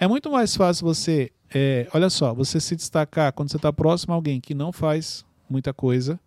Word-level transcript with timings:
É 0.00 0.08
muito 0.08 0.30
mais 0.30 0.56
fácil 0.56 0.86
você, 0.86 1.30
é, 1.54 1.86
olha 1.92 2.08
só, 2.08 2.32
você 2.32 2.58
se 2.58 2.74
destacar 2.74 3.34
quando 3.34 3.50
você 3.50 3.58
está 3.58 3.70
próximo 3.70 4.14
a 4.14 4.16
alguém 4.16 4.40
que 4.40 4.54
não 4.54 4.72
faz 4.72 5.26
muita 5.46 5.74
coisa, 5.74 6.18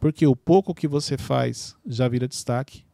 porque 0.00 0.26
o 0.26 0.34
pouco 0.34 0.74
que 0.74 0.88
você 0.88 1.16
faz 1.16 1.76
já 1.86 2.08
vira 2.08 2.26
destaque, 2.26 2.84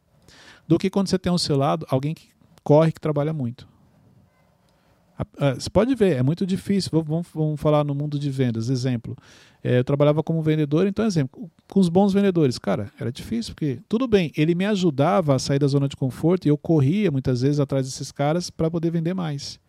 do 0.67 0.77
que 0.77 0.87
quando 0.87 1.07
você 1.07 1.17
tem 1.17 1.31
ao 1.31 1.39
seu 1.39 1.57
lado 1.57 1.83
alguém 1.89 2.13
que 2.13 2.29
corre, 2.63 2.91
que 2.91 3.01
trabalha 3.01 3.33
muito. 3.33 3.67
Você 5.55 5.67
pode 5.67 5.95
ver, 5.95 6.17
é 6.17 6.21
muito 6.21 6.45
difícil. 6.45 6.91
Vamos, 7.03 7.27
vamos 7.33 7.59
falar 7.59 7.83
no 7.83 7.95
mundo 7.95 8.19
de 8.19 8.29
vendas. 8.29 8.69
Exemplo, 8.69 9.17
é, 9.63 9.79
eu 9.79 9.83
trabalhava 9.83 10.21
como 10.21 10.43
vendedor, 10.43 10.85
então, 10.85 11.05
exemplo, 11.05 11.49
com 11.67 11.79
os 11.79 11.89
bons 11.89 12.13
vendedores, 12.13 12.59
cara, 12.59 12.91
era 12.99 13.11
difícil, 13.11 13.55
porque 13.55 13.79
tudo 13.89 14.07
bem, 14.07 14.31
ele 14.37 14.53
me 14.53 14.65
ajudava 14.65 15.35
a 15.35 15.39
sair 15.39 15.57
da 15.57 15.65
zona 15.65 15.89
de 15.89 15.95
conforto 15.95 16.45
e 16.45 16.49
eu 16.49 16.57
corria 16.57 17.09
muitas 17.09 17.41
vezes 17.41 17.59
atrás 17.59 17.87
desses 17.87 18.11
caras 18.11 18.51
para 18.51 18.69
poder 18.69 18.91
vender 18.91 19.15
mais. 19.15 19.59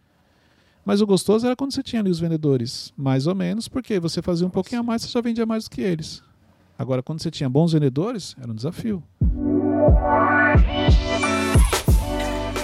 Mas 0.84 1.00
o 1.00 1.06
gostoso 1.06 1.46
era 1.46 1.54
quando 1.54 1.72
você 1.72 1.82
tinha 1.82 2.00
ali 2.00 2.10
os 2.10 2.18
vendedores, 2.18 2.92
mais 2.96 3.26
ou 3.26 3.34
menos, 3.34 3.68
porque 3.68 4.00
você 4.00 4.22
fazia 4.22 4.46
um 4.46 4.50
pouquinho 4.50 4.80
a 4.80 4.84
mais, 4.84 5.02
você 5.02 5.08
já 5.08 5.20
vendia 5.20 5.44
mais 5.44 5.64
do 5.64 5.70
que 5.70 5.80
eles. 5.80 6.22
Agora, 6.78 7.02
quando 7.02 7.20
você 7.20 7.30
tinha 7.30 7.48
bons 7.48 7.72
vendedores, 7.72 8.34
era 8.40 8.50
um 8.50 8.54
desafio. 8.54 9.02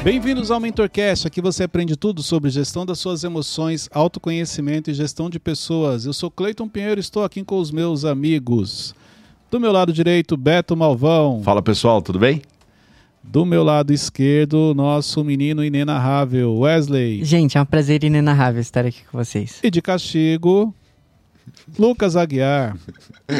Bem-vindos 0.02 0.50
ao 0.50 0.58
MentorCast. 0.58 1.26
Aqui 1.26 1.42
você 1.42 1.64
aprende 1.64 1.96
tudo 1.96 2.22
sobre 2.22 2.48
gestão 2.48 2.86
das 2.86 2.98
suas 2.98 3.24
emoções, 3.24 3.88
autoconhecimento 3.92 4.90
e 4.90 4.94
gestão 4.94 5.28
de 5.28 5.38
pessoas. 5.38 6.06
Eu 6.06 6.12
sou 6.12 6.30
Cleiton 6.30 6.68
Pinheiro 6.68 6.98
e 6.98 7.02
estou 7.02 7.24
aqui 7.24 7.44
com 7.44 7.58
os 7.58 7.70
meus 7.70 8.04
amigos. 8.04 8.94
Do 9.50 9.60
meu 9.60 9.72
lado 9.72 9.92
direito, 9.92 10.36
Beto 10.36 10.76
Malvão. 10.76 11.42
Fala 11.42 11.60
pessoal, 11.60 12.00
tudo 12.00 12.18
bem? 12.18 12.40
Do 13.26 13.44
meu 13.44 13.62
lado 13.62 13.92
esquerdo, 13.92 14.72
nosso 14.74 15.22
menino 15.24 15.64
inenarrável, 15.64 16.58
Wesley. 16.58 17.24
Gente, 17.24 17.58
é 17.58 17.60
um 17.60 17.66
prazer 17.66 18.02
inenarrável 18.04 18.60
estar 18.60 18.86
aqui 18.86 19.02
com 19.10 19.18
vocês. 19.18 19.58
E 19.62 19.70
de 19.70 19.82
castigo, 19.82 20.74
Lucas 21.78 22.16
Aguiar. 22.16 22.76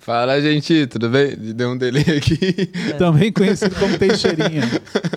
Fala, 0.00 0.40
gente, 0.40 0.86
tudo 0.86 1.08
bem? 1.08 1.36
Deu 1.36 1.70
um 1.70 1.76
delay 1.76 2.04
aqui. 2.16 2.66
Também 2.98 3.32
conhecido 3.32 3.74
como 3.76 3.98
Teixeirinha. 3.98 4.62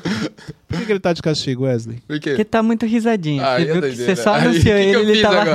Por 0.71 0.79
que, 0.79 0.85
que 0.85 0.91
ele 0.91 0.99
tá 0.99 1.13
de 1.13 1.21
castigo, 1.21 1.63
Wesley? 1.65 2.01
Por 2.07 2.19
quê? 2.19 2.29
Porque 2.31 2.45
tá 2.45 2.63
muito 2.63 2.85
risadinho. 2.85 3.43
Ah, 3.43 3.57
você 3.59 3.65
viu 3.73 3.81
que 3.81 3.95
você 3.95 4.15
só 4.15 4.35
anunciou 4.35 4.75
Aí, 4.75 4.85
ele, 4.87 5.05
que 5.05 5.11
ele 5.11 5.21
tava... 5.21 5.45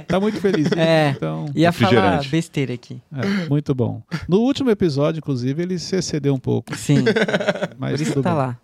tá 0.08 0.20
muito 0.20 0.40
feliz. 0.40 0.72
É, 0.72 1.10
Então, 1.10 1.46
ia 1.54 1.70
falar 1.70 2.26
besteira 2.28 2.74
aqui. 2.74 3.00
é, 3.12 3.48
muito 3.48 3.74
bom. 3.74 4.02
No 4.28 4.40
último 4.40 4.70
episódio, 4.70 5.18
inclusive, 5.18 5.62
ele 5.62 5.78
se 5.78 5.94
excedeu 5.96 6.34
um 6.34 6.38
pouco. 6.38 6.74
Sim, 6.76 7.04
Mas 7.78 8.00
por 8.00 8.02
isso 8.02 8.22
tá 8.22 8.30
bem. 8.30 8.38
lá. 8.38 8.58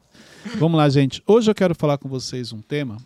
Vamos 0.56 0.78
lá, 0.78 0.88
gente. 0.88 1.22
Hoje 1.26 1.50
eu 1.50 1.54
quero 1.54 1.74
falar 1.74 1.98
com 1.98 2.08
vocês 2.08 2.52
um 2.52 2.60
tema 2.62 2.96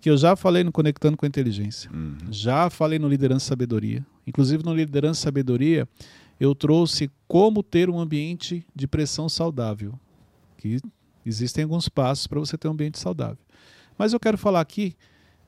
que 0.00 0.08
eu 0.08 0.16
já 0.16 0.36
falei 0.36 0.62
no 0.62 0.70
Conectando 0.70 1.16
com 1.16 1.26
a 1.26 1.28
Inteligência. 1.28 1.90
Uhum. 1.92 2.16
Já 2.30 2.70
falei 2.70 2.98
no 2.98 3.08
Liderança 3.08 3.46
e 3.46 3.48
Sabedoria. 3.48 4.06
Inclusive 4.26 4.64
no 4.64 4.72
Liderança 4.74 5.20
e 5.20 5.22
Sabedoria, 5.24 5.88
eu 6.38 6.54
trouxe 6.54 7.10
como 7.26 7.62
ter 7.62 7.90
um 7.90 7.98
ambiente 7.98 8.64
de 8.74 8.86
pressão 8.86 9.28
saudável. 9.28 9.94
Que 10.56 10.78
existem 11.28 11.64
alguns 11.64 11.88
passos 11.88 12.26
para 12.26 12.40
você 12.40 12.56
ter 12.56 12.68
um 12.68 12.72
ambiente 12.72 12.98
saudável. 12.98 13.38
Mas 13.96 14.12
eu 14.12 14.20
quero 14.20 14.38
falar 14.38 14.60
aqui 14.60 14.96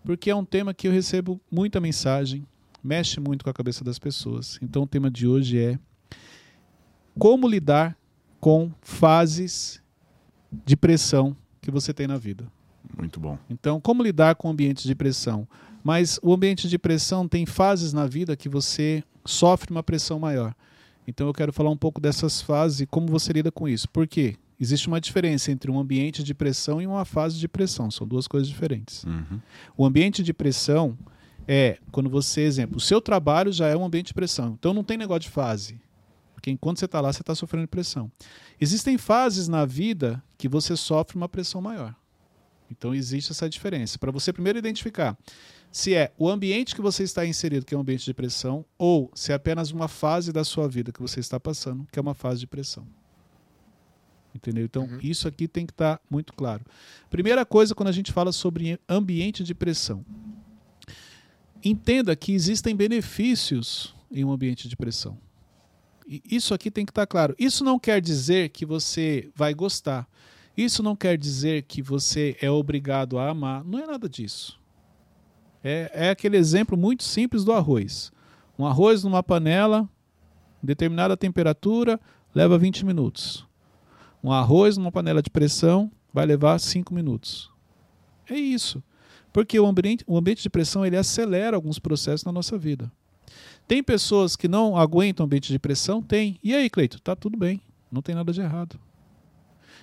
porque 0.05 0.31
é 0.31 0.35
um 0.35 0.45
tema 0.45 0.73
que 0.73 0.89
eu 0.89 0.93
recebo 0.93 1.41
muita 1.51 1.81
mensagem, 1.81 2.47
mexe 2.83 3.21
muito 3.21 3.45
com 3.45 3.51
a 3.51 3.55
cabeça 3.55 3.85
das 3.85 3.99
pessoas. 3.99 4.59
Então 4.63 4.83
o 4.83 4.87
tema 4.87 5.11
de 5.11 5.27
hoje 5.27 5.59
é 5.59 5.79
como 7.19 7.49
lidar 7.49 7.97
com 8.41 8.73
fases 8.81 9.83
de 10.65 10.77
pressão 10.77 11.37
que 11.61 11.71
você 11.71 11.93
tem 11.93 12.07
na 12.07 12.17
vida. 12.17 12.51
Muito 12.97 13.21
bom. 13.21 13.39
Então, 13.49 13.81
como 13.81 14.03
lidar 14.03 14.35
com 14.35 14.49
ambientes 14.49 14.85
de 14.85 14.95
pressão? 14.95 15.47
Mas 15.85 16.19
o 16.23 16.33
ambiente 16.33 16.69
de 16.69 16.79
pressão 16.79 17.29
tem 17.29 17.47
fases 17.47 17.93
na 17.93 18.07
vida 18.07 18.37
que 18.37 18.49
você 18.49 19.05
sofre 19.25 19.71
uma 19.71 19.83
pressão 19.83 20.19
maior. 20.19 20.55
Então, 21.07 21.27
eu 21.27 21.33
quero 21.33 21.53
falar 21.53 21.71
um 21.71 21.77
pouco 21.77 22.01
dessas 22.01 22.41
fases 22.41 22.81
e 22.81 22.87
como 22.87 23.07
você 23.07 23.33
lida 23.33 23.53
com 23.53 23.69
isso. 23.69 23.89
Por 23.89 24.07
quê? 24.07 24.37
Existe 24.61 24.89
uma 24.89 25.01
diferença 25.01 25.51
entre 25.51 25.71
um 25.71 25.79
ambiente 25.79 26.23
de 26.23 26.35
pressão 26.35 26.83
e 26.83 26.87
uma 26.87 27.05
fase 27.05 27.39
de 27.39 27.49
pressão. 27.49 27.91
São 27.91 28.07
duas 28.07 28.29
coisas 28.29 28.49
diferentes. 28.49 29.05
Uhum. 29.05 29.41
O 29.77 29.87
ambiente 29.87 30.23
de 30.23 30.35
pressão 30.35 30.99
é 31.49 31.79
quando 31.91 32.11
você, 32.11 32.43
exemplo, 32.43 32.77
o 32.77 32.81
seu 32.81 33.01
trabalho 33.01 33.51
já 33.53 33.67
é 33.69 33.77
um 33.77 33.85
ambiente 33.85 34.09
de 34.09 34.15
pressão. 34.15 34.57
Então, 34.59 34.75
não 34.75 34.85
tem 34.85 34.99
negócio 34.99 35.23
de 35.23 35.31
fase. 35.31 35.81
Porque 36.35 36.51
enquanto 36.51 36.79
você 36.79 36.85
está 36.85 37.01
lá, 37.01 37.13
você 37.13 37.23
está 37.23 37.35
sofrendo 37.35 37.69
pressão. 37.69 38.11
Existem 38.61 38.97
fases 38.97 39.49
na 39.49 39.65
vida 39.67 40.23
que 40.39 40.49
você 40.49 40.77
sofre 40.77 41.17
uma 41.17 41.29
pressão 41.29 41.61
maior. 41.61 41.95
Então 42.71 42.95
existe 42.95 43.33
essa 43.33 43.49
diferença. 43.49 43.99
Para 43.99 44.11
você 44.11 44.33
primeiro 44.33 44.59
identificar 44.59 45.19
se 45.73 45.95
é 45.95 46.13
o 46.19 46.29
ambiente 46.29 46.75
que 46.75 46.81
você 46.81 47.03
está 47.03 47.27
inserido 47.27 47.65
que 47.65 47.75
é 47.75 47.77
um 47.77 47.83
ambiente 47.83 48.05
de 48.05 48.15
pressão 48.15 48.65
ou 48.79 49.11
se 49.15 49.33
é 49.33 49.35
apenas 49.35 49.71
uma 49.71 49.87
fase 49.87 50.33
da 50.33 50.43
sua 50.45 50.67
vida 50.67 50.91
que 50.91 51.01
você 51.01 51.21
está 51.21 51.39
passando 51.39 51.87
que 51.93 51.99
é 51.99 52.03
uma 52.03 52.15
fase 52.15 52.41
de 52.41 52.47
pressão. 52.47 52.87
Entendeu? 54.35 54.65
Então 54.65 54.89
isso 55.03 55.27
aqui 55.27 55.49
tem 55.49 55.67
que 55.67 55.73
estar 55.73 56.01
muito 56.09 56.33
claro. 56.33 56.65
Primeira 57.09 57.45
coisa 57.45 57.75
quando 57.75 57.89
a 57.89 57.93
gente 57.93 58.13
fala 58.13 58.33
sobre 58.33 58.79
ambiente 58.89 59.43
de 59.43 59.55
pressão. 59.55 60.05
Entenda 61.65 62.15
que 62.17 62.33
existem 62.33 62.75
benefícios 62.75 63.95
em 64.11 64.25
um 64.25 64.33
ambiente 64.33 64.69
de 64.69 64.77
pressão. 64.77 65.19
E 66.09 66.23
Isso 66.31 66.55
aqui 66.55 66.71
tem 66.71 66.87
que 66.87 66.91
estar 66.91 67.07
claro. 67.07 67.35
Isso 67.39 67.65
não 67.65 67.79
quer 67.79 68.01
dizer 68.01 68.49
que 68.51 68.65
você 68.65 69.31
vai 69.35 69.53
gostar. 69.53 70.09
Isso 70.57 70.83
não 70.83 70.97
quer 70.97 71.17
dizer 71.17 71.63
que 71.63 71.83
você 71.83 72.37
é 72.41 72.51
obrigado 72.51 73.19
a 73.19 73.31
amar. 73.31 73.65
Não 73.65 73.79
é 73.79 73.87
nada 73.87 74.09
disso. 74.09 74.59
É, 75.63 75.91
é 75.93 76.11
aquele 76.11 76.37
exemplo 76.37 76.77
muito 76.77 77.03
simples 77.03 77.45
do 77.45 77.53
arroz. 77.53 78.11
Um 78.59 78.67
arroz 78.67 79.05
numa 79.05 79.23
panela, 79.23 79.89
em 80.63 80.67
determinada 80.67 81.17
temperatura, 81.17 82.01
leva 82.35 82.59
20 82.59 82.85
minutos. 82.85 83.47
Um 84.23 84.33
arroz 84.33 84.77
numa 84.77 84.93
panela 84.93 85.23
de 85.23 85.31
pressão 85.31 85.91
vai 86.13 86.27
levar 86.27 86.59
5 86.59 86.93
minutos. 86.93 87.51
É 88.29 88.35
isso. 88.35 88.83
Porque 89.33 89.59
o 89.59 89.67
ambiente, 89.67 90.05
o 90.07 90.17
ambiente 90.17 90.43
de 90.43 90.51
pressão 90.51 90.85
ele 90.85 90.97
acelera 90.97 91.57
alguns 91.57 91.79
processos 91.79 92.25
na 92.25 92.33
nossa 92.33 92.59
vida. 92.59 92.91
Tem 93.67 93.83
pessoas 93.83 94.35
que 94.35 94.49
não 94.49 94.77
aguentam 94.77 95.25
ambiente 95.25 95.53
de 95.53 95.59
pressão? 95.59 96.03
Tem. 96.03 96.39
E 96.43 96.55
aí, 96.55 96.69
Cleito? 96.69 97.01
Tá 97.01 97.15
tudo 97.15 97.39
bem. 97.39 97.61
Não 97.91 98.03
tem 98.03 98.15
nada 98.15 98.33
de 98.33 98.41
errado. 98.41 98.79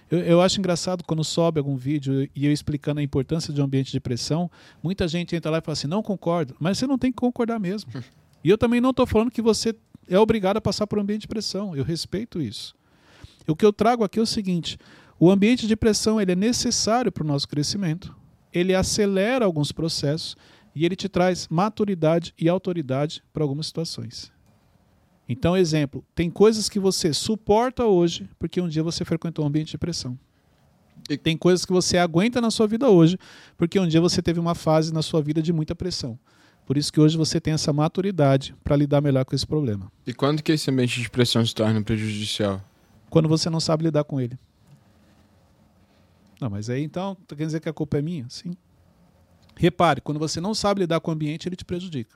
Eu, 0.10 0.20
eu 0.20 0.42
acho 0.42 0.60
engraçado 0.60 1.04
quando 1.04 1.24
sobe 1.24 1.60
algum 1.60 1.76
vídeo 1.76 2.30
e 2.36 2.46
eu 2.46 2.52
explicando 2.52 3.00
a 3.00 3.04
importância 3.04 3.54
de 3.54 3.62
um 3.62 3.66
ambiente 3.66 3.92
de 3.92 4.00
pressão, 4.00 4.50
muita 4.82 5.08
gente 5.08 5.36
entra 5.36 5.52
lá 5.52 5.58
e 5.60 5.62
fala 5.62 5.74
assim: 5.74 5.88
não 5.88 6.04
concordo. 6.04 6.56
Mas 6.60 6.78
você 6.78 6.88
não 6.88 6.98
tem 6.98 7.12
que 7.12 7.18
concordar 7.18 7.60
mesmo. 7.60 7.92
E 8.44 8.50
eu 8.50 8.58
também 8.58 8.80
não 8.80 8.92
estou 8.92 9.06
falando 9.06 9.32
que 9.32 9.42
você 9.42 9.76
é 10.08 10.18
obrigado 10.18 10.56
a 10.56 10.62
passar 10.62 10.88
por 10.88 10.98
um 10.98 11.02
ambiente 11.02 11.22
de 11.22 11.28
pressão. 11.28 11.76
Eu 11.76 11.84
respeito 11.84 12.40
isso. 12.40 12.77
O 13.48 13.56
que 13.56 13.66
eu 13.66 13.72
trago 13.72 14.04
aqui 14.04 14.20
é 14.20 14.22
o 14.22 14.26
seguinte: 14.26 14.78
o 15.20 15.32
ambiente 15.32 15.68
de 15.68 15.76
pressão 15.76 16.20
ele 16.20 16.34
é 16.34 16.36
necessário 16.36 17.12
para 17.12 17.24
o 17.24 17.28
nosso 17.28 17.48
crescimento. 17.48 18.16
Ele 18.54 18.76
acelera 18.76 19.46
alguns 19.46 19.72
processos 19.72 20.36
e 20.76 20.86
ele 20.86 20.96
te 20.96 21.10
traz 21.10 21.48
maturidade 21.50 22.34
e 22.38 22.48
autoridade 22.48 23.24
para 23.34 23.44
algumas 23.44 23.68
situações. 23.68 24.32
Então, 25.30 25.58
exemplo, 25.58 26.06
tem 26.16 26.30
coisas 26.30 26.70
que 26.70 26.80
você 26.80 27.14
suporta 27.14 27.86
hoje 27.86 28.30
porque 28.40 28.62
um 28.62 28.68
dia 28.68 28.84
você 28.84 29.04
frequentou 29.04 29.44
um 29.44 29.48
ambiente 29.48 29.72
de 29.72 29.78
pressão. 29.78 30.18
E 31.10 31.18
tem 31.18 31.38
coisas 31.38 31.66
que 31.66 31.72
você 31.72 31.98
aguenta 31.98 32.40
na 32.40 32.52
sua 32.52 32.68
vida 32.68 32.90
hoje 32.90 33.18
porque 33.58 33.80
um 33.80 33.88
dia 33.88 34.00
você 34.00 34.22
teve 34.22 34.40
uma 34.40 34.56
fase 34.56 34.94
na 34.94 35.02
sua 35.02 35.22
vida 35.22 35.42
de 35.42 35.52
muita 35.52 35.76
pressão. 35.76 36.18
Por 36.66 36.78
isso 36.78 36.92
que 36.92 37.00
hoje 37.00 37.18
você 37.18 37.40
tem 37.40 37.54
essa 37.54 37.72
maturidade 37.72 38.54
para 38.64 38.76
lidar 38.76 39.02
melhor 39.02 39.24
com 39.26 39.34
esse 39.34 39.48
problema. 39.48 39.92
E 40.06 40.14
quando 40.14 40.44
que 40.44 40.52
esse 40.52 40.70
ambiente 40.70 41.02
de 41.02 41.10
pressão 41.10 41.46
se 41.46 41.56
torna 41.56 41.82
prejudicial? 41.82 42.62
Quando 43.10 43.30
você 43.30 43.50
não 43.50 43.60
sabe 43.60 43.84
lidar 43.84 44.04
com 44.04 44.20
ele. 44.20 44.38
Não, 46.40 46.50
mas 46.50 46.70
aí 46.70 46.84
então, 46.84 47.18
quer 47.28 47.46
dizer 47.46 47.60
que 47.60 47.70
a 47.70 47.74
culpa 47.74 47.98
é 47.98 48.02
minha? 48.02 48.26
Sim. 48.30 48.56
Repare, 49.56 50.02
quando 50.02 50.20
você 50.20 50.40
não 50.40 50.54
sabe 50.54 50.82
lidar 50.82 51.00
com 51.00 51.10
o 51.10 51.14
ambiente, 51.14 51.48
ele 51.48 51.56
te 51.56 51.66
prejudica. 51.66 52.16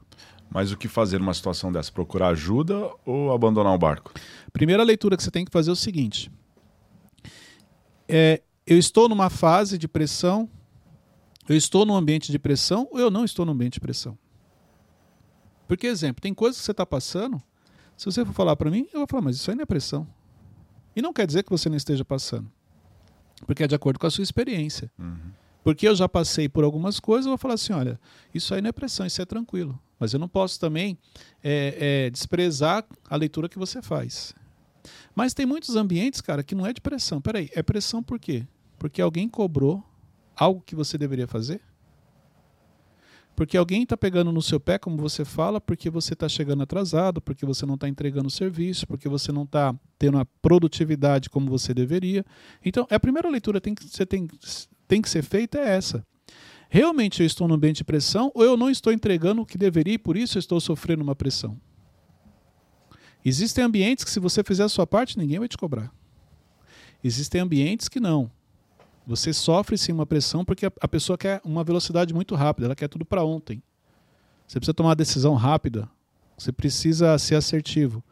Mas 0.49 0.71
o 0.71 0.77
que 0.77 0.87
fazer 0.87 1.17
numa 1.17 1.33
situação 1.33 1.71
dessa? 1.71 1.91
Procurar 1.91 2.29
ajuda 2.29 2.91
ou 3.05 3.33
abandonar 3.33 3.73
o 3.73 3.77
barco? 3.77 4.13
Primeira 4.53 4.83
leitura 4.83 5.17
que 5.17 5.23
você 5.23 5.31
tem 5.31 5.45
que 5.45 5.51
fazer 5.51 5.69
é 5.69 5.73
o 5.73 5.75
seguinte: 5.75 6.31
é, 8.07 8.43
eu 8.67 8.77
estou 8.77 9.09
numa 9.09 9.29
fase 9.29 9.77
de 9.77 9.87
pressão, 9.87 10.47
eu 11.47 11.55
estou 11.55 11.85
num 11.85 11.95
ambiente 11.95 12.31
de 12.31 12.37
pressão 12.37 12.87
ou 12.91 12.99
eu 12.99 13.09
não 13.09 13.25
estou 13.25 13.45
num 13.45 13.53
ambiente 13.53 13.73
de 13.73 13.79
pressão? 13.79 14.17
Porque, 15.67 15.87
exemplo, 15.87 16.21
tem 16.21 16.33
coisas 16.33 16.59
que 16.59 16.65
você 16.65 16.71
está 16.71 16.85
passando, 16.85 17.41
se 17.95 18.05
você 18.05 18.25
for 18.25 18.33
falar 18.33 18.57
para 18.57 18.69
mim, 18.69 18.87
eu 18.93 18.99
vou 18.99 19.07
falar, 19.07 19.21
mas 19.21 19.37
isso 19.37 19.49
aí 19.49 19.55
não 19.55 19.63
é 19.63 19.65
pressão. 19.65 20.05
E 20.95 21.01
não 21.01 21.13
quer 21.13 21.25
dizer 21.25 21.43
que 21.43 21.49
você 21.49 21.69
não 21.69 21.77
esteja 21.77 22.03
passando, 22.03 22.51
porque 23.45 23.63
é 23.63 23.67
de 23.67 23.75
acordo 23.75 23.99
com 23.99 24.07
a 24.07 24.11
sua 24.11 24.23
experiência. 24.23 24.91
Porque 25.63 25.87
eu 25.87 25.95
já 25.95 26.09
passei 26.09 26.49
por 26.49 26.63
algumas 26.63 26.99
coisas, 26.99 27.25
eu 27.25 27.31
vou 27.31 27.37
falar 27.37 27.53
assim: 27.53 27.73
olha, 27.73 27.99
isso 28.33 28.53
aí 28.53 28.61
não 28.61 28.69
é 28.69 28.71
pressão, 28.71 29.05
isso 29.05 29.21
é 29.21 29.25
tranquilo. 29.25 29.79
Mas 29.99 30.13
eu 30.13 30.19
não 30.19 30.27
posso 30.27 30.59
também 30.59 30.97
é, 31.43 32.05
é, 32.07 32.09
desprezar 32.09 32.83
a 33.07 33.15
leitura 33.15 33.47
que 33.47 33.59
você 33.59 33.81
faz. 33.81 34.33
Mas 35.13 35.33
tem 35.33 35.45
muitos 35.45 35.75
ambientes, 35.75 36.21
cara, 36.21 36.43
que 36.43 36.55
não 36.55 36.65
é 36.65 36.73
de 36.73 36.81
pressão. 36.81 37.21
Peraí, 37.21 37.49
é 37.53 37.61
pressão 37.61 38.01
por 38.01 38.19
quê? 38.19 38.47
Porque 38.79 39.01
alguém 39.01 39.29
cobrou 39.29 39.83
algo 40.35 40.61
que 40.65 40.75
você 40.75 40.97
deveria 40.97 41.27
fazer? 41.27 41.61
Porque 43.35 43.57
alguém 43.57 43.83
está 43.83 43.97
pegando 43.97 44.31
no 44.31 44.41
seu 44.41 44.59
pé, 44.59 44.77
como 44.77 44.97
você 44.97 45.25
fala, 45.25 45.59
porque 45.59 45.89
você 45.89 46.13
está 46.13 46.27
chegando 46.29 46.63
atrasado, 46.63 47.21
porque 47.21 47.45
você 47.45 47.65
não 47.65 47.75
está 47.75 47.87
entregando 47.87 48.27
o 48.27 48.31
serviço, 48.31 48.85
porque 48.85 49.09
você 49.09 49.31
não 49.31 49.43
está 49.43 49.73
tendo 49.97 50.19
a 50.19 50.25
produtividade 50.41 51.29
como 51.29 51.49
você 51.49 51.73
deveria. 51.73 52.25
Então, 52.63 52.85
a 52.89 52.99
primeira 52.99 53.29
leitura 53.29 53.59
tem 53.59 53.73
que, 53.73 53.83
você 53.83 54.05
tem, 54.05 54.27
tem 54.87 55.01
que 55.01 55.09
ser 55.09 55.23
feita 55.23 55.57
é 55.57 55.75
essa. 55.75 56.05
Realmente 56.69 57.21
eu 57.21 57.25
estou 57.25 57.47
no 57.47 57.55
ambiente 57.55 57.77
de 57.77 57.83
pressão 57.83 58.31
ou 58.33 58.43
eu 58.43 58.55
não 58.55 58.69
estou 58.69 58.93
entregando 58.93 59.41
o 59.41 59.45
que 59.45 59.57
deveria 59.57 59.95
e 59.95 59.97
por 59.97 60.15
isso 60.15 60.37
eu 60.37 60.39
estou 60.39 60.59
sofrendo 60.59 61.03
uma 61.03 61.15
pressão? 61.15 61.59
Existem 63.23 63.63
ambientes 63.63 64.03
que, 64.03 64.09
se 64.09 64.19
você 64.19 64.43
fizer 64.43 64.63
a 64.63 64.69
sua 64.69 64.87
parte, 64.87 65.17
ninguém 65.17 65.39
vai 65.39 65.47
te 65.47 65.57
cobrar. 65.57 65.91
Existem 67.03 67.41
ambientes 67.41 67.87
que 67.87 67.99
não. 67.99 68.31
Você 69.05 69.33
sofre 69.33 69.77
sim 69.77 69.91
uma 69.91 70.05
pressão 70.05 70.45
porque 70.45 70.65
a, 70.65 70.87
pessoa 70.87 71.17
quer 71.17 71.41
uma 71.43 71.63
velocidade 71.63 72.13
muito 72.13 72.35
rápida, 72.35 72.67
ela 72.67 72.75
quer 72.75 72.87
tudo 72.87 73.03
para 73.03 73.23
ontem. 73.23 73.61
Você 74.47 74.59
precisa 74.59 74.73
tomar 74.73 74.89
uma 74.89 74.95
decisão 74.95 75.33
rápida, 75.33 75.89
você 76.37 76.51
precisa 76.51 77.17
ser 77.17 77.35
assertivo. 77.35 78.03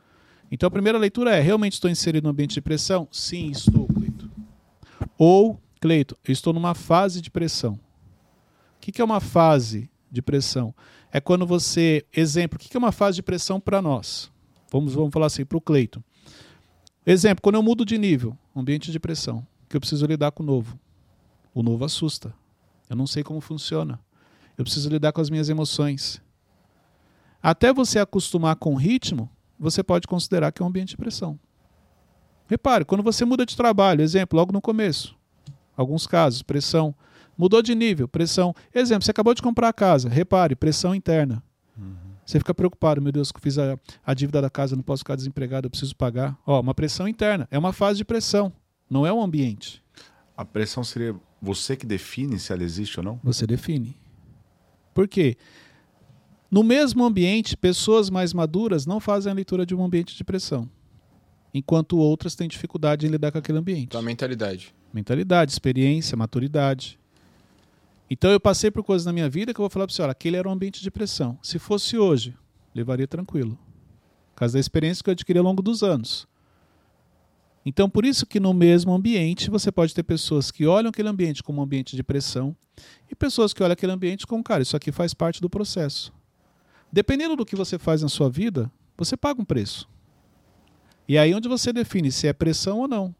Então 0.52 0.68
a 0.68 0.72
primeira 0.72 0.98
leitura 0.98 1.36
é: 1.36 1.42
realmente 1.42 1.74
estou 1.74 1.90
inserido 1.90 2.24
no 2.24 2.30
ambiente 2.30 2.54
de 2.54 2.62
pressão? 2.62 3.08
Sim, 3.12 3.52
estou, 3.52 3.88
Cleito. 3.88 4.30
Ou, 5.18 5.60
Cleito, 5.80 6.18
eu 6.26 6.32
estou 6.32 6.54
numa 6.54 6.74
fase 6.74 7.22
de 7.22 7.30
pressão. 7.30 7.74
O 7.74 8.80
que, 8.82 8.92
que 8.92 9.02
é 9.02 9.06
uma 9.06 9.20
fase 9.20 9.90
de 10.12 10.22
pressão? 10.22 10.74
É 11.12 11.20
quando 11.20 11.46
você. 11.46 12.06
Exemplo, 12.14 12.58
o 12.58 12.60
que, 12.60 12.70
que 12.70 12.78
é 12.78 12.80
uma 12.80 12.92
fase 12.92 13.16
de 13.16 13.24
pressão 13.24 13.60
para 13.60 13.82
nós? 13.82 14.32
Vamos, 14.72 14.94
vamos 14.94 15.12
falar 15.12 15.28
assim, 15.28 15.46
para 15.46 15.58
o 15.58 15.62
Cleito. 15.62 16.04
Exemplo, 17.06 17.42
quando 17.42 17.56
eu 17.56 17.64
mudo 17.64 17.84
de 17.84 17.98
nível, 17.98 18.38
ambiente 18.56 18.92
de 18.92 19.00
pressão, 19.00 19.46
que 19.70 19.78
eu 19.78 19.80
preciso 19.80 20.06
lidar 20.06 20.32
com 20.32 20.42
o 20.44 20.46
novo. 20.46 20.78
O 21.54 21.62
novo 21.62 21.86
assusta. 21.86 22.34
Eu 22.90 22.96
não 22.96 23.06
sei 23.06 23.24
como 23.24 23.40
funciona. 23.40 24.00
Eu 24.58 24.64
preciso 24.64 24.90
lidar 24.90 25.14
com 25.14 25.22
as 25.22 25.30
minhas 25.30 25.48
emoções. 25.48 26.22
Até 27.42 27.72
você 27.72 28.00
acostumar 28.00 28.56
com 28.56 28.74
o 28.74 28.78
ritmo, 28.78 29.30
você 29.58 29.84
pode 29.84 30.08
considerar 30.08 30.52
que 30.52 30.62
é 30.62 30.66
um 30.66 30.68
ambiente 30.68 30.90
de 30.90 30.98
pressão. 30.98 31.40
Repare, 32.48 32.84
quando 32.84 33.04
você 33.04 33.24
muda 33.24 33.46
de 33.46 33.56
trabalho, 33.56 34.02
exemplo, 34.02 34.38
logo 34.38 34.52
no 34.52 34.60
começo, 34.60 35.16
alguns 35.78 36.08
casos, 36.08 36.42
pressão. 36.42 36.96
Mudou 37.38 37.62
de 37.62 37.74
nível, 37.76 38.08
pressão. 38.08 38.54
Exemplo, 38.74 39.06
você 39.06 39.12
acabou 39.12 39.34
de 39.34 39.42
comprar 39.42 39.70
a 39.70 39.74
casa, 39.74 40.10
repare, 40.10 40.56
pressão 40.56 40.94
interna. 40.94 41.42
Você 42.26 42.38
fica 42.38 42.54
preocupado, 42.54 43.02
meu 43.02 43.12
Deus, 43.12 43.32
que 43.32 43.40
fiz 43.40 43.58
a, 43.58 43.80
a 44.06 44.14
dívida 44.14 44.42
da 44.42 44.50
casa, 44.50 44.76
não 44.76 44.84
posso 44.84 45.00
ficar 45.00 45.16
desempregado, 45.16 45.66
eu 45.66 45.70
preciso 45.70 45.96
pagar. 45.96 46.38
Ó, 46.46 46.60
uma 46.60 46.76
pressão 46.76 47.08
interna, 47.08 47.48
é 47.50 47.58
uma 47.58 47.74
fase 47.74 47.98
de 47.98 48.06
pressão, 48.06 48.52
não 48.90 49.06
é 49.06 49.14
um 49.14 49.22
ambiente. 49.22 49.84
A 50.36 50.44
pressão 50.44 50.84
seria 50.84 51.16
você 51.42 51.76
que 51.76 51.86
define 51.86 52.40
se 52.40 52.52
ela 52.52 52.64
existe 52.64 53.00
ou 53.00 53.04
não? 53.04 53.20
Você 53.24 53.46
define. 53.46 53.98
Por 54.94 55.08
quê? 55.08 55.38
No 56.50 56.64
mesmo 56.64 57.04
ambiente, 57.04 57.56
pessoas 57.56 58.10
mais 58.10 58.34
maduras 58.34 58.86
não 58.86 59.00
fazem 59.00 59.32
a 59.32 59.36
leitura 59.36 59.66
de 59.66 59.76
um 59.76 59.84
ambiente 59.84 60.16
de 60.16 60.24
pressão, 60.24 60.70
enquanto 61.54 61.98
outras 61.98 62.36
têm 62.36 62.48
dificuldade 62.48 63.06
em 63.06 63.10
lidar 63.10 63.32
com 63.32 63.38
aquele 63.38 63.60
ambiente. 63.60 63.90
Tua 63.90 64.02
mentalidade. 64.02 64.74
Mentalidade, 64.92 65.52
experiência, 65.52 66.18
maturidade. 66.18 67.00
Então 68.10 68.32
eu 68.32 68.40
passei 68.40 68.72
por 68.72 68.84
coisas 68.84 69.06
na 69.06 69.14
minha 69.14 69.30
vida 69.30 69.54
que 69.54 69.60
eu 69.60 69.64
vou 69.64 69.70
falar 69.70 69.86
para 69.86 69.94
você, 69.94 70.02
olha, 70.02 70.12
aquele 70.12 70.38
era 70.38 70.50
um 70.50 70.52
ambiente 70.52 70.82
de 70.82 70.90
pressão. 70.90 71.38
Se 71.44 71.60
fosse 71.60 71.98
hoje, 71.98 72.36
levaria 72.74 73.08
tranquilo. 73.08 73.58
Por 74.34 74.40
causa 74.40 74.54
da 74.54 74.60
experiência 74.60 75.04
que 75.04 75.10
eu 75.10 75.12
adquiri 75.12 75.38
ao 75.38 75.46
longo 75.46 75.62
dos 75.62 75.84
anos. 75.84 76.28
Então, 77.70 77.88
por 77.88 78.04
isso 78.04 78.26
que 78.26 78.40
no 78.40 78.52
mesmo 78.52 78.92
ambiente 78.92 79.48
você 79.48 79.72
pode 79.72 79.94
ter 79.94 80.02
pessoas 80.02 80.50
que 80.50 80.66
olham 80.66 80.90
aquele 80.90 81.08
ambiente 81.08 81.44
como 81.44 81.62
um 81.62 81.64
ambiente 81.64 81.96
de 81.96 82.02
pressão 82.02 82.58
e 83.12 83.14
pessoas 83.14 83.54
que 83.54 83.62
olham 83.62 83.74
aquele 83.74 83.92
ambiente 83.92 84.26
como, 84.26 84.44
cara, 84.44 84.64
isso 84.64 84.76
aqui 84.76 84.92
faz 84.92 85.14
parte 85.14 85.40
do 85.40 85.48
processo. 85.48 86.12
Dependendo 86.92 87.36
do 87.36 87.46
que 87.46 87.56
você 87.56 87.78
faz 87.78 88.02
na 88.02 88.10
sua 88.10 88.28
vida, 88.28 88.72
você 88.98 89.16
paga 89.16 89.40
um 89.40 89.46
preço. 89.46 89.88
E 91.08 91.16
aí 91.16 91.32
onde 91.32 91.48
você 91.48 91.72
define 91.72 92.12
se 92.12 92.26
é 92.26 92.34
pressão 92.34 92.80
ou 92.80 92.88
não. 92.88 93.14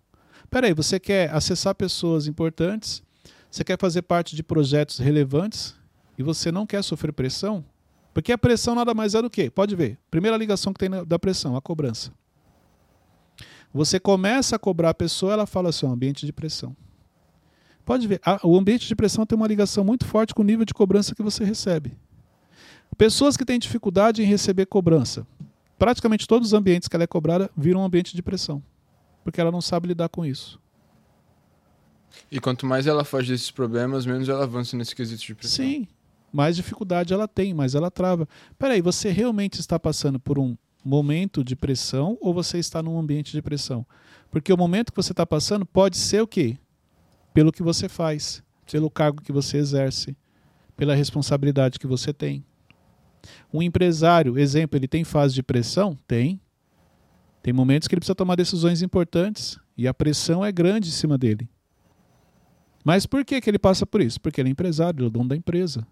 Peraí, 0.50 0.74
você 0.74 1.00
quer 1.00 1.30
acessar 1.30 1.76
pessoas 1.76 2.26
importantes, 2.26 3.04
você 3.52 3.64
quer 3.64 3.78
fazer 3.80 4.02
parte 4.02 4.36
de 4.36 4.42
projetos 4.42 4.98
relevantes 4.98 5.76
e 6.18 6.24
você 6.24 6.52
não 6.52 6.66
quer 6.66 6.84
sofrer 6.84 7.14
pressão? 7.14 7.64
Porque 8.16 8.32
a 8.32 8.38
pressão 8.38 8.74
nada 8.74 8.96
mais 8.96 9.14
é 9.14 9.22
do 9.22 9.30
que, 9.30 9.48
pode 9.52 9.76
ver, 9.76 10.00
primeira 10.10 10.36
ligação 10.36 10.74
que 10.74 10.80
tem 10.80 10.90
da 11.06 11.20
pressão, 11.20 11.56
a 11.56 11.62
cobrança. 11.62 12.12
Você 13.74 14.00
começa 14.00 14.56
a 14.56 14.60
cobrar 14.60 14.90
a 14.90 14.94
pessoa, 14.94 15.34
ela 15.34 15.46
fala 15.46 15.70
assim, 15.70 15.86
um 15.86 15.92
ambiente 15.92 16.26
de 16.26 16.34
pressão. 16.34 16.76
Pode 17.86 18.08
ver, 18.08 18.22
a, 18.26 18.40
o 18.44 18.58
ambiente 18.58 18.88
de 18.88 18.96
pressão 18.96 19.26
tem 19.26 19.36
uma 19.36 19.48
ligação 19.48 19.84
muito 19.84 20.06
forte 20.06 20.34
com 20.34 20.42
o 20.42 20.46
nível 20.46 20.66
de 20.66 20.74
cobrança 20.74 21.16
que 21.16 21.24
você 21.24 21.44
recebe. 21.44 21.98
Pessoas 22.98 23.38
que 23.38 23.46
têm 23.46 23.60
dificuldade 23.60 24.22
em 24.22 24.26
receber 24.26 24.66
cobrança, 24.66 25.26
praticamente 25.78 26.28
todos 26.28 26.50
os 26.50 26.54
ambientes 26.54 26.88
que 26.88 26.96
ela 26.96 27.04
é 27.04 27.08
cobrada 27.08 27.50
viram 27.56 27.82
um 27.82 27.86
ambiente 27.86 28.16
de 28.16 28.22
pressão, 28.22 28.62
porque 29.24 29.40
ela 29.40 29.52
não 29.52 29.62
sabe 29.62 29.88
lidar 29.88 30.10
com 30.10 30.26
isso. 30.26 30.60
E 32.32 32.40
quanto 32.40 32.66
mais 32.66 32.88
ela 32.88 33.04
foge 33.04 33.32
desses 33.32 33.52
problemas, 33.52 34.06
menos 34.06 34.28
ela 34.28 34.44
avança 34.44 34.76
nesse 34.76 34.96
quesito 34.96 35.24
de 35.24 35.36
pressão. 35.36 35.66
Sim, 35.66 35.88
mais 36.34 36.56
dificuldade 36.56 37.14
ela 37.14 37.28
tem, 37.28 37.54
mais 37.54 37.76
ela 37.76 37.90
trava. 37.90 38.28
Peraí, 38.58 38.82
você 38.82 39.10
realmente 39.10 39.60
está 39.60 39.80
passando 39.80 40.20
por 40.20 40.38
um 40.38 40.56
momento 40.84 41.44
de 41.44 41.56
pressão 41.56 42.18
ou 42.22 42.34
você 42.34 42.58
está 42.58 42.82
num 42.82 42.98
ambiente 42.98 43.32
de 43.32 43.42
pressão? 43.42 43.86
Porque 44.32 44.54
o 44.54 44.58
momento 44.58 44.92
que 44.92 44.98
você 44.98 45.12
está 45.12 45.26
passando 45.26 45.66
pode 45.66 45.98
ser 45.98 46.22
o 46.22 46.28
quê? 46.28 46.58
Pelo 47.34 47.52
que 47.52 47.64
você 47.64 47.90
faz, 47.90 48.44
pelo 48.72 48.90
cargo 48.90 49.22
que 49.22 49.32
você 49.32 49.58
exerce, 49.58 50.16
pela 50.76 50.96
responsabilidade 50.96 51.80
que 51.80 51.88
você 51.88 52.14
tem. 52.14 52.46
Um 53.54 53.62
empresário, 53.62 54.38
exemplo, 54.38 54.78
ele 54.78 54.88
tem 54.88 55.04
fase 55.04 55.34
de 55.34 55.44
pressão? 55.44 55.98
Tem. 56.08 56.40
Tem 57.42 57.54
momentos 57.54 57.88
que 57.88 57.96
ele 57.96 58.00
precisa 58.00 58.16
tomar 58.16 58.36
decisões 58.36 58.82
importantes 58.82 59.58
e 59.78 59.88
a 59.88 59.94
pressão 59.94 60.44
é 60.44 60.52
grande 60.52 60.90
em 60.90 60.92
cima 60.92 61.18
dele. 61.18 61.50
Mas 62.84 63.06
por 63.06 63.26
que, 63.26 63.40
que 63.42 63.50
ele 63.50 63.60
passa 63.60 63.86
por 63.86 64.02
isso? 64.02 64.20
Porque 64.20 64.42
ele 64.42 64.50
é 64.50 64.52
empresário, 64.52 64.98
ele 64.98 65.06
é 65.06 65.08
o 65.08 65.12
dono 65.12 65.30
da 65.30 65.36
empresa. 65.36 65.86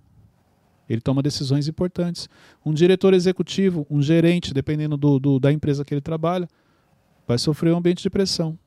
Ele 0.90 1.02
toma 1.02 1.22
decisões 1.22 1.68
importantes. 1.68 2.30
Um 2.66 2.74
diretor 2.74 3.14
executivo, 3.14 3.86
um 3.90 4.02
gerente, 4.02 4.54
dependendo 4.54 4.96
do, 4.96 5.20
do, 5.20 5.40
da 5.40 5.52
empresa 5.52 5.84
que 5.84 5.94
ele 5.94 6.02
trabalha, 6.02 6.48
vai 7.28 7.38
sofrer 7.38 7.74
um 7.74 7.78
ambiente 7.78 8.02
de 8.02 8.10
pressão. 8.10 8.58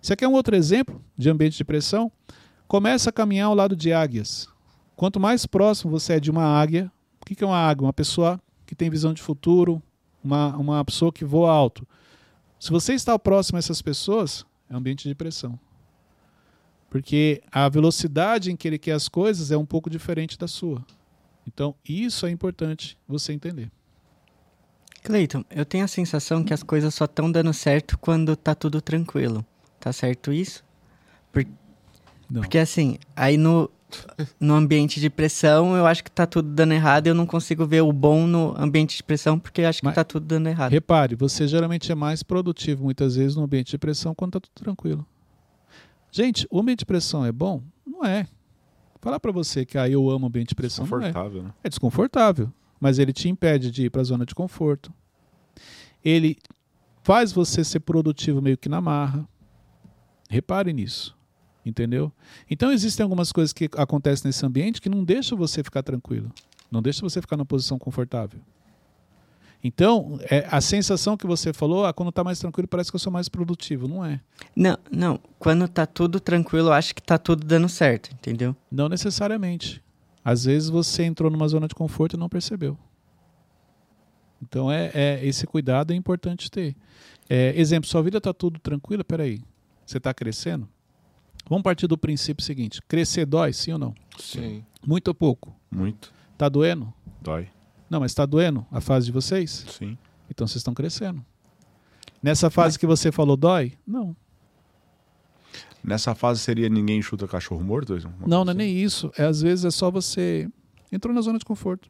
Você 0.00 0.16
quer 0.16 0.28
um 0.28 0.32
outro 0.32 0.56
exemplo 0.56 1.02
de 1.16 1.28
ambiente 1.30 1.56
de 1.56 1.64
pressão? 1.64 2.10
Começa 2.66 3.10
a 3.10 3.12
caminhar 3.12 3.46
ao 3.46 3.54
lado 3.54 3.76
de 3.76 3.92
águias. 3.92 4.48
Quanto 4.96 5.20
mais 5.20 5.44
próximo 5.46 5.90
você 5.90 6.14
é 6.14 6.20
de 6.20 6.30
uma 6.30 6.44
águia, 6.44 6.90
o 7.20 7.24
que 7.24 7.42
é 7.42 7.46
uma 7.46 7.58
águia? 7.58 7.86
Uma 7.86 7.92
pessoa 7.92 8.40
que 8.66 8.74
tem 8.74 8.88
visão 8.88 9.12
de 9.12 9.22
futuro, 9.22 9.82
uma, 10.22 10.56
uma 10.56 10.84
pessoa 10.84 11.12
que 11.12 11.24
voa 11.24 11.52
alto. 11.52 11.86
Se 12.58 12.70
você 12.70 12.94
está 12.94 13.18
próximo 13.18 13.56
a 13.56 13.60
essas 13.60 13.82
pessoas, 13.82 14.46
é 14.70 14.74
um 14.74 14.78
ambiente 14.78 15.08
de 15.08 15.14
pressão. 15.14 15.58
Porque 16.88 17.42
a 17.50 17.68
velocidade 17.68 18.52
em 18.52 18.56
que 18.56 18.68
ele 18.68 18.78
quer 18.78 18.92
as 18.92 19.08
coisas 19.08 19.50
é 19.50 19.56
um 19.56 19.66
pouco 19.66 19.90
diferente 19.90 20.38
da 20.38 20.46
sua. 20.46 20.84
Então, 21.46 21.74
isso 21.86 22.26
é 22.26 22.30
importante 22.30 22.98
você 23.06 23.32
entender. 23.32 23.70
Cleiton, 25.02 25.44
eu 25.50 25.66
tenho 25.66 25.84
a 25.84 25.88
sensação 25.88 26.42
que 26.42 26.54
as 26.54 26.62
coisas 26.62 26.94
só 26.94 27.04
estão 27.04 27.30
dando 27.30 27.52
certo 27.52 27.98
quando 27.98 28.34
tá 28.34 28.54
tudo 28.54 28.80
tranquilo. 28.80 29.44
Tá 29.78 29.92
certo 29.92 30.32
isso? 30.32 30.64
Por... 31.30 31.46
Porque 32.32 32.56
assim, 32.56 32.96
aí 33.14 33.36
no, 33.36 33.70
no 34.40 34.54
ambiente 34.54 34.98
de 34.98 35.10
pressão, 35.10 35.76
eu 35.76 35.86
acho 35.86 36.02
que 36.02 36.10
tá 36.10 36.26
tudo 36.26 36.48
dando 36.48 36.72
errado 36.72 37.06
e 37.06 37.10
eu 37.10 37.14
não 37.14 37.26
consigo 37.26 37.66
ver 37.66 37.82
o 37.82 37.92
bom 37.92 38.26
no 38.26 38.54
ambiente 38.58 38.96
de 38.96 39.02
pressão 39.02 39.38
porque 39.38 39.60
eu 39.60 39.68
acho 39.68 39.80
que 39.80 39.84
Mas, 39.84 39.94
tá 39.94 40.04
tudo 40.04 40.24
dando 40.24 40.48
errado. 40.48 40.72
Repare, 40.72 41.14
você 41.14 41.46
geralmente 41.46 41.92
é 41.92 41.94
mais 41.94 42.22
produtivo 42.22 42.84
muitas 42.84 43.16
vezes 43.16 43.36
no 43.36 43.44
ambiente 43.44 43.72
de 43.72 43.78
pressão 43.78 44.14
quando 44.14 44.32
tá 44.32 44.40
tudo 44.40 44.54
tranquilo. 44.54 45.06
Gente, 46.10 46.46
o 46.50 46.60
ambiente 46.60 46.78
de 46.78 46.86
pressão 46.86 47.26
é 47.26 47.32
bom? 47.32 47.62
Não 47.86 48.04
é. 48.04 48.26
Falar 49.04 49.20
para 49.20 49.30
você 49.30 49.66
que 49.66 49.76
ah, 49.76 49.86
eu 49.86 50.08
amo 50.08 50.28
ambiente 50.28 50.48
de 50.48 50.54
pressão 50.54 50.86
não 50.86 51.02
é. 51.02 51.12
Né? 51.42 51.52
É 51.62 51.68
desconfortável, 51.68 52.50
mas 52.80 52.98
ele 52.98 53.12
te 53.12 53.28
impede 53.28 53.70
de 53.70 53.84
ir 53.84 53.90
para 53.90 54.00
a 54.00 54.04
zona 54.04 54.24
de 54.24 54.34
conforto. 54.34 54.90
Ele 56.02 56.38
faz 57.02 57.30
você 57.30 57.62
ser 57.62 57.80
produtivo 57.80 58.40
meio 58.40 58.56
que 58.56 58.66
na 58.66 58.80
marra. 58.80 59.28
Repare 60.30 60.72
nisso. 60.72 61.14
Entendeu? 61.66 62.10
Então 62.50 62.72
existem 62.72 63.04
algumas 63.04 63.30
coisas 63.30 63.52
que 63.52 63.68
acontecem 63.76 64.26
nesse 64.26 64.46
ambiente 64.46 64.80
que 64.80 64.88
não 64.88 65.04
deixam 65.04 65.36
você 65.36 65.62
ficar 65.62 65.82
tranquilo. 65.82 66.32
Não 66.70 66.80
deixa 66.80 67.02
você 67.02 67.20
ficar 67.20 67.36
numa 67.36 67.44
posição 67.44 67.78
confortável. 67.78 68.40
Então, 69.66 70.18
é, 70.30 70.46
a 70.50 70.60
sensação 70.60 71.16
que 71.16 71.26
você 71.26 71.50
falou, 71.50 71.86
ah, 71.86 71.92
quando 71.94 72.10
está 72.10 72.22
mais 72.22 72.38
tranquilo, 72.38 72.68
parece 72.68 72.90
que 72.90 72.96
eu 72.96 73.00
sou 73.00 73.10
mais 73.10 73.30
produtivo. 73.30 73.88
Não 73.88 74.04
é. 74.04 74.20
Não, 74.54 74.76
não. 74.92 75.18
Quando 75.38 75.64
está 75.64 75.86
tudo 75.86 76.20
tranquilo, 76.20 76.68
eu 76.68 76.72
acho 76.74 76.94
que 76.94 77.00
está 77.00 77.16
tudo 77.16 77.46
dando 77.46 77.66
certo, 77.66 78.10
entendeu? 78.12 78.54
Não 78.70 78.90
necessariamente. 78.90 79.82
Às 80.22 80.44
vezes 80.44 80.68
você 80.68 81.04
entrou 81.04 81.30
numa 81.30 81.48
zona 81.48 81.66
de 81.66 81.74
conforto 81.74 82.14
e 82.14 82.18
não 82.18 82.28
percebeu. 82.28 82.76
Então, 84.42 84.70
é, 84.70 84.90
é 84.92 85.26
esse 85.26 85.46
cuidado 85.46 85.94
é 85.94 85.96
importante 85.96 86.50
ter. 86.50 86.76
É, 87.26 87.58
exemplo, 87.58 87.88
sua 87.88 88.02
vida 88.02 88.18
está 88.18 88.34
tudo 88.34 88.60
tranquila, 88.60 89.02
peraí. 89.02 89.40
Você 89.86 89.96
está 89.96 90.12
crescendo? 90.12 90.68
Vamos 91.48 91.62
partir 91.62 91.86
do 91.86 91.96
princípio 91.96 92.44
seguinte: 92.44 92.82
crescer 92.86 93.24
dói, 93.24 93.54
sim 93.54 93.72
ou 93.72 93.78
não? 93.78 93.94
Sim. 94.18 94.62
Muito 94.86 95.08
ou 95.08 95.14
pouco? 95.14 95.56
Muito. 95.70 96.12
Tá 96.36 96.50
doendo? 96.50 96.92
Dói. 97.22 97.48
Não, 97.94 98.00
mas 98.00 98.12
tá 98.12 98.26
doendo 98.26 98.66
a 98.72 98.80
fase 98.80 99.06
de 99.06 99.12
vocês? 99.12 99.64
Sim. 99.68 99.96
Então 100.28 100.48
vocês 100.48 100.56
estão 100.56 100.74
crescendo. 100.74 101.24
Nessa 102.20 102.50
fase 102.50 102.76
que 102.76 102.88
você 102.88 103.12
falou 103.12 103.36
dói? 103.36 103.74
Não. 103.86 104.16
Nessa 105.84 106.12
fase 106.12 106.40
seria 106.40 106.68
ninguém 106.68 107.00
chuta 107.00 107.28
cachorro 107.28 107.62
morto? 107.62 107.96
Não, 108.26 108.44
não 108.44 108.50
é 108.50 108.50
assim? 108.50 108.58
nem 108.58 108.76
isso. 108.76 109.12
É, 109.16 109.26
às 109.26 109.40
vezes 109.40 109.64
é 109.64 109.70
só 109.70 109.92
você 109.92 110.50
entrou 110.90 111.14
na 111.14 111.20
zona 111.20 111.38
de 111.38 111.44
conforto. 111.44 111.88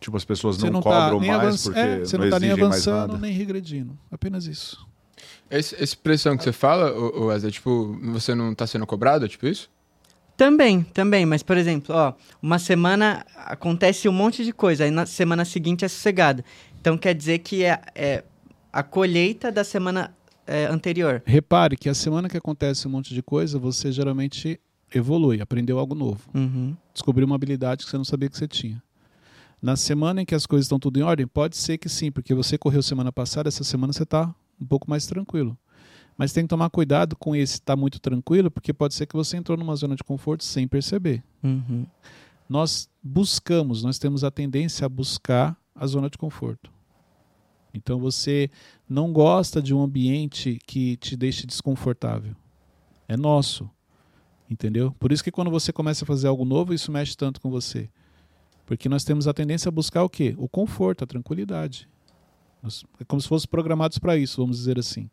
Tipo, 0.00 0.16
as 0.16 0.24
pessoas 0.24 0.58
não, 0.58 0.70
não, 0.70 0.82
cobram 0.82 1.20
tá 1.20 1.26
mais 1.28 1.40
avançando, 1.40 1.74
porque 1.74 1.88
é, 1.88 1.98
você 2.00 2.18
não, 2.18 2.24
não 2.24 2.30
tá 2.32 2.40
nem 2.40 2.50
avançando 2.50 3.18
nem 3.18 3.32
regredindo. 3.32 3.96
Apenas 4.10 4.46
isso. 4.46 4.84
Esse, 5.48 5.76
esse 5.80 5.96
pressão 5.96 6.36
que 6.36 6.42
você 6.42 6.52
fala, 6.52 6.92
Wesley, 7.26 7.52
tipo, 7.52 7.96
você 8.10 8.34
não 8.34 8.52
tá 8.56 8.66
sendo 8.66 8.84
cobrado, 8.88 9.24
é 9.24 9.28
tipo 9.28 9.46
isso? 9.46 9.70
Também, 10.36 10.82
também, 10.82 11.26
mas 11.26 11.42
por 11.42 11.56
exemplo, 11.56 11.94
ó, 11.94 12.14
uma 12.40 12.58
semana 12.58 13.24
acontece 13.36 14.08
um 14.08 14.12
monte 14.12 14.44
de 14.44 14.52
coisa, 14.52 14.84
aí 14.84 14.90
na 14.90 15.06
semana 15.06 15.44
seguinte 15.44 15.84
é 15.84 15.88
sossegado. 15.88 16.42
Então 16.80 16.96
quer 16.98 17.14
dizer 17.14 17.38
que 17.40 17.64
é, 17.64 17.80
é 17.94 18.24
a 18.72 18.82
colheita 18.82 19.52
da 19.52 19.62
semana 19.62 20.14
é, 20.46 20.66
anterior. 20.66 21.22
Repare 21.24 21.76
que 21.76 21.88
a 21.88 21.94
semana 21.94 22.28
que 22.28 22.36
acontece 22.36 22.88
um 22.88 22.90
monte 22.90 23.14
de 23.14 23.22
coisa, 23.22 23.58
você 23.58 23.92
geralmente 23.92 24.58
evolui, 24.94 25.40
aprendeu 25.40 25.78
algo 25.78 25.94
novo. 25.94 26.28
Uhum. 26.34 26.76
Descobriu 26.92 27.26
uma 27.26 27.36
habilidade 27.36 27.84
que 27.84 27.90
você 27.90 27.96
não 27.96 28.04
sabia 28.04 28.28
que 28.28 28.36
você 28.36 28.48
tinha. 28.48 28.82
Na 29.60 29.76
semana 29.76 30.22
em 30.22 30.24
que 30.24 30.34
as 30.34 30.44
coisas 30.44 30.64
estão 30.64 30.78
tudo 30.78 30.98
em 30.98 31.02
ordem, 31.02 31.26
pode 31.26 31.56
ser 31.56 31.78
que 31.78 31.88
sim, 31.88 32.10
porque 32.10 32.34
você 32.34 32.58
correu 32.58 32.82
semana 32.82 33.12
passada, 33.12 33.48
essa 33.48 33.62
semana 33.62 33.92
você 33.92 34.02
está 34.02 34.34
um 34.60 34.66
pouco 34.66 34.90
mais 34.90 35.06
tranquilo. 35.06 35.56
Mas 36.16 36.32
tem 36.32 36.44
que 36.44 36.48
tomar 36.48 36.68
cuidado 36.70 37.16
com 37.16 37.34
esse 37.34 37.54
estar 37.54 37.74
muito 37.76 37.98
tranquilo, 38.00 38.50
porque 38.50 38.72
pode 38.72 38.94
ser 38.94 39.06
que 39.06 39.14
você 39.16 39.36
entrou 39.36 39.56
numa 39.56 39.74
zona 39.74 39.96
de 39.96 40.04
conforto 40.04 40.44
sem 40.44 40.68
perceber. 40.68 41.22
Uhum. 41.42 41.86
Nós 42.48 42.88
buscamos, 43.02 43.82
nós 43.82 43.98
temos 43.98 44.22
a 44.22 44.30
tendência 44.30 44.84
a 44.84 44.88
buscar 44.88 45.56
a 45.74 45.86
zona 45.86 46.10
de 46.10 46.18
conforto. 46.18 46.70
Então 47.74 47.98
você 47.98 48.50
não 48.88 49.12
gosta 49.12 49.62
de 49.62 49.74
um 49.74 49.82
ambiente 49.82 50.58
que 50.66 50.96
te 50.98 51.16
deixe 51.16 51.46
desconfortável. 51.46 52.36
É 53.08 53.16
nosso. 53.16 53.68
Entendeu? 54.50 54.94
Por 55.00 55.10
isso 55.12 55.24
que 55.24 55.30
quando 55.30 55.50
você 55.50 55.72
começa 55.72 56.04
a 56.04 56.06
fazer 56.06 56.28
algo 56.28 56.44
novo, 56.44 56.74
isso 56.74 56.92
mexe 56.92 57.16
tanto 57.16 57.40
com 57.40 57.50
você. 57.50 57.88
Porque 58.66 58.86
nós 58.88 59.02
temos 59.02 59.26
a 59.26 59.32
tendência 59.32 59.70
a 59.70 59.72
buscar 59.72 60.04
o 60.04 60.10
quê? 60.10 60.34
O 60.36 60.46
conforto, 60.46 61.04
a 61.04 61.06
tranquilidade. 61.06 61.88
Nós- 62.62 62.84
é 63.00 63.04
como 63.04 63.20
se 63.20 63.28
fossem 63.28 63.48
programados 63.48 63.98
para 63.98 64.16
isso, 64.16 64.40
vamos 64.42 64.58
dizer 64.58 64.78
assim. 64.78 65.08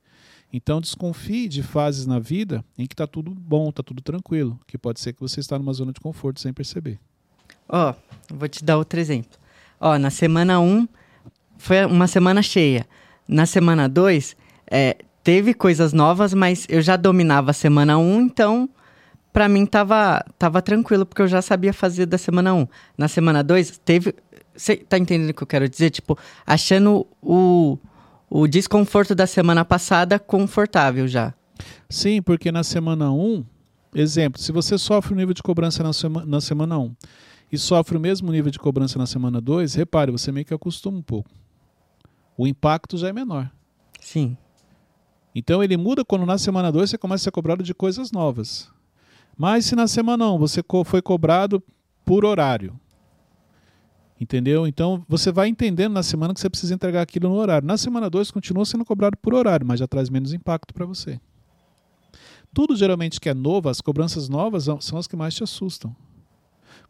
Então 0.51 0.81
desconfie 0.81 1.47
de 1.47 1.61
fases 1.61 2.05
na 2.05 2.19
vida 2.19 2.65
em 2.77 2.87
que 2.87 2.93
está 2.93 3.05
tudo 3.05 3.31
bom, 3.31 3.69
está 3.69 3.83
tudo 3.83 4.01
tranquilo, 4.01 4.59
que 4.65 4.77
pode 4.77 4.99
ser 4.99 5.13
que 5.13 5.21
você 5.21 5.39
está 5.39 5.57
numa 5.59 5.73
zona 5.73 5.93
de 5.93 5.99
conforto 5.99 6.39
sem 6.39 6.51
perceber. 6.51 6.99
Ó, 7.67 7.93
vou 8.31 8.47
te 8.47 8.63
dar 8.63 8.77
outro 8.77 8.99
exemplo. 8.99 9.37
Ó, 9.79 9.97
na 9.97 10.09
semana 10.09 10.59
1 10.59 10.87
foi 11.57 11.85
uma 11.85 12.07
semana 12.07 12.41
cheia. 12.41 12.87
Na 13.27 13.45
semana 13.45 13.87
2, 13.87 14.35
é, 14.71 14.97
teve 15.23 15.53
coisas 15.53 15.93
novas, 15.93 16.33
mas 16.33 16.65
eu 16.67 16.81
já 16.81 16.95
dominava 16.95 17.51
a 17.51 17.53
semana 17.53 17.97
1, 17.99 18.21
então 18.21 18.67
pra 19.31 19.47
mim 19.47 19.65
tava, 19.65 20.25
tava 20.39 20.61
tranquilo, 20.61 21.05
porque 21.05 21.21
eu 21.21 21.27
já 21.27 21.41
sabia 21.41 21.71
fazer 21.71 22.07
da 22.07 22.17
semana 22.17 22.53
1. 22.55 22.67
Na 22.97 23.07
semana 23.07 23.43
2, 23.43 23.77
teve. 23.85 24.15
Você 24.55 24.75
tá 24.75 24.97
entendendo 24.97 25.29
o 25.29 25.33
que 25.33 25.43
eu 25.43 25.47
quero 25.47 25.69
dizer? 25.69 25.91
Tipo, 25.91 26.17
achando 26.45 27.05
o, 27.21 27.77
o 28.29 28.47
desconforto 28.47 29.15
da 29.15 29.25
semana 29.27 29.65
passada 29.65 30.19
confortável 30.19 31.07
já. 31.07 31.33
Sim, 31.89 32.21
porque 32.21 32.51
na 32.51 32.63
semana 32.63 33.11
1, 33.11 33.43
exemplo, 33.93 34.39
se 34.41 34.51
você 34.51 34.77
sofre 34.77 35.13
o 35.13 35.17
nível 35.17 35.33
de 35.33 35.41
cobrança 35.43 35.83
na, 35.83 35.91
sema, 35.93 36.25
na 36.25 36.39
semana 36.39 36.77
1 36.77 36.95
e 37.51 37.57
sofre 37.57 37.97
o 37.97 37.99
mesmo 37.99 38.31
nível 38.31 38.51
de 38.51 38.59
cobrança 38.59 38.97
na 38.99 39.05
semana 39.05 39.41
2, 39.41 39.73
repare, 39.73 40.11
você 40.11 40.31
meio 40.31 40.45
que 40.45 40.53
acostuma 40.53 40.97
um 40.97 41.01
pouco. 41.01 41.29
O 42.37 42.47
impacto 42.47 42.97
já 42.97 43.09
é 43.09 43.13
menor. 43.13 43.49
Sim. 43.99 44.37
Então 45.35 45.63
ele 45.63 45.75
muda 45.77 46.05
quando 46.05 46.25
na 46.25 46.37
semana 46.37 46.71
2 46.71 46.89
você 46.89 46.97
começa 46.97 47.23
a 47.23 47.25
ser 47.25 47.31
cobrado 47.31 47.63
de 47.63 47.73
coisas 47.73 48.11
novas. 48.11 48.69
Mas 49.37 49.65
se 49.65 49.75
na 49.75 49.87
semana 49.87 50.29
1 50.31 50.37
você 50.37 50.61
co- 50.63 50.83
foi 50.83 51.01
cobrado 51.01 51.61
por 52.05 52.23
horário, 52.25 52.79
entendeu? 54.19 54.67
Então 54.67 55.03
você 55.07 55.31
vai 55.31 55.47
entendendo 55.47 55.93
na 55.93 56.03
semana 56.03 56.33
que 56.33 56.39
você 56.39 56.49
precisa 56.49 56.73
entregar 56.73 57.01
aquilo 57.01 57.29
no 57.29 57.35
horário. 57.35 57.67
Na 57.67 57.77
semana 57.77 58.09
2 58.09 58.31
continua 58.31 58.65
sendo 58.65 58.85
cobrado 58.85 59.17
por 59.17 59.33
horário, 59.33 59.65
mas 59.65 59.79
já 59.79 59.87
traz 59.87 60.09
menos 60.09 60.33
impacto 60.33 60.73
para 60.73 60.85
você. 60.85 61.19
Tudo 62.53 62.75
geralmente 62.75 63.19
que 63.19 63.29
é 63.29 63.33
novo, 63.33 63.69
as 63.69 63.79
cobranças 63.79 64.27
novas 64.27 64.63
são- 64.81 64.97
as 64.97 65.07
que 65.07 65.15
mais 65.15 65.35
te 65.35 65.43
assustam. 65.43 65.95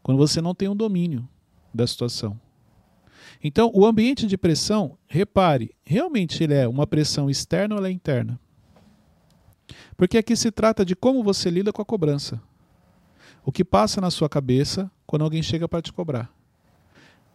Quando 0.02 0.18
você 0.18 0.40
não 0.40 0.54
tem 0.54 0.68
um 0.68 0.76
domínio 0.76 1.28
da 1.72 1.86
situação. 1.86 2.40
Então, 3.42 3.70
o 3.74 3.86
ambiente 3.86 4.26
de 4.26 4.36
pressão, 4.36 4.98
repare, 5.06 5.74
realmente 5.84 6.42
ele 6.42 6.54
é 6.54 6.66
uma 6.66 6.86
pressão 6.86 7.30
externa 7.30 7.76
ou 7.76 7.84
é 7.84 7.90
interna? 7.90 8.40
Porque 9.96 10.18
aqui 10.18 10.34
se 10.34 10.50
trata 10.50 10.84
de 10.84 10.96
como 10.96 11.22
você 11.22 11.50
lida 11.50 11.72
com 11.72 11.80
a 11.82 11.84
cobrança. 11.84 12.40
O 13.44 13.52
que 13.52 13.64
passa 13.64 14.00
na 14.00 14.10
sua 14.10 14.28
cabeça 14.28 14.90
quando 15.06 15.22
alguém 15.22 15.42
chega 15.42 15.68
para 15.68 15.82
te 15.82 15.92
cobrar. 15.92 16.30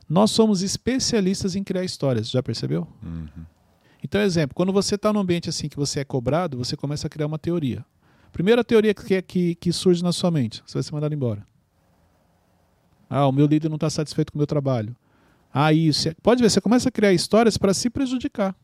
Nós 0.08 0.32
somos 0.32 0.62
especialistas 0.62 1.56
em 1.56 1.64
criar 1.64 1.84
histórias, 1.84 2.30
já 2.30 2.42
percebeu? 2.44 2.88
Uhum. 3.04 3.28
Então, 4.04 4.22
exemplo, 4.22 4.54
quando 4.56 4.72
você 4.72 4.96
está 4.96 5.12
num 5.12 5.20
ambiente 5.20 5.50
assim 5.50 5.68
que 5.68 5.76
você 5.78 6.02
é 6.02 6.06
cobrado, 6.06 6.58
você 6.58 6.78
começa 6.78 7.08
a 7.08 7.10
criar 7.10 7.26
uma 7.26 7.40
teoria. 7.40 7.84
Primeira 8.32 8.64
teoria 8.64 8.94
que, 8.94 9.22
que, 9.22 9.56
que 9.56 9.72
surge 9.74 10.04
na 10.04 10.12
sua 10.12 10.30
mente, 10.30 10.62
você 10.66 10.74
vai 10.76 10.84
ser 10.84 10.94
mandado 10.94 11.16
embora. 11.16 11.46
Ah, 13.10 13.28
o 13.28 13.32
meu 13.32 13.48
líder 13.48 13.70
não 13.70 13.76
está 13.76 13.90
satisfeito 13.90 14.32
com 14.32 14.38
o 14.38 14.40
meu 14.40 14.48
trabalho. 14.48 14.96
Ah, 15.54 15.72
isso. 15.74 16.14
Pode 16.22 16.42
ver, 16.42 16.50
você 16.50 16.60
começa 16.62 16.90
a 16.90 16.92
criar 16.92 17.14
histórias 17.14 17.58
para 17.58 17.74
se 17.74 17.90
prejudicar. 17.90 18.56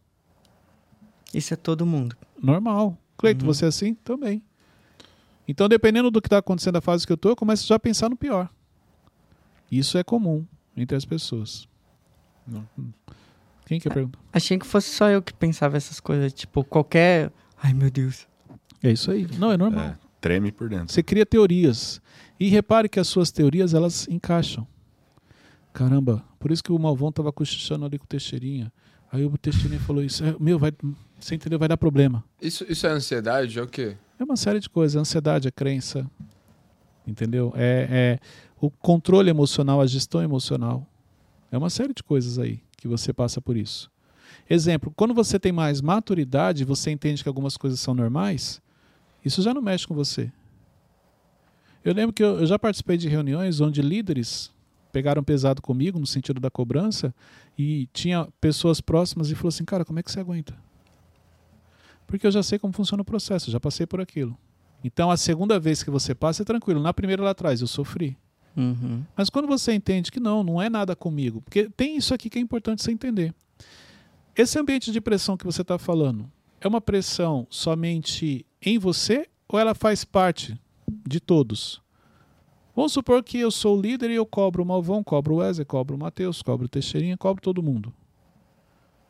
Isso 1.33 1.53
é 1.53 1.57
todo 1.57 1.86
mundo. 1.86 2.15
Normal. 2.41 2.98
Cleito, 3.17 3.45
Uhum. 3.45 3.53
você 3.53 3.65
é 3.65 3.67
assim? 3.69 3.93
Também. 3.93 4.43
Então, 5.48 5.69
dependendo 5.69 6.12
do 6.12 6.21
que 6.21 6.27
está 6.27 6.38
acontecendo 6.39 6.75
na 6.75 6.81
fase 6.81 7.05
que 7.05 7.12
eu 7.12 7.15
estou, 7.15 7.31
eu 7.31 7.36
começo 7.36 7.65
já 7.65 7.75
a 7.75 7.79
pensar 7.79 8.10
no 8.10 8.15
pior. 8.17 8.50
Isso 9.71 9.98
é 9.98 10.03
comum 10.03 10.45
entre 10.81 10.95
as 10.95 11.05
pessoas. 11.05 11.67
Não. 12.47 12.67
Quem 13.65 13.79
que 13.79 13.89
pergunta? 13.89 14.19
Achei 14.33 14.57
que 14.57 14.65
fosse 14.65 14.89
só 14.89 15.09
eu 15.09 15.21
que 15.21 15.33
pensava 15.33 15.77
essas 15.77 16.00
coisas. 16.00 16.33
Tipo, 16.33 16.63
qualquer. 16.63 17.31
Ai, 17.61 17.73
meu 17.73 17.89
Deus. 17.89 18.27
É 18.83 18.91
isso 18.91 19.11
aí. 19.11 19.27
Não, 19.38 19.51
é 19.51 19.57
normal. 19.57 19.85
É, 19.85 19.97
treme 20.19 20.51
por 20.51 20.67
dentro. 20.67 20.91
Você 20.91 21.01
cria 21.01 21.25
teorias. 21.25 22.01
E 22.39 22.50
repare 22.50 22.89
que 22.89 23.00
as 23.00 23.07
suas 23.07 23.31
teorias, 23.31 23.73
elas 23.73 24.07
encaixam. 24.09 24.67
Caramba, 25.71 26.23
por 26.39 26.51
isso 26.51 26.63
que 26.63 26.71
o 26.71 26.77
Malvão 26.79 27.11
tava 27.11 27.31
cochichando 27.31 27.85
ali 27.85 27.97
com 27.97 28.03
o 28.03 28.07
Teixeirinha. 28.07 28.73
Aí 29.11 29.23
o 29.23 29.38
Teixeirinha 29.38 29.79
falou 29.79 30.03
isso. 30.03 30.23
É, 30.23 30.35
Meu, 30.39 30.57
vai, 30.57 30.73
você 31.19 31.35
entendeu? 31.35 31.59
Vai 31.59 31.69
dar 31.69 31.77
problema. 31.77 32.23
Isso, 32.41 32.65
isso 32.67 32.88
é 32.88 32.89
ansiedade? 32.89 33.59
É 33.59 33.61
o 33.61 33.67
quê? 33.67 33.95
É 34.19 34.23
uma 34.23 34.35
série 34.35 34.59
de 34.59 34.69
coisas. 34.69 34.97
A 34.97 35.01
ansiedade, 35.01 35.47
a 35.47 35.51
crença. 35.51 36.09
Entendeu? 37.05 37.53
É, 37.55 37.88
é 37.89 38.19
o 38.62 38.70
controle 38.70 39.30
emocional, 39.30 39.82
a 39.82 39.88
gestão 39.88 40.22
emocional. 40.22 40.88
É 41.51 41.58
uma 41.58 41.70
série 41.70 41.94
de 41.94 42.03
coisas 42.03 42.38
aí 42.38 42.62
que 42.77 42.88
você 42.88 43.12
passa 43.12 43.41
por 43.41 43.58
isso. 43.58 43.91
Exemplo, 44.48 44.94
quando 44.96 45.13
você 45.13 45.39
tem 45.39 45.51
mais 45.51 45.82
maturidade, 45.82 46.63
você 46.63 46.91
entende 46.91 47.24
que 47.24 47.27
algumas 47.27 47.58
coisas 47.58 47.80
são 47.80 47.96
normais, 47.96 48.62
isso 49.25 49.41
já 49.41 49.53
não 49.53 49.62
mexe 49.62 49.88
com 49.88 49.96
você. 49.96 50.32
Eu 51.84 51.94
lembro 51.94 52.13
que 52.13 52.24
eu, 52.24 52.39
eu 52.39 52.46
já 52.46 52.60
participei 52.60 52.98
de 52.98 53.10
reuniões 53.10 53.60
onde 53.60 53.82
líderes 53.82 54.51
pegaram 54.91 55.24
pesado 55.24 55.62
comigo 55.62 55.98
no 55.98 56.06
sentido 56.06 56.39
da 56.39 56.51
cobrança 56.51 57.13
e 57.58 57.88
tinha 57.91 58.27
pessoas 58.39 58.80
próximas 58.80 59.32
e 59.32 59.36
falou 59.36 59.50
assim, 59.50 59.65
cara, 59.65 59.84
como 59.84 60.00
é 60.00 60.03
que 60.03 60.12
você 60.12 60.20
aguenta? 60.20 60.56
Porque 62.06 62.27
eu 62.27 62.32
já 62.32 62.44
sei 62.44 62.60
como 62.60 62.74
funciona 62.74 63.01
o 63.01 63.06
processo, 63.06 63.50
já 63.50 63.60
passei 63.60 63.88
por 63.88 64.00
aquilo. 64.00 64.38
Então 64.84 65.10
a 65.10 65.18
segunda 65.18 65.60
vez 65.60 65.82
que 65.82 65.89
você 65.89 66.13
passa 66.13 66.44
é 66.44 66.46
tranquilo. 66.46 66.82
Na 66.82 66.94
primeira 66.94 67.24
lá 67.24 67.32
atrás 67.32 67.62
eu 67.62 67.68
sofri. 67.68 68.18
Uhum. 68.55 69.03
Mas 69.15 69.29
quando 69.29 69.48
você 69.48 69.74
entende 69.74 70.12
que 70.12 70.20
não, 70.20 70.43
não 70.43 70.62
é 70.62 70.70
nada 70.70 70.96
comigo, 70.96 71.41
porque 71.41 71.70
tem 71.70 71.98
isso 71.98 72.13
aqui 72.13 72.29
que 72.29 72.38
é 72.38 72.41
importante 72.41 72.81
você 72.81 72.91
entender. 72.91 73.34
Esse 74.36 74.60
ambiente 74.60 74.91
de 74.91 75.01
pressão 75.01 75.38
que 75.38 75.46
você 75.46 75.62
está 75.62 75.77
falando 75.77 76.29
é 76.60 76.67
uma 76.67 76.81
pressão 76.81 77.48
somente 77.50 78.46
em 78.62 78.77
você 78.77 79.27
ou 79.48 79.60
ela 79.60 79.75
faz 79.75 80.05
parte 80.05 80.60
de 81.05 81.20
todos? 81.20 81.81
Vamos 82.75 82.93
supor 82.93 83.22
que 83.24 83.38
eu 83.38 83.51
sou 83.51 83.77
o 83.77 83.81
líder 83.81 84.10
e 84.10 84.15
eu 84.15 84.25
cobro 84.25 84.63
o 84.63 84.65
Malvão, 84.65 85.03
cobro 85.03 85.36
o 85.36 85.38
Wesley, 85.38 85.65
cobro 85.65 85.96
o 85.96 86.00
Matheus, 86.00 86.41
cobro 86.41 86.65
o 86.65 86.70
Teixeirinha, 86.70 87.17
cobro 87.17 87.41
todo 87.41 87.62
mundo. 87.62 87.93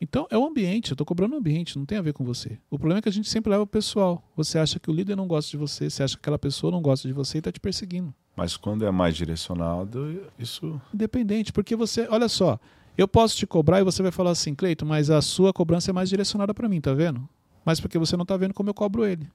Então 0.02 0.26
é 0.30 0.36
o 0.36 0.44
ambiente, 0.44 0.90
eu 0.90 0.94
estou 0.94 1.06
cobrando 1.06 1.36
o 1.36 1.38
ambiente, 1.38 1.78
não 1.78 1.86
tem 1.86 1.96
a 1.96 2.02
ver 2.02 2.12
com 2.12 2.24
você. 2.24 2.58
O 2.68 2.76
problema 2.76 2.98
é 2.98 3.02
que 3.02 3.08
a 3.08 3.12
gente 3.12 3.30
sempre 3.30 3.50
leva 3.50 3.62
o 3.62 3.66
pessoal. 3.68 4.20
Você 4.36 4.58
acha 4.58 4.80
que 4.80 4.90
o 4.90 4.92
líder 4.92 5.14
não 5.14 5.28
gosta 5.28 5.48
de 5.48 5.56
você, 5.56 5.88
você 5.88 6.02
acha 6.02 6.16
que 6.16 6.20
aquela 6.20 6.40
pessoa 6.40 6.72
não 6.72 6.82
gosta 6.82 7.06
de 7.06 7.14
você 7.14 7.38
e 7.38 7.38
está 7.38 7.52
te 7.52 7.60
perseguindo. 7.60 8.12
Mas 8.34 8.56
quando 8.56 8.84
é 8.84 8.90
mais 8.90 9.14
direcionado, 9.14 10.20
isso. 10.36 10.80
Independente, 10.92 11.52
porque 11.52 11.76
você, 11.76 12.08
olha 12.10 12.28
só, 12.28 12.58
eu 12.98 13.06
posso 13.06 13.36
te 13.36 13.46
cobrar 13.46 13.78
e 13.80 13.84
você 13.84 14.02
vai 14.02 14.10
falar 14.10 14.32
assim, 14.32 14.56
Cleito, 14.56 14.84
mas 14.84 15.08
a 15.08 15.22
sua 15.22 15.52
cobrança 15.52 15.92
é 15.92 15.94
mais 15.94 16.08
direcionada 16.08 16.52
para 16.52 16.68
mim, 16.68 16.80
tá 16.80 16.92
vendo? 16.92 17.28
Mas 17.64 17.78
porque 17.78 17.96
você 17.96 18.16
não 18.16 18.26
tá 18.26 18.36
vendo 18.36 18.54
como 18.54 18.70
eu 18.70 18.74
cobro 18.74 19.06
ele. 19.06 19.30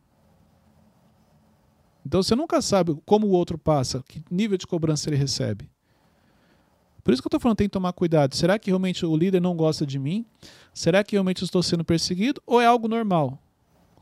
Então 2.06 2.22
você 2.22 2.36
nunca 2.36 2.62
sabe 2.62 2.94
como 3.06 3.26
o 3.26 3.32
outro 3.32 3.58
passa, 3.58 4.04
que 4.06 4.22
nível 4.30 4.58
de 4.58 4.68
cobrança 4.68 5.10
ele 5.10 5.16
recebe. 5.16 5.70
Por 7.08 7.14
isso 7.14 7.22
que 7.22 7.28
eu 7.28 7.30
estou 7.30 7.40
falando, 7.40 7.56
tem 7.56 7.70
que 7.70 7.72
tomar 7.72 7.94
cuidado. 7.94 8.36
Será 8.36 8.60
que 8.60 8.70
realmente 8.70 9.06
o 9.06 9.16
líder 9.16 9.40
não 9.40 9.56
gosta 9.56 9.86
de 9.86 9.98
mim? 9.98 10.26
Será 10.74 11.06
que 11.06 11.14
realmente 11.16 11.42
eu 11.42 11.46
estou 11.46 11.64
sendo 11.64 11.82
perseguido? 11.82 12.44
Ou 12.46 12.60
é 12.60 12.66
algo 12.66 12.90
normal? 12.90 13.42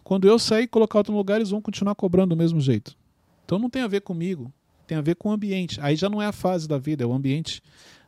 Quando 0.03 0.27
eu 0.27 0.39
sair 0.39 0.63
e 0.63 0.67
colocar 0.67 0.97
outro 0.97 1.13
lugar, 1.13 1.35
eles 1.35 1.51
vão 1.51 1.61
continuar 1.61 1.93
cobrando 1.93 2.29
do 2.29 2.35
mesmo 2.35 2.59
jeito. 2.59 2.97
Então 3.45 3.59
não 3.59 3.69
tem 3.69 3.83
a 3.83 3.87
ver 3.87 4.01
comigo, 4.01 4.51
tem 4.87 4.97
a 4.97 5.01
ver 5.01 5.15
com 5.17 5.29
o 5.29 5.31
ambiente. 5.31 5.79
Aí 5.81 5.95
já 5.95 6.09
não 6.09 6.19
é 6.19 6.25
a 6.25 6.31
fase 6.31 6.67
da 6.67 6.79
vida, 6.79 7.03
é 7.03 7.05
o 7.05 7.13
ambiente. 7.13 7.61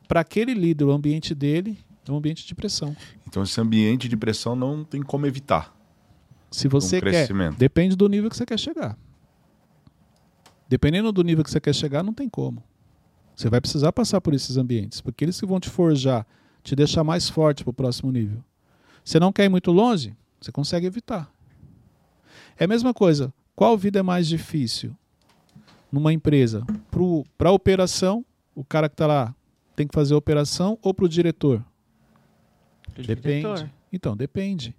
Para 0.08 0.18
aquele 0.18 0.52
líder, 0.52 0.82
o 0.82 0.90
ambiente 0.90 1.32
dele 1.32 1.78
é 2.04 2.10
um 2.10 2.16
ambiente 2.16 2.44
de 2.44 2.52
pressão. 2.52 2.96
Então 3.24 3.44
esse 3.44 3.60
ambiente 3.60 4.08
de 4.08 4.16
pressão 4.16 4.56
não 4.56 4.82
tem 4.82 5.00
como 5.00 5.26
evitar. 5.26 5.72
Se 6.50 6.66
você 6.66 7.00
quer, 7.00 7.28
depende 7.56 7.94
do 7.94 8.08
nível 8.08 8.28
que 8.28 8.36
você 8.36 8.44
quer 8.44 8.58
chegar. 8.58 8.98
Dependendo 10.68 11.12
do 11.12 11.22
nível 11.22 11.44
que 11.44 11.50
você 11.52 11.60
quer 11.60 11.72
chegar, 11.72 12.02
não 12.02 12.12
tem 12.12 12.28
como. 12.28 12.64
Você 13.38 13.48
vai 13.48 13.60
precisar 13.60 13.92
passar 13.92 14.20
por 14.20 14.34
esses 14.34 14.56
ambientes, 14.56 15.00
porque 15.00 15.24
eles 15.24 15.38
que 15.38 15.46
vão 15.46 15.60
te 15.60 15.70
forjar, 15.70 16.26
te 16.60 16.74
deixar 16.74 17.04
mais 17.04 17.28
forte 17.28 17.62
para 17.62 17.70
o 17.70 17.72
próximo 17.72 18.10
nível. 18.10 18.42
Você 19.04 19.20
não 19.20 19.32
quer 19.32 19.44
ir 19.44 19.48
muito 19.48 19.70
longe? 19.70 20.16
Você 20.40 20.50
consegue 20.50 20.88
evitar. 20.88 21.30
É 22.58 22.64
a 22.64 22.66
mesma 22.66 22.92
coisa. 22.92 23.32
Qual 23.54 23.78
vida 23.78 24.00
é 24.00 24.02
mais 24.02 24.26
difícil? 24.26 24.92
Numa 25.92 26.12
empresa? 26.12 26.66
Para 27.38 27.50
a 27.50 27.52
operação, 27.52 28.26
o 28.56 28.64
cara 28.64 28.88
que 28.88 28.94
está 28.94 29.06
lá 29.06 29.32
tem 29.76 29.86
que 29.86 29.94
fazer 29.94 30.14
a 30.14 30.18
operação, 30.18 30.76
ou 30.82 30.92
para 30.92 31.04
o 31.04 31.08
diretor? 31.08 31.64
Depende. 32.96 33.22
Diretor. 33.22 33.70
Então, 33.92 34.16
depende. 34.16 34.74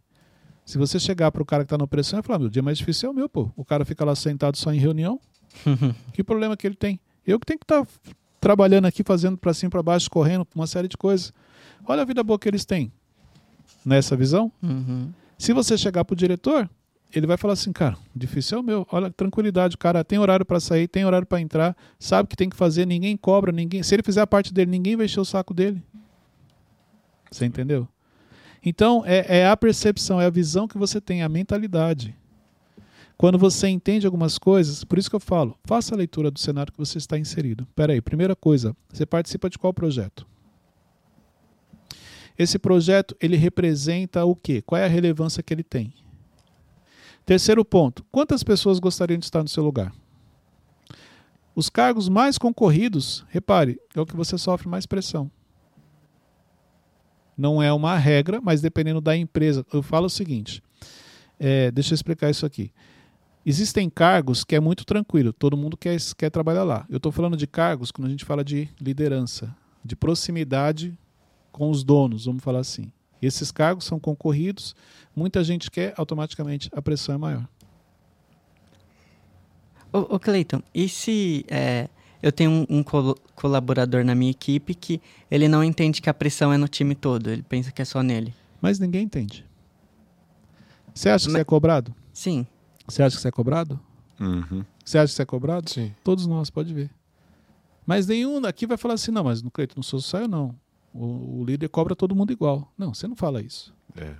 Se 0.65 0.77
você 0.77 0.99
chegar 0.99 1.31
para 1.31 1.41
o 1.41 1.45
cara 1.45 1.63
que 1.63 1.67
está 1.67 1.77
na 1.77 1.85
operação 1.85 2.19
e 2.19 2.23
falar, 2.23 2.39
meu 2.39 2.49
dia 2.49 2.61
mais 2.61 2.77
difícil 2.77 3.07
é 3.07 3.11
o 3.13 3.15
meu, 3.15 3.29
pô. 3.29 3.49
O 3.55 3.63
cara 3.63 3.85
fica 3.85 4.03
lá 4.03 4.15
sentado 4.15 4.57
só 4.57 4.73
em 4.73 4.79
reunião. 4.79 5.17
que 6.11 6.25
problema 6.25 6.57
que 6.57 6.67
ele 6.67 6.75
tem? 6.75 6.99
Eu 7.25 7.39
que 7.39 7.45
tenho 7.45 7.57
que 7.57 7.63
estar 7.63 7.85
tá 7.85 7.91
trabalhando 8.39 8.85
aqui, 8.85 9.03
fazendo 9.03 9.37
para 9.37 9.53
cima, 9.53 9.69
para 9.69 9.83
baixo, 9.83 10.09
correndo, 10.09 10.47
uma 10.55 10.67
série 10.67 10.87
de 10.87 10.97
coisas. 10.97 11.33
Olha 11.85 12.01
a 12.01 12.05
vida 12.05 12.23
boa 12.23 12.37
que 12.37 12.47
eles 12.47 12.65
têm. 12.65 12.91
Nessa 13.85 14.15
visão. 14.15 14.51
Uhum. 14.61 15.11
Se 15.37 15.53
você 15.53 15.77
chegar 15.77 16.03
para 16.03 16.13
o 16.13 16.17
diretor, 16.17 16.69
ele 17.13 17.25
vai 17.25 17.37
falar 17.37 17.53
assim, 17.53 17.71
cara, 17.71 17.97
difícil 18.15 18.57
é 18.57 18.61
o 18.61 18.63
meu. 18.63 18.87
Olha, 18.91 19.09
tranquilidade, 19.09 19.75
o 19.75 19.79
cara 19.79 20.03
tem 20.03 20.19
horário 20.19 20.45
para 20.45 20.59
sair, 20.59 20.87
tem 20.87 21.05
horário 21.05 21.25
para 21.25 21.41
entrar, 21.41 21.75
sabe 21.97 22.25
o 22.25 22.29
que 22.29 22.35
tem 22.35 22.49
que 22.49 22.55
fazer, 22.55 22.85
ninguém 22.85 23.17
cobra, 23.17 23.51
ninguém. 23.51 23.81
Se 23.81 23.95
ele 23.95 24.03
fizer 24.03 24.21
a 24.21 24.27
parte 24.27 24.53
dele, 24.53 24.69
ninguém 24.69 24.95
vai 24.95 25.05
encher 25.05 25.19
o 25.19 25.25
saco 25.25 25.53
dele. 25.53 25.81
Você 27.31 27.45
entendeu? 27.45 27.87
Então, 28.63 29.03
é, 29.05 29.39
é 29.39 29.47
a 29.47 29.55
percepção, 29.55 30.19
é 30.19 30.25
a 30.25 30.29
visão 30.29 30.67
que 30.67 30.77
você 30.77 30.99
tem, 30.99 31.23
a 31.23 31.29
mentalidade. 31.29 32.15
Quando 33.19 33.37
você 33.37 33.67
entende 33.67 34.05
algumas 34.05 34.37
coisas, 34.37 34.85
por 34.85 34.97
isso 34.97 35.09
que 35.09 35.15
eu 35.17 35.19
falo, 35.19 35.59
faça 35.65 35.93
a 35.93 35.97
leitura 35.97 36.31
do 36.31 36.39
cenário 36.39 36.71
que 36.71 36.79
você 36.79 36.97
está 36.97 37.19
inserido. 37.19 37.67
Espera 37.69 37.91
aí, 37.91 37.99
primeira 37.99 38.33
coisa, 38.33 38.73
você 38.89 39.05
participa 39.05 39.49
de 39.49 39.57
qual 39.57 39.73
projeto? 39.73 40.25
Esse 42.37 42.57
projeto, 42.57 43.17
ele 43.19 43.35
representa 43.35 44.23
o 44.23 44.33
quê? 44.33 44.61
Qual 44.61 44.79
é 44.79 44.85
a 44.85 44.87
relevância 44.87 45.43
que 45.43 45.53
ele 45.53 45.63
tem? 45.63 45.93
Terceiro 47.25 47.65
ponto, 47.65 48.05
quantas 48.09 48.41
pessoas 48.41 48.79
gostariam 48.79 49.19
de 49.19 49.25
estar 49.25 49.43
no 49.43 49.49
seu 49.49 49.65
lugar? 49.65 49.93
Os 51.53 51.69
cargos 51.69 52.07
mais 52.07 52.37
concorridos, 52.37 53.25
repare, 53.27 53.77
é 53.93 53.99
o 53.99 54.05
que 54.05 54.15
você 54.15 54.37
sofre 54.37 54.69
mais 54.69 54.85
pressão. 54.85 55.29
Não 57.37 57.61
é 57.61 57.73
uma 57.73 57.97
regra, 57.97 58.39
mas 58.39 58.61
dependendo 58.61 59.01
da 59.01 59.13
empresa. 59.13 59.65
Eu 59.73 59.83
falo 59.83 60.05
o 60.05 60.09
seguinte: 60.09 60.63
é, 61.37 61.69
deixa 61.69 61.91
eu 61.91 61.95
explicar 61.95 62.29
isso 62.29 62.45
aqui. 62.45 62.71
Existem 63.45 63.89
cargos 63.89 64.43
que 64.43 64.55
é 64.55 64.59
muito 64.59 64.85
tranquilo, 64.85 65.31
todo 65.31 65.55
mundo 65.55 65.77
quer, 65.77 65.97
quer 66.17 66.29
trabalhar 66.29 66.63
lá. 66.63 66.85
Eu 66.89 66.97
estou 66.97 67.11
falando 67.11 67.37
de 67.37 67.47
cargos 67.47 67.91
quando 67.91 68.07
a 68.07 68.09
gente 68.11 68.25
fala 68.25 68.43
de 68.43 68.69
liderança, 68.79 69.55
de 69.83 69.95
proximidade 69.95 70.97
com 71.51 71.69
os 71.69 71.83
donos, 71.83 72.25
vamos 72.25 72.43
falar 72.43 72.59
assim. 72.59 72.91
Esses 73.21 73.51
cargos 73.51 73.85
são 73.85 73.99
concorridos, 73.99 74.75
muita 75.15 75.43
gente 75.43 75.71
quer, 75.71 75.93
automaticamente 75.97 76.69
a 76.73 76.81
pressão 76.81 77.15
é 77.15 77.17
maior. 77.17 77.47
Ô, 79.91 80.15
ô 80.15 80.19
Cleiton, 80.19 80.61
e 80.73 80.87
se 80.87 81.45
é, 81.49 81.89
eu 82.21 82.31
tenho 82.31 82.51
um, 82.51 82.65
um 82.69 82.83
col 82.83 83.15
colaborador 83.35 84.03
na 84.03 84.13
minha 84.13 84.31
equipe 84.31 84.75
que 84.75 85.01
ele 85.31 85.47
não 85.47 85.63
entende 85.63 86.01
que 86.01 86.09
a 86.09 86.13
pressão 86.13 86.51
é 86.51 86.57
no 86.57 86.67
time 86.67 86.93
todo, 86.93 87.29
ele 87.29 87.41
pensa 87.41 87.71
que 87.71 87.81
é 87.81 87.85
só 87.85 88.03
nele? 88.03 88.33
Mas 88.61 88.79
ninguém 88.79 89.03
entende. 89.03 89.45
Você 90.93 91.09
acha 91.09 91.25
que 91.25 91.31
Mas... 91.31 91.37
você 91.37 91.41
é 91.41 91.45
cobrado? 91.45 91.95
Sim. 92.13 92.45
Você 92.89 93.03
acha 93.03 93.15
que 93.15 93.21
você 93.21 93.27
é 93.27 93.31
cobrado? 93.31 93.79
Uhum. 94.19 94.65
Você 94.83 94.97
acha 94.97 95.11
que 95.11 95.15
você 95.15 95.21
é 95.21 95.25
cobrado? 95.25 95.69
Sim. 95.69 95.93
Todos 96.03 96.25
nós, 96.27 96.49
pode 96.49 96.73
ver. 96.73 96.89
Mas 97.85 98.07
nenhum 98.07 98.45
aqui 98.45 98.67
vai 98.67 98.77
falar 98.77 98.95
assim, 98.95 99.11
não, 99.11 99.23
mas 99.23 99.41
no 99.41 99.49
Cleiton 99.49 99.75
não 99.77 99.83
sou 99.83 99.99
saio, 99.99 100.27
não. 100.27 100.55
O, 100.93 101.39
o, 101.39 101.45
líder 101.45 101.69
cobra 101.69 101.95
todo 101.95 102.15
mundo 102.15 102.31
igual. 102.31 102.71
Não, 102.77 102.93
você 102.93 103.07
não 103.07 103.15
fala 103.15 103.41
isso. 103.41 103.73
É. 103.95 104.13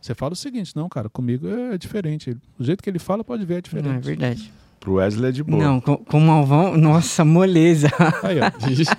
Você 0.00 0.14
fala 0.14 0.32
o 0.32 0.36
seguinte, 0.36 0.74
não, 0.76 0.88
cara, 0.88 1.08
comigo 1.08 1.48
é 1.48 1.78
diferente. 1.78 2.36
O 2.58 2.64
jeito 2.64 2.82
que 2.82 2.90
ele 2.90 2.98
fala, 2.98 3.24
pode 3.24 3.44
ver, 3.44 3.58
é 3.58 3.60
diferente. 3.60 3.88
Não, 3.88 3.96
é 3.96 4.00
verdade. 4.00 4.52
Pro 4.84 4.96
Wesley 4.96 5.30
é 5.30 5.32
de 5.32 5.42
boa. 5.42 5.64
Não, 5.64 5.80
com, 5.80 5.96
com 5.96 6.18
o 6.18 6.20
Malvão, 6.20 6.76
nossa, 6.76 7.24
moleza. 7.24 7.88
Aí, 8.22 8.38
ó. 8.38 8.44
é 8.68 8.70
isso. 8.70 8.92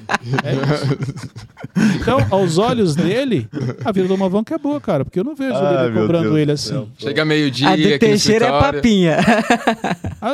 Então, 2.01 2.17
aos 2.31 2.57
olhos 2.57 2.95
dele, 2.95 3.47
a 3.85 3.91
vida 3.91 4.07
do 4.07 4.17
Malvão 4.17 4.43
que 4.43 4.51
é 4.51 4.57
boa, 4.57 4.81
cara, 4.81 5.05
porque 5.05 5.19
eu 5.19 5.23
não 5.23 5.35
vejo 5.35 5.53
o 5.53 5.69
líder 5.69 5.93
cobrando 5.93 6.29
Deus 6.29 6.37
ele 6.39 6.51
assim. 6.51 6.87
Chega 6.97 7.23
meio-dia. 7.23 7.69
A 7.69 7.75
do 7.75 7.99
Teixeira 7.99 8.47
é 8.47 8.59
papinha. 8.59 9.17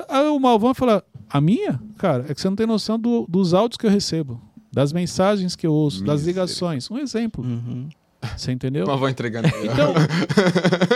Aí 0.08 0.28
o 0.28 0.40
Malvão 0.40 0.74
fala: 0.74 1.04
A 1.30 1.42
minha? 1.42 1.78
Cara, 1.98 2.26
é 2.30 2.34
que 2.34 2.40
você 2.40 2.48
não 2.48 2.56
tem 2.56 2.66
noção 2.66 2.98
do, 2.98 3.26
dos 3.28 3.54
áudios 3.54 3.76
que 3.76 3.86
eu 3.86 3.92
recebo, 3.92 4.40
das 4.72 4.94
mensagens 4.94 5.54
que 5.54 5.68
eu 5.68 5.74
ouço, 5.74 6.02
das 6.02 6.24
ligações. 6.24 6.90
Um 6.90 6.98
exemplo. 6.98 7.44
Uhum. 7.44 7.90
Você 8.38 8.54
entendeu? 8.54 8.88
Malvão 8.88 9.10
entregando. 9.10 9.50
Então, 9.66 9.94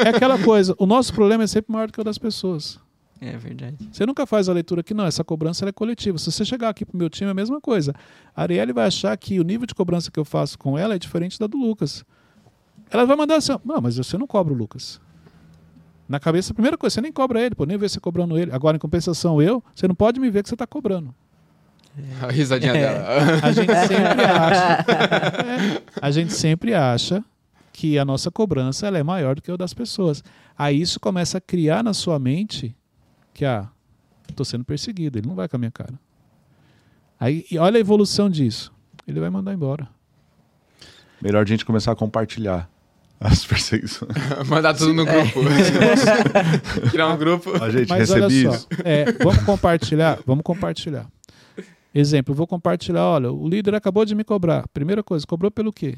é 0.06 0.15
aquela 0.15 0.39
coisa: 0.39 0.74
o 0.78 0.86
nosso 0.86 1.13
problema 1.13 1.44
é 1.44 1.48
sempre 1.48 1.74
maior 1.74 1.88
do 1.88 1.94
que 1.94 2.00
o 2.00 2.06
das 2.06 2.18
pessoas. 2.18 2.80
É 3.26 3.38
verdade. 3.38 3.78
Você 3.92 4.06
nunca 4.06 4.26
faz 4.26 4.48
a 4.48 4.54
leitura 4.54 4.84
que 4.84 4.94
não, 4.94 5.06
essa 5.06 5.24
cobrança 5.24 5.68
é 5.68 5.72
coletiva. 5.72 6.18
Se 6.18 6.32
você 6.32 6.46
chegar 6.46 6.70
aqui 6.70 6.86
pro 6.86 6.98
meu 6.98 7.10
time, 7.10 7.28
é 7.28 7.32
a 7.32 7.34
mesma 7.34 7.60
coisa. 7.60 7.94
A 8.36 8.44
Arielle 8.44 8.72
vai 8.72 8.86
achar 8.86 9.18
que 9.18 9.40
o 9.40 9.44
nível 9.44 9.66
de 9.66 9.74
cobrança 9.74 10.12
que 10.12 10.20
eu 10.20 10.26
faço 10.26 10.58
com 10.60 10.78
ela 10.78 10.96
é 10.96 11.00
diferente 11.00 11.40
da 11.40 11.48
do 11.48 11.58
Lucas. 11.58 12.06
Ela 12.92 13.06
vai 13.06 13.16
mandar 13.16 13.38
assim: 13.38 13.54
não, 13.64 13.82
mas 13.82 13.98
você 13.98 14.18
não 14.18 14.28
cobra 14.28 14.54
o 14.54 14.56
Lucas. 14.56 15.02
Na 16.08 16.20
cabeça, 16.20 16.52
a 16.52 16.54
primeira 16.54 16.78
coisa, 16.78 16.94
você 16.94 17.02
nem 17.02 17.12
cobra 17.12 17.42
ele, 17.42 17.56
pô, 17.56 17.66
nem 17.66 17.78
vê 17.78 17.90
você 17.90 18.00
cobrando 18.00 18.38
ele. 18.38 18.52
Agora, 18.52 18.78
em 18.78 18.80
compensação, 18.80 19.42
eu, 19.42 19.64
você 19.74 19.88
não 19.88 19.96
pode 19.96 20.20
me 20.20 20.30
ver 20.30 20.44
que 20.44 20.50
você 20.50 20.56
está 20.56 20.68
cobrando. 20.68 21.14
A 22.22 22.32
risadinha 22.32 22.74
é. 22.74 22.80
dela. 22.80 23.40
A 23.42 23.52
gente 23.52 23.74
sempre 23.88 24.26
acha. 24.26 24.86
É, 25.42 25.82
a 26.02 26.12
gente 26.12 26.34
sempre 26.34 26.74
acha 26.74 27.24
que 27.74 27.98
a 27.98 28.06
nossa 28.06 28.30
cobrança 28.30 28.86
ela 28.88 28.98
é 28.98 29.04
maior 29.04 29.36
do 29.36 29.42
que 29.42 29.52
a 29.52 29.58
das 29.58 29.74
pessoas. 29.74 30.24
Aí 30.58 30.80
isso 30.80 31.00
começa 31.00 31.40
a 31.40 31.42
criar 31.42 31.84
na 31.84 31.94
sua 31.94 32.20
mente 32.20 32.76
que 33.36 33.43
ah, 33.43 33.67
estou 34.30 34.45
sendo 34.45 34.63
perseguido, 34.63 35.19
ele 35.19 35.28
não 35.28 35.36
vai 35.36 35.48
com 35.50 35.58
a 35.58 35.60
minha 35.60 35.71
cara. 35.71 35.93
Aí 37.19 37.45
olha 37.60 37.78
a 37.78 37.80
evolução 37.80 38.30
disso. 38.30 38.74
Ele 39.06 39.19
vai 39.19 39.30
mandar 39.30 39.54
embora. 39.54 39.88
Melhor 41.21 41.43
a 41.43 41.45
gente 41.45 41.65
começar 41.65 41.91
a 41.91 41.95
compartilhar 41.95 42.69
as 43.19 43.43
perseguições. 43.45 44.12
Mandar 44.48 44.74
tudo 44.74 44.93
no 44.93 45.06
grupo. 45.06 45.41
É. 46.86 46.89
Criar 46.89 47.08
um 47.08 47.17
grupo. 47.17 47.52
A 47.62 47.69
gente 47.69 47.89
Mas 47.89 48.10
recebe 48.10 48.48
isso. 48.48 48.67
É, 48.84 49.12
vamos 49.12 49.43
compartilhar, 49.43 50.19
vamos 50.26 50.43
compartilhar. 50.43 51.08
Exemplo, 51.93 52.34
vou 52.34 52.48
compartilhar, 52.48 53.04
olha, 53.04 53.32
o 53.32 53.48
líder 53.48 53.76
acabou 53.76 54.06
de 54.06 54.15
me 54.15 54.24
cobrar. 54.24 54.67
Primeira 54.69 55.04
coisa, 55.04 55.26
cobrou 55.26 55.52
pelo 55.52 55.71
quê? 55.71 55.98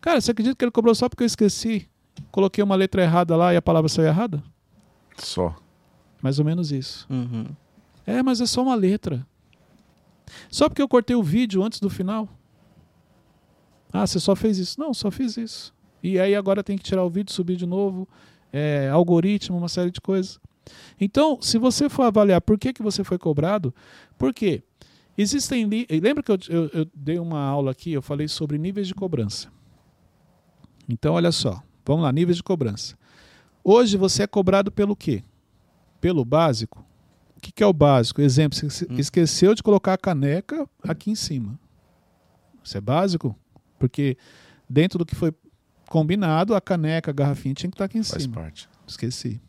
Cara, 0.00 0.20
você 0.20 0.30
acredita 0.30 0.54
que 0.54 0.64
ele 0.64 0.72
cobrou 0.72 0.94
só 0.94 1.08
porque 1.08 1.22
eu 1.22 1.26
esqueci? 1.26 1.88
Coloquei 2.30 2.62
uma 2.62 2.74
letra 2.74 3.02
errada 3.02 3.36
lá 3.36 3.52
e 3.52 3.56
a 3.56 3.62
palavra 3.62 3.88
saiu 3.88 4.06
errada? 4.06 4.42
Só. 5.16 5.54
Mais 6.20 6.38
ou 6.38 6.44
menos 6.44 6.72
isso. 6.72 7.06
Uhum. 7.08 7.46
É, 8.06 8.22
mas 8.22 8.40
é 8.40 8.46
só 8.46 8.62
uma 8.62 8.74
letra. 8.74 9.26
Só 10.50 10.68
porque 10.68 10.82
eu 10.82 10.88
cortei 10.88 11.14
o 11.14 11.22
vídeo 11.22 11.62
antes 11.62 11.80
do 11.80 11.90
final. 11.90 12.28
Ah, 13.92 14.06
você 14.06 14.20
só 14.20 14.36
fez 14.36 14.58
isso? 14.58 14.78
Não, 14.78 14.92
só 14.92 15.10
fiz 15.10 15.36
isso. 15.36 15.74
E 16.02 16.18
aí 16.18 16.34
agora 16.34 16.62
tem 16.62 16.76
que 16.76 16.84
tirar 16.84 17.04
o 17.04 17.10
vídeo, 17.10 17.32
subir 17.32 17.56
de 17.56 17.66
novo, 17.66 18.08
é, 18.52 18.88
algoritmo, 18.88 19.56
uma 19.56 19.68
série 19.68 19.90
de 19.90 20.00
coisas. 20.00 20.38
Então, 21.00 21.40
se 21.40 21.58
você 21.58 21.88
for 21.88 22.02
avaliar 22.02 22.40
por 22.40 22.58
que, 22.58 22.72
que 22.72 22.82
você 22.82 23.02
foi 23.02 23.18
cobrado, 23.18 23.74
por 24.18 24.34
quê? 24.34 24.62
Existem. 25.16 25.68
Lembra 26.00 26.22
que 26.22 26.30
eu, 26.30 26.38
eu, 26.48 26.66
eu 26.68 26.86
dei 26.94 27.18
uma 27.18 27.40
aula 27.40 27.72
aqui, 27.72 27.92
eu 27.92 28.02
falei 28.02 28.28
sobre 28.28 28.58
níveis 28.58 28.86
de 28.86 28.94
cobrança. 28.94 29.48
Então, 30.88 31.14
olha 31.14 31.32
só. 31.32 31.62
Vamos 31.84 32.02
lá, 32.02 32.12
níveis 32.12 32.36
de 32.36 32.42
cobrança. 32.42 32.96
Hoje 33.64 33.96
você 33.96 34.22
é 34.22 34.26
cobrado 34.26 34.70
pelo 34.70 34.94
quê? 34.94 35.24
Pelo 36.00 36.24
básico. 36.24 36.84
O 37.36 37.40
que, 37.40 37.52
que 37.52 37.62
é 37.62 37.66
o 37.66 37.72
básico? 37.72 38.20
Exemplo, 38.20 38.58
você 38.58 38.84
hum. 38.84 38.96
esqueceu 38.98 39.54
de 39.54 39.62
colocar 39.62 39.94
a 39.94 39.98
caneca 39.98 40.68
aqui 40.82 41.10
em 41.10 41.14
cima. 41.14 41.58
Isso 42.62 42.76
é 42.76 42.80
básico? 42.80 43.36
Porque 43.78 44.16
dentro 44.68 44.98
do 44.98 45.06
que 45.06 45.14
foi 45.14 45.32
combinado, 45.88 46.54
a 46.54 46.60
caneca, 46.60 47.10
a 47.10 47.14
garrafinha 47.14 47.54
tinha 47.54 47.70
que 47.70 47.74
estar 47.74 47.84
aqui 47.84 47.98
em 47.98 48.02
Faz 48.02 48.22
cima. 48.24 48.34
parte. 48.34 48.68
Esqueci. 48.86 49.40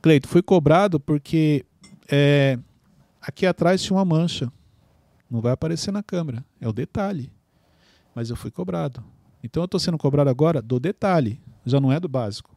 Cleito, 0.00 0.28
fui 0.28 0.42
cobrado 0.42 0.98
porque 0.98 1.64
é, 2.10 2.58
aqui 3.20 3.44
atrás 3.44 3.82
tinha 3.82 3.96
uma 3.96 4.04
mancha. 4.04 4.50
Não 5.30 5.40
vai 5.40 5.52
aparecer 5.52 5.92
na 5.92 6.02
câmera. 6.02 6.44
É 6.60 6.68
o 6.68 6.72
detalhe. 6.72 7.32
mas 8.14 8.30
eu 8.30 8.36
fui 8.36 8.50
cobrado. 8.50 9.02
Então 9.42 9.62
eu 9.62 9.64
estou 9.64 9.80
sendo 9.80 9.98
cobrado 9.98 10.30
agora 10.30 10.62
do 10.62 10.78
detalhe, 10.78 11.40
já 11.64 11.80
não 11.80 11.90
é 11.90 11.98
do 11.98 12.08
básico. 12.08 12.54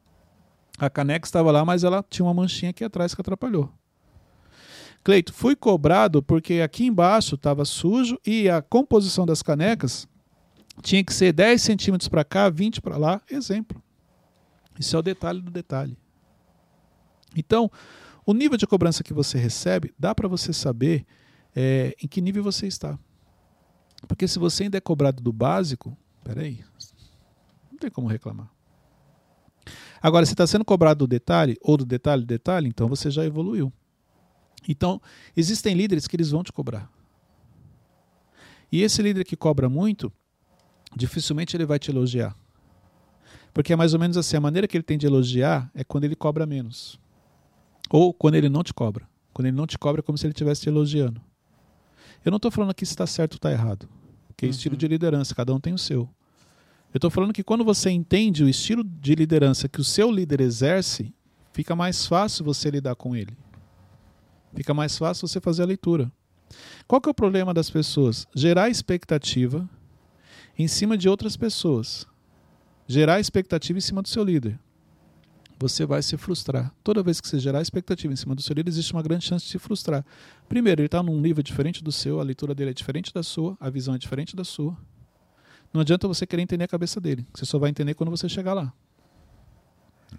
A 0.78 0.90
caneca 0.90 1.26
estava 1.26 1.52
lá, 1.52 1.64
mas 1.64 1.84
ela 1.84 2.04
tinha 2.10 2.26
uma 2.26 2.34
manchinha 2.34 2.72
aqui 2.72 2.84
atrás 2.84 3.16
que 3.16 3.22
atrapalhou. 3.22 3.72
Cleito, 5.04 5.34
fui 5.34 5.56
cobrado 5.56 6.24
porque 6.24 6.62
aqui 6.62 6.86
embaixo 6.86 7.36
estava 7.36 7.64
sujo 7.64 8.20
e 8.26 8.50
a 8.50 8.62
composição 8.62 9.26
das 9.26 9.42
canecas 9.42 10.08
tinha 10.82 11.04
que 11.04 11.14
ser 11.14 11.32
10 11.32 11.62
centímetros 11.62 12.10
para 12.10 12.24
cá, 12.24 12.50
20 12.50 12.82
para 12.82 12.98
lá. 12.98 13.22
Exemplo. 13.30 13.82
Isso 14.80 14.96
é 14.96 15.00
o 15.00 15.04
detalhe 15.04 15.42
do 15.42 15.52
detalhe. 15.52 15.98
Então, 17.36 17.72
o 18.26 18.34
nível 18.34 18.58
de 18.58 18.66
cobrança 18.66 19.04
que 19.04 19.14
você 19.14 19.38
recebe, 19.38 19.94
dá 19.98 20.16
para 20.16 20.28
você 20.28 20.52
saber 20.52 21.06
é, 21.56 21.96
em 22.02 22.08
que 22.08 22.20
nível 22.20 22.44
você 22.44 22.68
está. 22.68 22.98
Porque 24.08 24.28
se 24.28 24.40
você 24.40 24.64
ainda 24.64 24.78
é 24.78 24.82
cobrado 24.82 25.22
do 25.22 25.32
básico, 25.32 25.98
peraí, 26.24 26.64
não 27.72 27.78
tem 27.78 27.90
como 27.90 28.08
reclamar. 28.08 28.55
Agora, 30.06 30.24
se 30.24 30.34
está 30.34 30.46
sendo 30.46 30.64
cobrado 30.64 31.00
do 31.00 31.08
detalhe, 31.08 31.58
ou 31.60 31.76
do 31.76 31.84
detalhe 31.84 32.22
do 32.22 32.28
detalhe, 32.28 32.68
então 32.68 32.88
você 32.88 33.10
já 33.10 33.26
evoluiu. 33.26 33.74
Então, 34.70 35.02
existem 35.36 35.74
líderes 35.74 36.06
que 36.06 36.16
eles 36.16 36.30
vão 36.30 36.44
te 36.44 36.54
cobrar. 36.54 36.88
E 38.72 38.84
esse 38.84 39.02
líder 39.02 39.24
que 39.24 39.36
cobra 39.36 39.68
muito, 39.68 40.14
dificilmente 40.96 41.58
ele 41.58 41.66
vai 41.66 41.80
te 41.80 41.90
elogiar. 41.90 42.38
Porque 43.52 43.74
é 43.74 43.76
mais 43.76 43.96
ou 43.96 44.00
menos 44.00 44.16
assim, 44.16 44.38
a 44.38 44.40
maneira 44.40 44.68
que 44.68 44.78
ele 44.78 44.84
tem 44.84 44.96
de 44.96 45.08
elogiar 45.08 45.72
é 45.74 45.84
quando 45.84 46.04
ele 46.04 46.16
cobra 46.16 46.46
menos. 46.46 47.00
Ou 47.90 48.14
quando 48.14 48.36
ele 48.36 48.48
não 48.48 48.62
te 48.62 48.76
cobra. 48.76 49.10
Quando 49.34 49.48
ele 49.48 49.58
não 49.58 49.66
te 49.66 49.76
cobra 49.76 50.02
é 50.02 50.04
como 50.04 50.20
se 50.20 50.28
ele 50.28 50.34
estivesse 50.34 50.62
te 50.62 50.70
elogiando. 50.70 51.20
Eu 52.24 52.30
não 52.30 52.38
estou 52.38 52.52
falando 52.52 52.76
que 52.76 52.84
está 52.84 53.08
certo 53.08 53.34
ou 53.34 53.38
está 53.38 53.52
errado. 53.52 53.90
Porque 54.28 54.46
é 54.46 54.50
estilo 54.50 54.78
de 54.78 54.88
liderança, 54.88 55.34
cada 55.34 55.52
um 55.52 55.60
tem 55.60 55.74
o 55.74 55.80
seu. 55.80 56.08
Eu 56.96 56.98
estou 56.98 57.12
falando 57.12 57.34
que 57.34 57.44
quando 57.44 57.66
você 57.66 57.90
entende 57.90 58.42
o 58.42 58.48
estilo 58.48 58.82
de 58.82 59.16
liderança 59.16 59.68
que 59.68 59.82
o 59.82 59.84
seu 59.84 60.10
líder 60.10 60.40
exerce, 60.40 61.14
fica 61.52 61.76
mais 61.76 62.06
fácil 62.06 62.46
você 62.46 62.72
lidar 62.72 62.96
com 62.96 63.14
ele. 63.14 63.36
Fica 64.54 64.74
mais 64.74 64.98
fácil 64.98 65.28
você 65.28 65.42
fazer 65.42 65.64
a 65.64 65.66
leitura. 65.66 66.10
Qual 66.88 67.02
que 67.02 67.10
é 67.10 67.12
o 67.12 67.14
problema 67.14 67.54
das 67.54 67.70
pessoas? 67.70 68.26
Gerar 68.34 68.70
expectativa 68.70 69.70
em 70.58 70.70
cima 70.70 70.98
de 70.98 71.10
outras 71.10 71.36
pessoas. 71.36 72.08
Gerar 72.88 73.20
expectativa 73.20 73.78
em 73.78 73.82
cima 73.82 74.02
do 74.02 74.08
seu 74.08 74.24
líder 74.24 74.58
você 75.60 75.86
vai 75.86 76.02
se 76.02 76.16
frustrar. 76.16 76.74
Toda 76.82 77.04
vez 77.04 77.20
que 77.20 77.28
você 77.28 77.40
gerar 77.40 77.62
expectativa 77.62 78.14
em 78.14 78.16
cima 78.16 78.36
do 78.36 78.42
seu 78.42 78.54
líder, 78.54 78.70
existe 78.70 78.94
uma 78.94 79.02
grande 79.02 79.26
chance 79.26 79.46
de 79.46 79.52
se 79.52 79.60
frustrar. 79.60 80.06
Primeiro, 80.48 80.82
ele 80.82 80.88
está 80.88 81.02
num 81.04 81.20
nível 81.20 81.44
diferente 81.44 81.84
do 81.84 81.92
seu, 81.92 82.22
a 82.22 82.24
leitura 82.24 82.56
dele 82.56 82.72
é 82.72 82.74
diferente 82.74 83.14
da 83.14 83.24
sua, 83.24 83.58
a 83.60 83.70
visão 83.70 83.96
é 83.96 83.98
diferente 83.98 84.36
da 84.36 84.44
sua. 84.46 84.78
Não 85.76 85.82
adianta 85.82 86.08
você 86.08 86.26
querer 86.26 86.42
entender 86.42 86.64
a 86.64 86.70
cabeça 86.70 87.02
dele. 87.02 87.28
Você 87.34 87.44
só 87.44 87.60
vai 87.60 87.70
entender 87.70 87.96
quando 87.96 88.10
você 88.10 88.30
chegar 88.30 88.54
lá. 88.54 88.72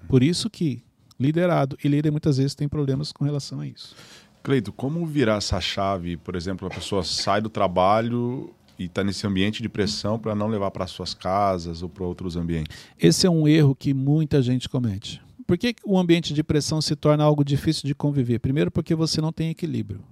Por 0.06 0.22
isso 0.22 0.50
que 0.50 0.82
liderado 1.18 1.78
e 1.82 1.88
líder 1.88 2.10
muitas 2.10 2.36
vezes 2.36 2.54
tem 2.54 2.68
problemas 2.68 3.10
com 3.10 3.24
relação 3.24 3.60
a 3.60 3.66
isso. 3.66 3.96
Cleito, 4.42 4.70
como 4.70 5.06
virar 5.06 5.36
essa 5.36 5.58
chave? 5.58 6.18
Por 6.18 6.36
exemplo, 6.36 6.68
a 6.68 6.70
pessoa 6.70 7.02
sai 7.02 7.40
do 7.40 7.48
trabalho 7.48 8.52
e 8.78 8.84
está 8.84 9.02
nesse 9.02 9.26
ambiente 9.26 9.62
de 9.62 9.68
pressão 9.70 10.18
para 10.18 10.34
não 10.34 10.46
levar 10.46 10.70
para 10.70 10.86
suas 10.86 11.14
casas 11.14 11.82
ou 11.82 11.88
para 11.88 12.04
outros 12.04 12.36
ambientes? 12.36 12.76
Esse 12.98 13.26
é 13.26 13.30
um 13.30 13.48
erro 13.48 13.74
que 13.74 13.94
muita 13.94 14.42
gente 14.42 14.68
comete. 14.68 15.22
Por 15.46 15.56
que 15.56 15.74
o 15.86 15.98
ambiente 15.98 16.34
de 16.34 16.44
pressão 16.44 16.82
se 16.82 16.94
torna 16.94 17.24
algo 17.24 17.42
difícil 17.42 17.86
de 17.86 17.94
conviver? 17.94 18.40
Primeiro, 18.40 18.70
porque 18.70 18.94
você 18.94 19.22
não 19.22 19.32
tem 19.32 19.48
equilíbrio. 19.48 20.04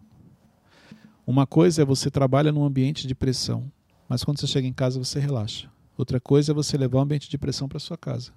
Uma 1.26 1.46
coisa 1.46 1.83
é 1.83 1.85
você 1.85 2.11
trabalha 2.11 2.50
num 2.50 2.64
ambiente 2.64 3.07
de 3.07 3.14
pressão, 3.14 3.70
mas 4.14 4.22
quando 4.22 4.38
você 4.38 4.46
chega 4.46 4.64
em 4.64 4.72
casa 4.72 4.96
você 4.96 5.18
relaxa. 5.18 5.68
Outra 5.98 6.20
coisa 6.20 6.53
é 6.53 6.55
você 6.55 6.79
levar 6.79 6.98
o 6.98 7.00
ambiente 7.00 7.29
de 7.29 7.37
pressão 7.37 7.68
para 7.68 7.81
sua 7.81 7.98
casa, 7.98 8.33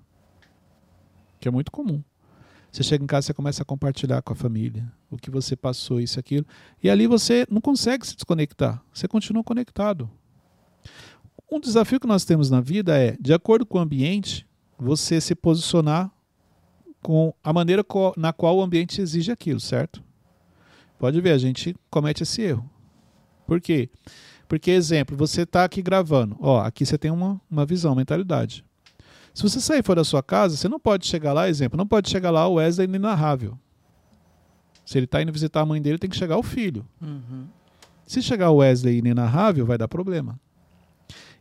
que 1.40 1.48
é 1.48 1.52
muito 1.52 1.72
comum. 1.72 2.04
Você 2.72 2.82
chega 2.82 3.04
em 3.04 3.08
casa, 3.08 3.28
você 3.28 3.34
começa 3.36 3.62
a 3.62 3.66
compartilhar 3.66 4.24
com 4.24 4.34
a 4.34 4.36
família 4.36 4.92
o 5.08 5.18
que 5.18 5.30
você 5.30 5.56
passou, 5.56 6.02
isso 6.02 6.20
aquilo, 6.20 6.48
e 6.82 6.90
ali 6.90 7.06
você 7.06 7.46
não 7.48 7.62
consegue 7.62 8.08
se 8.08 8.16
desconectar. 8.16 8.84
Você 8.92 9.08
continua 9.08 9.44
conectado. 9.44 10.10
Um 11.52 11.60
desafio 11.60 12.00
que 12.00 12.08
nós 12.08 12.26
temos 12.26 12.50
na 12.50 12.60
vida 12.60 12.98
é, 12.98 13.16
de 13.20 13.32
acordo 13.32 13.64
com 13.64 13.78
o 13.78 13.82
ambiente, 13.82 14.48
você 14.80 15.22
se 15.22 15.36
posicionar 15.36 16.12
com 17.04 17.32
a 17.44 17.54
maneira 17.54 17.86
na 18.18 18.34
qual 18.34 18.58
o 18.58 18.64
ambiente 18.64 19.00
exige 19.00 19.32
aquilo, 19.32 19.60
certo? 19.60 20.04
Pode 20.98 21.22
ver, 21.22 21.34
a 21.34 21.38
gente 21.38 21.76
comete 21.88 22.24
esse 22.24 22.42
erro. 22.42 22.68
Por 23.46 23.62
quê? 23.62 23.92
Porque, 23.94 24.18
exemplo, 24.72 25.16
você 25.18 25.42
está 25.42 25.64
aqui 25.64 25.82
gravando. 25.82 26.38
Ó, 26.40 26.62
aqui 26.62 26.86
você 26.86 26.98
tem 26.98 27.12
uma, 27.12 27.42
uma 27.50 27.66
visão, 27.66 27.92
uma 27.92 27.98
mentalidade. 27.98 28.64
Se 29.34 29.44
você 29.44 29.60
sair 29.60 29.84
fora 29.84 30.02
da 30.02 30.06
sua 30.06 30.24
casa, 30.24 30.56
você 30.56 30.68
não 30.68 30.80
pode 30.80 31.06
chegar 31.06 31.34
lá, 31.34 31.48
exemplo, 31.48 31.78
não 31.78 31.86
pode 31.86 32.10
chegar 32.10 32.32
lá 32.32 32.48
o 32.48 32.56
Wesley 32.56 32.88
inenarrável. 32.88 33.58
Se 34.86 34.98
ele 34.98 35.06
está 35.06 35.22
indo 35.22 35.32
visitar 35.34 35.62
a 35.62 35.66
mãe 35.66 35.82
dele, 35.82 35.98
tem 35.98 36.10
que 36.10 36.16
chegar 36.16 36.38
o 36.38 36.44
filho. 36.44 36.88
Uhum. 37.02 37.46
Se 38.06 38.22
chegar 38.22 38.50
o 38.52 38.56
Wesley 38.56 39.00
inenarrável, 39.00 39.66
vai 39.66 39.78
dar 39.78 39.88
problema. 39.88 40.40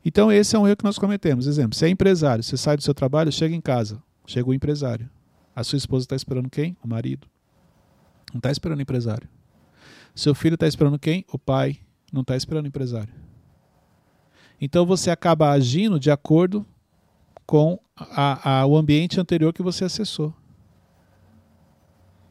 Então, 0.04 0.30
esse 0.30 0.54
é 0.54 0.58
um 0.58 0.66
erro 0.66 0.76
que 0.76 0.84
nós 0.84 0.98
cometemos. 0.98 1.46
Exemplo, 1.46 1.76
você 1.76 1.86
é 1.86 1.88
empresário, 1.88 2.42
você 2.42 2.56
sai 2.56 2.76
do 2.76 2.82
seu 2.82 2.92
trabalho, 2.92 3.30
chega 3.30 3.54
em 3.54 3.60
casa, 3.60 4.02
chega 4.26 4.48
o 4.50 4.54
empresário. 4.54 5.08
A 5.54 5.64
sua 5.64 5.76
esposa 5.76 6.04
está 6.04 6.16
esperando 6.16 6.50
quem? 6.50 6.76
O 6.82 6.88
marido. 6.88 7.26
Não 8.32 8.38
está 8.38 8.50
esperando 8.50 8.80
o 8.80 8.82
empresário. 8.82 9.28
Seu 10.14 10.34
filho 10.34 10.54
está 10.54 10.66
esperando 10.66 10.98
quem? 10.98 11.24
O 11.32 11.38
pai. 11.38 11.78
Não 12.12 12.22
está 12.22 12.36
esperando 12.36 12.64
o 12.64 12.68
empresário. 12.68 13.12
Então 14.60 14.86
você 14.86 15.10
acaba 15.10 15.50
agindo 15.50 16.00
de 16.00 16.10
acordo 16.10 16.64
com 17.46 17.78
a, 17.94 18.60
a, 18.60 18.66
o 18.66 18.76
ambiente 18.76 19.20
anterior 19.20 19.52
que 19.52 19.62
você 19.62 19.84
acessou. 19.84 20.34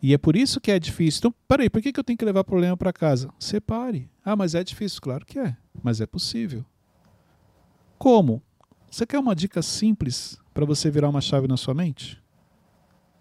E 0.01 0.13
é 0.13 0.17
por 0.17 0.35
isso 0.35 0.61
que 0.61 0.71
é 0.71 0.77
difícil. 0.77 1.19
Então, 1.19 1.35
peraí, 1.47 1.69
por 1.69 1.81
que, 1.81 1.91
que 1.91 1.99
eu 1.99 2.03
tenho 2.03 2.17
que 2.17 2.25
levar 2.25 2.43
problema 2.43 2.77
para 2.77 2.93
casa? 2.93 3.33
Separe. 3.39 4.09
Ah, 4.23 4.35
mas 4.35 4.53
é 4.53 4.63
difícil. 4.63 5.01
Claro 5.01 5.25
que 5.25 5.39
é, 5.39 5.57
mas 5.81 5.99
é 5.99 6.05
possível. 6.05 6.63
Como? 7.97 8.41
Você 8.89 9.05
quer 9.05 9.17
uma 9.17 9.35
dica 9.35 9.61
simples 9.61 10.37
para 10.53 10.65
você 10.65 10.91
virar 10.91 11.09
uma 11.09 11.21
chave 11.21 11.47
na 11.47 11.57
sua 11.57 11.73
mente? 11.73 12.21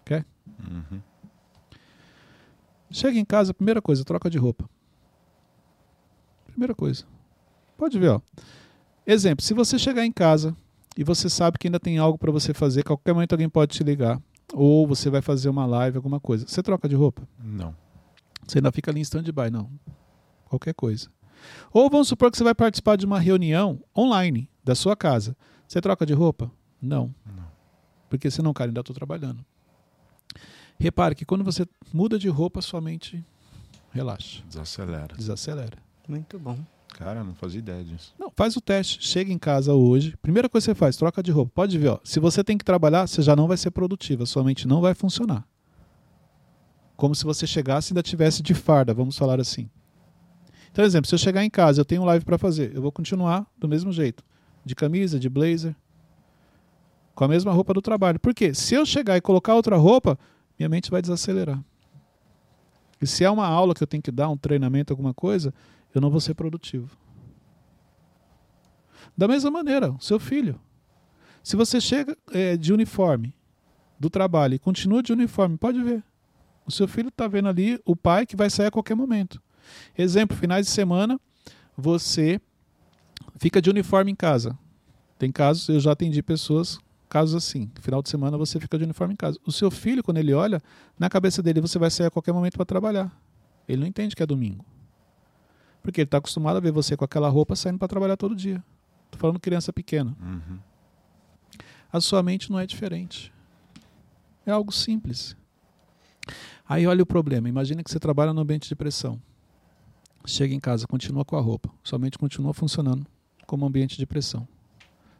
Quer? 0.05 0.25
Uhum. 0.59 1.01
Chega 2.91 3.17
em 3.17 3.25
casa, 3.25 3.53
primeira 3.53 3.81
coisa, 3.81 4.05
troca 4.05 4.29
de 4.29 4.37
roupa. 4.37 4.69
Primeira 6.55 6.73
coisa. 6.73 7.03
Pode 7.77 7.99
ver, 7.99 8.07
ó. 8.07 8.21
Exemplo, 9.05 9.43
se 9.43 9.53
você 9.53 9.77
chegar 9.77 10.05
em 10.05 10.11
casa 10.11 10.55
e 10.97 11.03
você 11.03 11.29
sabe 11.29 11.59
que 11.59 11.67
ainda 11.67 11.81
tem 11.81 11.97
algo 11.97 12.17
para 12.17 12.31
você 12.31 12.53
fazer, 12.53 12.81
qualquer 12.81 13.11
momento 13.11 13.33
alguém 13.33 13.49
pode 13.49 13.75
te 13.75 13.83
ligar, 13.83 14.21
ou 14.53 14.87
você 14.87 15.09
vai 15.09 15.21
fazer 15.21 15.49
uma 15.49 15.65
live, 15.65 15.97
alguma 15.97 16.17
coisa, 16.17 16.47
você 16.47 16.63
troca 16.63 16.87
de 16.87 16.95
roupa? 16.95 17.27
Não. 17.37 17.75
Você 18.47 18.59
ainda 18.59 18.71
fica 18.71 18.89
ali 18.89 19.01
em 19.01 19.01
stand-by, 19.01 19.51
não. 19.51 19.69
Qualquer 20.45 20.73
coisa. 20.73 21.09
Ou 21.73 21.89
vamos 21.89 22.07
supor 22.07 22.31
que 22.31 22.37
você 22.37 22.43
vai 22.45 22.55
participar 22.55 22.95
de 22.95 23.05
uma 23.05 23.19
reunião 23.19 23.81
online 23.95 24.49
da 24.63 24.73
sua 24.75 24.95
casa. 24.95 25.35
Você 25.67 25.81
troca 25.81 26.05
de 26.05 26.13
roupa? 26.13 26.49
Não. 26.81 27.13
Não. 27.25 27.51
Porque 28.09 28.31
senão, 28.31 28.53
cara, 28.53 28.69
ainda 28.69 28.79
estou 28.79 28.95
trabalhando. 28.95 29.43
Repare 30.79 31.15
que 31.15 31.25
quando 31.25 31.43
você 31.43 31.67
muda 31.93 32.17
de 32.17 32.29
roupa, 32.29 32.61
sua 32.61 32.79
mente 32.79 33.21
relaxa. 33.91 34.41
Desacelera. 34.47 35.17
Desacelera. 35.17 35.84
Muito 36.07 36.39
bom. 36.39 36.57
Cara, 36.97 37.23
não 37.23 37.35
fazia 37.35 37.59
ideia 37.59 37.83
disso. 37.83 38.13
Não, 38.17 38.31
faz 38.35 38.55
o 38.55 38.61
teste. 38.61 39.05
Chega 39.05 39.31
em 39.31 39.37
casa 39.37 39.73
hoje. 39.73 40.15
Primeira 40.21 40.47
coisa 40.47 40.65
que 40.65 40.71
você 40.71 40.75
faz, 40.75 40.95
troca 40.95 41.21
de 41.21 41.31
roupa. 41.31 41.51
Pode 41.53 41.77
ver, 41.77 41.89
ó. 41.89 41.99
Se 42.03 42.19
você 42.19 42.43
tem 42.43 42.57
que 42.57 42.63
trabalhar, 42.63 43.07
você 43.07 43.21
já 43.21 43.35
não 43.35 43.47
vai 43.47 43.57
ser 43.57 43.71
produtiva. 43.71 44.25
Sua 44.25 44.43
mente 44.43 44.67
não 44.67 44.79
vai 44.79 44.93
funcionar. 44.93 45.45
Como 46.95 47.13
se 47.13 47.25
você 47.25 47.45
chegasse 47.45 47.91
e 47.91 47.93
ainda 47.93 48.01
tivesse 48.01 48.41
de 48.41 48.53
farda, 48.53 48.93
vamos 48.93 49.17
falar 49.17 49.41
assim. 49.41 49.69
Então, 50.71 50.85
exemplo, 50.85 51.07
se 51.07 51.15
eu 51.15 51.19
chegar 51.19 51.43
em 51.43 51.49
casa, 51.49 51.81
eu 51.81 51.85
tenho 51.85 52.01
um 52.01 52.05
live 52.05 52.23
para 52.23 52.37
fazer, 52.37 52.73
eu 52.75 52.81
vou 52.81 52.91
continuar 52.91 53.45
do 53.57 53.67
mesmo 53.67 53.91
jeito. 53.91 54.23
De 54.63 54.73
camisa, 54.73 55.19
de 55.19 55.29
blazer, 55.29 55.75
com 57.13 57.23
a 57.23 57.27
mesma 57.27 57.51
roupa 57.51 57.73
do 57.73 57.81
trabalho. 57.81 58.19
Por 58.19 58.33
quê? 58.33 58.53
Se 58.53 58.75
eu 58.75 58.85
chegar 58.85 59.15
e 59.15 59.21
colocar 59.21 59.55
outra 59.55 59.77
roupa, 59.77 60.17
minha 60.57 60.67
mente 60.67 60.89
vai 60.91 61.01
desacelerar. 61.01 61.63
E 63.01 63.07
se 63.07 63.23
é 63.23 63.29
uma 63.29 63.45
aula 63.45 63.73
que 63.73 63.83
eu 63.83 63.87
tenho 63.87 64.03
que 64.03 64.11
dar, 64.11 64.29
um 64.29 64.37
treinamento, 64.37 64.91
alguma 64.91 65.13
coisa, 65.13 65.53
eu 65.97 66.01
não 66.01 66.09
vou 66.09 66.19
ser 66.19 66.33
produtivo. 66.33 66.97
Da 69.17 69.27
mesma 69.27 69.49
maneira, 69.49 69.91
o 69.91 70.01
seu 70.01 70.19
filho. 70.19 70.59
Se 71.41 71.55
você 71.55 71.79
chega 71.79 72.17
é, 72.31 72.57
de 72.57 72.73
uniforme 72.73 73.33
do 73.99 74.09
trabalho 74.09 74.55
e 74.55 74.59
continua 74.59 75.01
de 75.01 75.13
uniforme, 75.13 75.57
pode 75.57 75.81
ver. 75.81 76.03
O 76.65 76.71
seu 76.71 76.87
filho 76.87 77.09
está 77.09 77.27
vendo 77.27 77.47
ali 77.47 77.79
o 77.85 77.95
pai 77.95 78.25
que 78.25 78.35
vai 78.35 78.49
sair 78.49 78.67
a 78.67 78.71
qualquer 78.71 78.95
momento. 78.95 79.41
Exemplo, 79.97 80.35
finais 80.35 80.65
de 80.65 80.71
semana, 80.71 81.19
você 81.77 82.41
fica 83.37 83.61
de 83.61 83.69
uniforme 83.69 84.11
em 84.11 84.15
casa. 84.15 84.57
Tem 85.17 85.31
casos, 85.31 85.69
eu 85.69 85.79
já 85.79 85.91
atendi 85.91 86.21
pessoas 86.21 86.77
casos 87.07 87.35
assim. 87.35 87.71
Final 87.79 88.01
de 88.01 88.09
semana 88.09 88.37
você 88.37 88.59
fica 88.59 88.77
de 88.77 88.83
uniforme 88.83 89.13
em 89.13 89.17
casa. 89.17 89.39
O 89.45 89.51
seu 89.51 89.71
filho, 89.71 90.03
quando 90.03 90.17
ele 90.17 90.33
olha, 90.33 90.61
na 90.99 91.09
cabeça 91.09 91.41
dele 91.41 91.61
você 91.61 91.79
vai 91.79 91.89
sair 91.89 92.07
a 92.07 92.11
qualquer 92.11 92.33
momento 92.33 92.55
para 92.55 92.65
trabalhar. 92.65 93.09
Ele 93.67 93.81
não 93.81 93.87
entende 93.87 94.15
que 94.15 94.23
é 94.23 94.25
domingo. 94.25 94.65
Porque 95.85 96.01
ele 96.01 96.07
está 96.07 96.17
acostumado 96.17 96.57
a 96.57 96.59
ver 96.59 96.71
você 96.71 96.97
com 96.97 97.05
aquela 97.05 97.29
roupa 97.29 97.55
saindo 97.55 97.77
para 97.77 97.87
trabalhar 97.87 98.17
todo 98.17 98.35
dia. 98.35 98.61
Tô 99.11 99.19
falando 99.19 99.39
criança 99.39 99.71
pequena. 99.71 100.17
Uhum. 100.19 100.57
A 101.93 102.01
sua 102.01 102.23
mente 102.23 102.49
não 102.49 102.59
é 102.59 102.65
diferente. 102.65 103.31
É 104.47 104.51
algo 104.51 104.71
simples. 104.71 105.37
Aí 106.67 106.87
olha 106.87 107.03
o 107.03 107.05
problema. 107.05 107.47
Imagina 107.47 107.83
que 107.83 107.91
você 107.91 107.99
trabalha 107.99 108.33
no 108.33 108.41
ambiente 108.41 108.67
de 108.67 108.75
pressão. 108.75 109.21
Chega 110.25 110.55
em 110.55 110.59
casa, 110.59 110.87
continua 110.87 111.23
com 111.23 111.37
a 111.37 111.39
roupa. 111.39 111.69
Sua 111.83 111.99
mente 111.99 112.17
continua 112.17 112.51
funcionando 112.51 113.05
como 113.45 113.63
ambiente 113.63 113.95
de 113.95 114.07
pressão. 114.07 114.47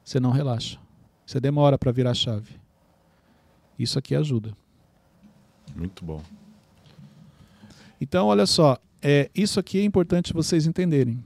Você 0.03 0.19
não 0.19 0.31
relaxa. 0.31 0.79
Você 1.27 1.39
demora 1.39 1.77
para 1.77 1.91
virar 1.91 2.09
a 2.09 2.15
chave. 2.15 2.59
Isso 3.77 3.99
aqui 3.99 4.15
ajuda. 4.15 4.57
Muito 5.75 6.03
bom. 6.03 6.23
Então, 8.01 8.25
olha 8.25 8.47
só. 8.47 8.79
É, 9.07 9.29
isso 9.35 9.59
aqui 9.59 9.77
é 9.77 9.83
importante 9.83 10.33
vocês 10.33 10.65
entenderem. 10.65 11.23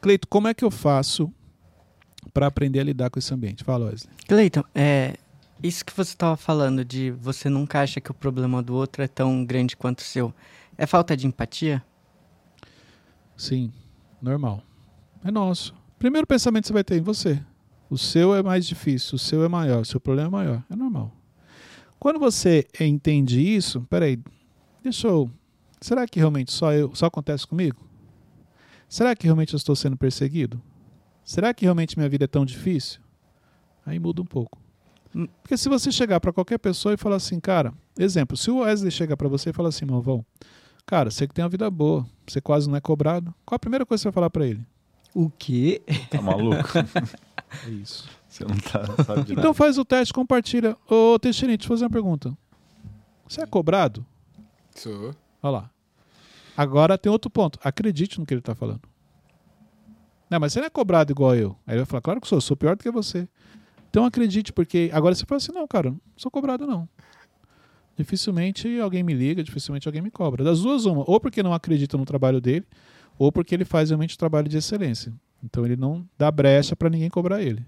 Cleito, 0.00 0.26
como 0.26 0.48
é 0.48 0.54
que 0.54 0.64
eu 0.64 0.70
faço 0.70 1.32
para 2.34 2.48
aprender 2.48 2.80
a 2.80 2.82
lidar 2.82 3.08
com 3.08 3.20
esse 3.20 3.32
ambiente? 3.32 3.62
Fala, 3.62 3.86
Wesley. 3.86 4.12
Cleiton, 4.26 4.64
é, 4.74 5.16
isso 5.62 5.84
que 5.84 5.92
você 5.96 6.10
estava 6.10 6.36
falando 6.36 6.84
de 6.84 7.12
você 7.12 7.48
nunca 7.48 7.80
acha 7.80 8.00
que 8.00 8.10
o 8.10 8.14
problema 8.14 8.60
do 8.60 8.74
outro 8.74 9.00
é 9.00 9.06
tão 9.06 9.44
grande 9.44 9.76
quanto 9.76 10.00
o 10.00 10.02
seu, 10.02 10.34
é 10.76 10.84
falta 10.84 11.16
de 11.16 11.24
empatia? 11.24 11.84
Sim, 13.36 13.72
normal. 14.20 14.60
É 15.24 15.30
nosso. 15.30 15.72
Primeiro 16.00 16.26
pensamento 16.26 16.64
que 16.64 16.68
você 16.68 16.72
vai 16.72 16.82
ter 16.82 16.96
em 16.96 17.02
você. 17.02 17.40
O 17.88 17.96
seu 17.96 18.34
é 18.34 18.42
mais 18.42 18.66
difícil, 18.66 19.14
o 19.14 19.18
seu 19.20 19.44
é 19.44 19.48
maior, 19.48 19.82
o 19.82 19.84
seu 19.84 20.00
problema 20.00 20.26
é 20.26 20.30
maior. 20.32 20.64
É 20.68 20.74
normal. 20.74 21.12
Quando 22.00 22.18
você 22.18 22.66
entende 22.80 23.40
isso, 23.40 23.82
peraí, 23.82 24.18
deixa 24.82 25.06
eu. 25.06 25.30
Será 25.82 26.06
que 26.06 26.18
realmente 26.18 26.52
só 26.52 26.72
eu, 26.72 26.94
só 26.94 27.06
acontece 27.06 27.46
comigo? 27.46 27.84
Será 28.88 29.16
que 29.16 29.24
realmente 29.24 29.52
eu 29.52 29.56
estou 29.56 29.74
sendo 29.74 29.96
perseguido? 29.96 30.60
Será 31.24 31.52
que 31.52 31.64
realmente 31.64 31.98
minha 31.98 32.08
vida 32.08 32.24
é 32.24 32.28
tão 32.28 32.44
difícil? 32.44 33.00
Aí 33.84 33.98
muda 33.98 34.22
um 34.22 34.26
pouco. 34.26 34.58
Hum. 35.14 35.26
Porque 35.42 35.56
se 35.56 35.68
você 35.68 35.90
chegar 35.90 36.20
para 36.20 36.32
qualquer 36.32 36.58
pessoa 36.58 36.94
e 36.94 36.96
falar 36.96 37.16
assim, 37.16 37.40
cara, 37.40 37.72
exemplo, 37.98 38.36
se 38.36 38.50
o 38.50 38.58
Wesley 38.58 38.90
chegar 38.90 39.16
para 39.16 39.28
você 39.28 39.50
e 39.50 39.52
falar 39.52 39.70
assim, 39.70 39.84
Malvão, 39.84 40.24
cara, 40.86 41.10
você 41.10 41.26
que 41.26 41.34
tem 41.34 41.44
uma 41.44 41.48
vida 41.50 41.70
boa, 41.70 42.06
você 42.26 42.40
quase 42.40 42.68
não 42.68 42.76
é 42.76 42.80
cobrado, 42.80 43.34
qual 43.44 43.56
a 43.56 43.58
primeira 43.58 43.84
coisa 43.84 44.00
que 44.00 44.02
você 44.02 44.08
vai 44.08 44.14
falar 44.14 44.30
para 44.30 44.46
ele? 44.46 44.64
O 45.14 45.30
quê? 45.30 45.82
Tá 46.10 46.22
maluco? 46.22 46.68
é 47.66 47.70
isso. 47.70 48.08
Você 48.28 48.44
não 48.44 48.56
tá, 48.56 49.04
sabe 49.04 49.24
de 49.24 49.32
Então 49.32 49.44
nada. 49.44 49.54
faz 49.54 49.76
o 49.76 49.84
teste, 49.84 50.14
compartilha. 50.14 50.76
Ô, 50.88 51.18
Teixeirinho, 51.18 51.58
deixa 51.58 51.66
eu 51.70 51.76
fazer 51.76 51.84
uma 51.84 51.90
pergunta. 51.90 52.36
Você 53.28 53.42
é 53.42 53.46
cobrado? 53.46 54.06
Sou. 54.74 55.14
Olha 55.42 55.50
lá. 55.52 55.70
Agora 56.56 56.98
tem 56.98 57.10
outro 57.10 57.30
ponto. 57.30 57.58
Acredite 57.62 58.18
no 58.18 58.26
que 58.26 58.34
ele 58.34 58.40
está 58.40 58.54
falando. 58.54 58.82
Não, 60.28 60.40
mas 60.40 60.52
você 60.52 60.60
não 60.60 60.66
é 60.66 60.70
cobrado 60.70 61.12
igual 61.12 61.36
eu. 61.36 61.56
Aí 61.66 61.74
ele 61.74 61.80
vai 61.80 61.86
falar, 61.86 62.00
claro 62.00 62.20
que 62.20 62.26
sou, 62.26 62.40
sou 62.40 62.56
pior 62.56 62.76
do 62.76 62.82
que 62.82 62.90
você. 62.90 63.28
Então 63.90 64.04
acredite, 64.06 64.52
porque 64.52 64.90
agora 64.92 65.14
você 65.14 65.26
fala 65.26 65.36
assim, 65.36 65.52
não, 65.52 65.66
cara, 65.66 65.90
não 65.90 66.00
sou 66.16 66.30
cobrado 66.30 66.66
não. 66.66 66.88
Dificilmente 67.96 68.80
alguém 68.80 69.02
me 69.02 69.12
liga, 69.12 69.44
dificilmente 69.44 69.86
alguém 69.86 70.00
me 70.00 70.10
cobra. 70.10 70.42
Das 70.42 70.62
duas, 70.62 70.86
uma. 70.86 71.04
Ou 71.06 71.20
porque 71.20 71.42
não 71.42 71.52
acredita 71.52 71.98
no 71.98 72.04
trabalho 72.06 72.40
dele, 72.40 72.66
ou 73.18 73.30
porque 73.30 73.54
ele 73.54 73.66
faz 73.66 73.90
realmente 73.90 74.14
um 74.14 74.18
trabalho 74.18 74.48
de 74.48 74.56
excelência. 74.56 75.12
Então 75.44 75.66
ele 75.66 75.76
não 75.76 76.08
dá 76.16 76.30
brecha 76.30 76.74
para 76.74 76.88
ninguém 76.88 77.10
cobrar 77.10 77.42
ele. 77.42 77.64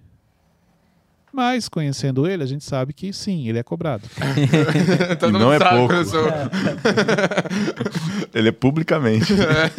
Mas, 1.36 1.68
conhecendo 1.68 2.28
ele, 2.28 2.44
a 2.44 2.46
gente 2.46 2.62
sabe 2.62 2.92
que 2.92 3.12
sim, 3.12 3.48
ele 3.48 3.58
é 3.58 3.62
cobrado. 3.64 4.08
Todo 5.18 5.30
E 5.30 5.32
mundo 5.32 5.42
não 5.42 5.52
é 5.52 5.58
pouco. 5.58 5.88
que 5.88 5.94
eu 5.94 6.04
sou. 6.04 6.24
Ele 8.32 8.50
é 8.50 8.52
publicamente. 8.52 9.32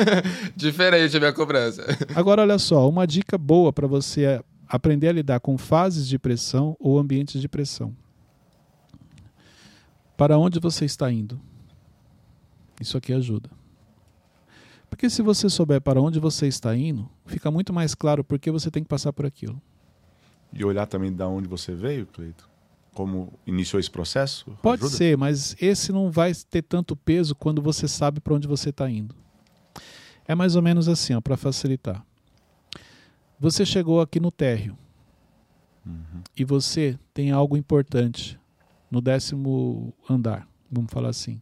Diferente 0.53 1.15
a 1.15 1.19
minha 1.21 1.31
cobrança. 1.31 1.85
Agora, 2.13 2.41
olha 2.41 2.59
só, 2.59 2.89
uma 2.89 3.07
dica 3.07 3.37
boa 3.37 3.71
para 3.71 3.87
você 3.87 4.23
é 4.25 4.43
aprender 4.67 5.07
a 5.07 5.13
lidar 5.13 5.39
com 5.39 5.57
fases 5.57 6.09
de 6.09 6.19
pressão 6.19 6.75
ou 6.77 6.99
ambientes 6.99 7.39
de 7.39 7.47
pressão. 7.47 7.95
Para 10.17 10.37
onde 10.37 10.59
você 10.59 10.83
está 10.83 11.09
indo? 11.09 11.39
Isso 12.81 12.97
aqui 12.97 13.13
ajuda. 13.13 13.49
Porque 14.89 15.09
se 15.09 15.21
você 15.21 15.49
souber 15.49 15.79
para 15.79 16.01
onde 16.01 16.19
você 16.19 16.47
está 16.47 16.75
indo, 16.75 17.09
fica 17.25 17.49
muito 17.49 17.71
mais 17.71 17.95
claro 17.95 18.25
por 18.25 18.37
que 18.39 18.51
você 18.51 18.69
tem 18.69 18.83
que 18.83 18.89
passar 18.89 19.13
por 19.13 19.25
aquilo. 19.25 19.61
E 20.55 20.63
olhar 20.63 20.85
também 20.87 21.11
de 21.11 21.21
onde 21.23 21.47
você 21.47 21.73
veio, 21.75 22.05
Cleito? 22.07 22.49
Como 22.93 23.33
iniciou 23.45 23.77
esse 23.79 23.91
processo? 23.91 24.57
Pode 24.61 24.83
Ajuda? 24.83 24.97
ser, 24.97 25.17
mas 25.17 25.55
esse 25.61 25.91
não 25.91 26.09
vai 26.09 26.31
ter 26.49 26.61
tanto 26.61 26.95
peso 26.95 27.35
quando 27.35 27.61
você 27.61 27.87
sabe 27.89 28.21
para 28.21 28.33
onde 28.33 28.47
você 28.47 28.69
está 28.69 28.89
indo. 28.89 29.13
É 30.25 30.33
mais 30.33 30.55
ou 30.55 30.61
menos 30.61 30.87
assim, 30.87 31.19
para 31.19 31.35
facilitar. 31.35 32.03
Você 33.39 33.65
chegou 33.65 33.99
aqui 33.99 34.19
no 34.19 34.31
térreo 34.31 34.77
Uhum. 35.85 36.23
e 36.35 36.43
você 36.43 36.97
tem 37.13 37.29
algo 37.31 37.55
importante 37.57 38.39
no 38.89 39.01
décimo 39.01 39.93
andar, 40.09 40.47
vamos 40.71 40.91
falar 40.91 41.09
assim. 41.09 41.39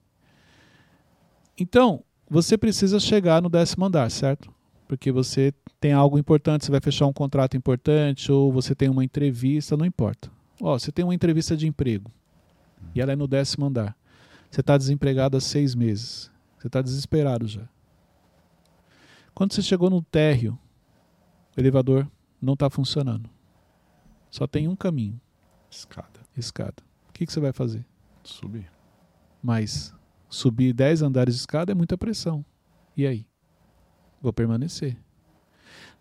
Então, 1.58 2.04
você 2.30 2.58
precisa 2.58 3.00
chegar 3.00 3.42
no 3.42 3.48
décimo 3.50 3.86
andar, 3.86 4.10
certo? 4.10 4.52
Porque 4.94 5.12
você 5.12 5.52
tem 5.80 5.92
algo 5.92 6.20
importante, 6.20 6.66
você 6.66 6.72
vai 6.72 6.80
fechar 6.80 7.08
um 7.08 7.14
contrato 7.14 7.58
importante 7.58 8.32
ou 8.32 8.54
você 8.54 8.76
tem 8.76 8.90
uma 8.90 9.04
entrevista, 9.04 9.76
não 9.76 9.88
importa. 9.88 10.32
Ó, 10.62 10.78
você 10.78 10.92
tem 10.92 11.04
uma 11.04 11.16
entrevista 11.16 11.58
de 11.58 11.68
emprego 11.68 12.12
e 12.94 13.02
ela 13.02 13.12
é 13.12 13.16
no 13.16 13.28
décimo 13.28 13.66
andar. 13.66 13.98
Você 14.52 14.62
está 14.62 14.78
desempregado 14.78 15.36
há 15.36 15.42
seis 15.42 15.74
meses. 15.74 16.30
Você 16.60 16.68
está 16.68 16.80
desesperado 16.80 17.48
já. 17.48 17.68
Quando 19.34 19.54
você 19.54 19.64
chegou 19.64 19.90
no 19.90 20.00
térreo, 20.00 20.60
o 21.58 21.60
elevador 21.60 22.08
não 22.40 22.54
está 22.54 22.70
funcionando. 22.70 23.28
Só 24.30 24.46
tem 24.46 24.68
um 24.68 24.76
caminho, 24.76 25.20
Escada. 25.72 26.20
escada. 26.38 26.84
O 27.10 27.14
que, 27.14 27.26
que 27.26 27.34
você 27.34 27.40
vai 27.40 27.52
fazer? 27.52 27.84
Subir. 28.24 28.72
Mas 29.42 29.92
subir 30.30 30.72
10 30.72 31.02
andares 31.02 31.34
de 31.34 31.40
escada 31.40 31.72
é 31.72 31.76
muita 31.76 31.98
pressão. 31.98 32.46
E 32.96 33.08
aí? 33.08 33.26
Vou 34.24 34.32
permanecer. 34.34 34.96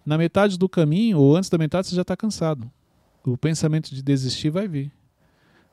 Na 0.07 0.17
metade 0.17 0.57
do 0.57 0.69
caminho, 0.69 1.19
ou 1.19 1.37
antes 1.37 1.51
da 1.51 1.59
metade, 1.59 1.89
você 1.89 1.97
já 1.97 2.03
está 2.03 2.17
cansado. 2.17 2.71
O 3.27 3.37
pensamento 3.37 3.93
de 3.93 4.01
desistir 4.03 4.49
vai 4.49 4.67
vir. 4.69 4.93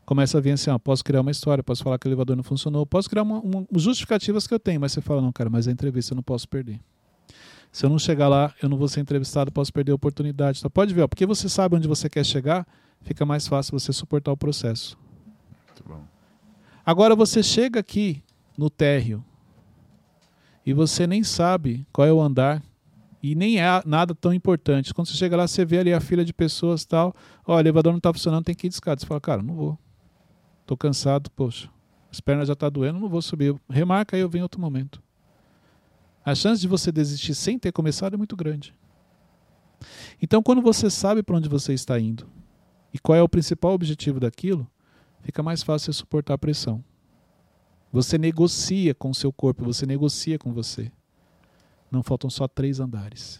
Começa 0.05 0.39
a 0.39 0.41
vir 0.41 0.51
assim, 0.51 0.71
ó, 0.71 0.79
posso 0.79 1.03
criar 1.03 1.21
uma 1.21 1.29
história, 1.29 1.63
posso 1.63 1.83
falar 1.83 1.99
que 1.99 2.07
o 2.07 2.09
elevador 2.09 2.35
não 2.35 2.43
funcionou, 2.43 2.83
posso 2.88 3.07
criar 3.07 3.21
uma, 3.21 3.39
uma- 3.39 3.67
justificativas 3.75 4.47
que 4.47 4.53
eu 4.53 4.59
tenho, 4.59 4.81
mas 4.81 4.91
você 4.91 5.01
fala, 5.01 5.21
não, 5.21 5.31
cara, 5.31 5.49
mas 5.51 5.67
a 5.67 5.71
entrevista 5.71 6.13
eu 6.13 6.15
não 6.15 6.23
posso 6.23 6.49
perder. 6.49 6.79
Se 7.71 7.85
eu 7.85 7.89
não 7.91 7.99
chegar 7.99 8.27
lá, 8.27 8.51
eu 8.62 8.67
não 8.67 8.75
vou 8.77 8.88
ser 8.88 8.99
entrevistado, 9.01 9.51
posso 9.51 9.71
perder 9.71 9.91
a 9.91 9.95
oportunidade. 9.95 10.57
Então 10.57 10.71
pode 10.71 10.91
ver, 10.91 11.03
ó, 11.03 11.07
porque 11.07 11.27
você 11.27 11.47
sabe 11.47 11.75
onde 11.75 11.88
você 11.88 12.09
quer 12.09 12.25
chegar, 12.25 12.65
fica 13.03 13.23
mais 13.27 13.47
fácil 13.47 13.79
você 13.79 13.93
suportar 13.93 14.31
o 14.31 14.38
processo. 14.38 14.97
Agora 16.83 17.15
você 17.15 17.43
chega 17.43 17.79
aqui 17.79 18.23
no 18.57 18.69
térreo 18.71 19.23
e 20.69 20.73
você 20.73 21.08
nem 21.08 21.23
sabe 21.23 21.84
qual 21.91 22.08
é 22.08 22.13
o 22.13 22.21
andar 22.21 22.62
e 23.23 23.34
nem 23.34 23.60
é 23.60 23.82
nada 23.88 24.13
tão 24.13 24.32
importante. 24.32 24.93
Quando 24.93 25.08
você 25.08 25.15
chega 25.15 25.36
lá, 25.36 25.47
você 25.47 25.65
vê 25.65 25.79
ali 25.79 25.91
a 25.91 25.99
fila 25.99 26.23
de 26.23 26.32
pessoas 26.32 26.86
tal. 26.86 27.15
Ó, 27.43 27.55
o 27.55 27.60
elevador 27.60 27.91
não 27.91 27.97
está 27.97 28.13
funcionando, 28.13 28.45
tem 28.45 28.53
que 28.53 28.67
ir 28.67 28.69
de 28.69 28.75
escada. 28.75 29.01
Você 29.01 29.08
fala, 29.08 29.19
cara, 29.19 29.41
não 29.41 29.55
vou. 29.55 29.79
Tô 30.67 30.77
cansado, 30.77 31.32
poxa. 31.32 31.71
As 32.12 32.19
pernas 32.19 32.47
já 32.47 32.53
estão 32.53 32.69
doendo, 32.69 32.99
não 32.99 33.10
vou 33.10 33.19
subir. 33.19 33.60
Remarca 33.67 34.15
aí, 34.15 34.21
eu 34.21 34.29
venho 34.29 34.41
em 34.41 34.43
outro 34.43 34.62
momento. 34.62 35.01
A 36.23 36.36
chance 36.36 36.62
de 36.62 36.67
você 36.67 36.91
desistir 36.91 37.34
sem 37.34 37.58
ter 37.58 37.71
começado 37.71 38.13
é 38.13 38.17
muito 38.17 38.36
grande. 38.36 38.71
Então, 40.21 40.43
quando 40.43 40.62
você 40.62 40.88
sabe 40.88 41.23
para 41.23 41.36
onde 41.36 41.49
você 41.49 41.73
está 41.73 41.99
indo 41.99 42.27
e 42.93 42.99
qual 42.99 43.15
é 43.15 43.23
o 43.23 43.29
principal 43.29 43.73
objetivo 43.73 44.19
daquilo, 44.19 44.69
fica 45.23 45.41
mais 45.41 45.63
fácil 45.63 45.91
suportar 45.93 46.36
a 46.36 46.38
pressão. 46.38 46.84
Você 47.91 48.17
negocia 48.17 48.93
com 48.93 49.10
o 49.10 49.15
seu 49.15 49.32
corpo, 49.32 49.63
você 49.63 49.86
negocia 49.86 50.38
com 50.38 50.54
você. 50.54 50.91
Não 51.91 52.04
faltam 52.04 52.30
só 52.30 52.47
três 52.47 52.80
andares. 52.80 53.39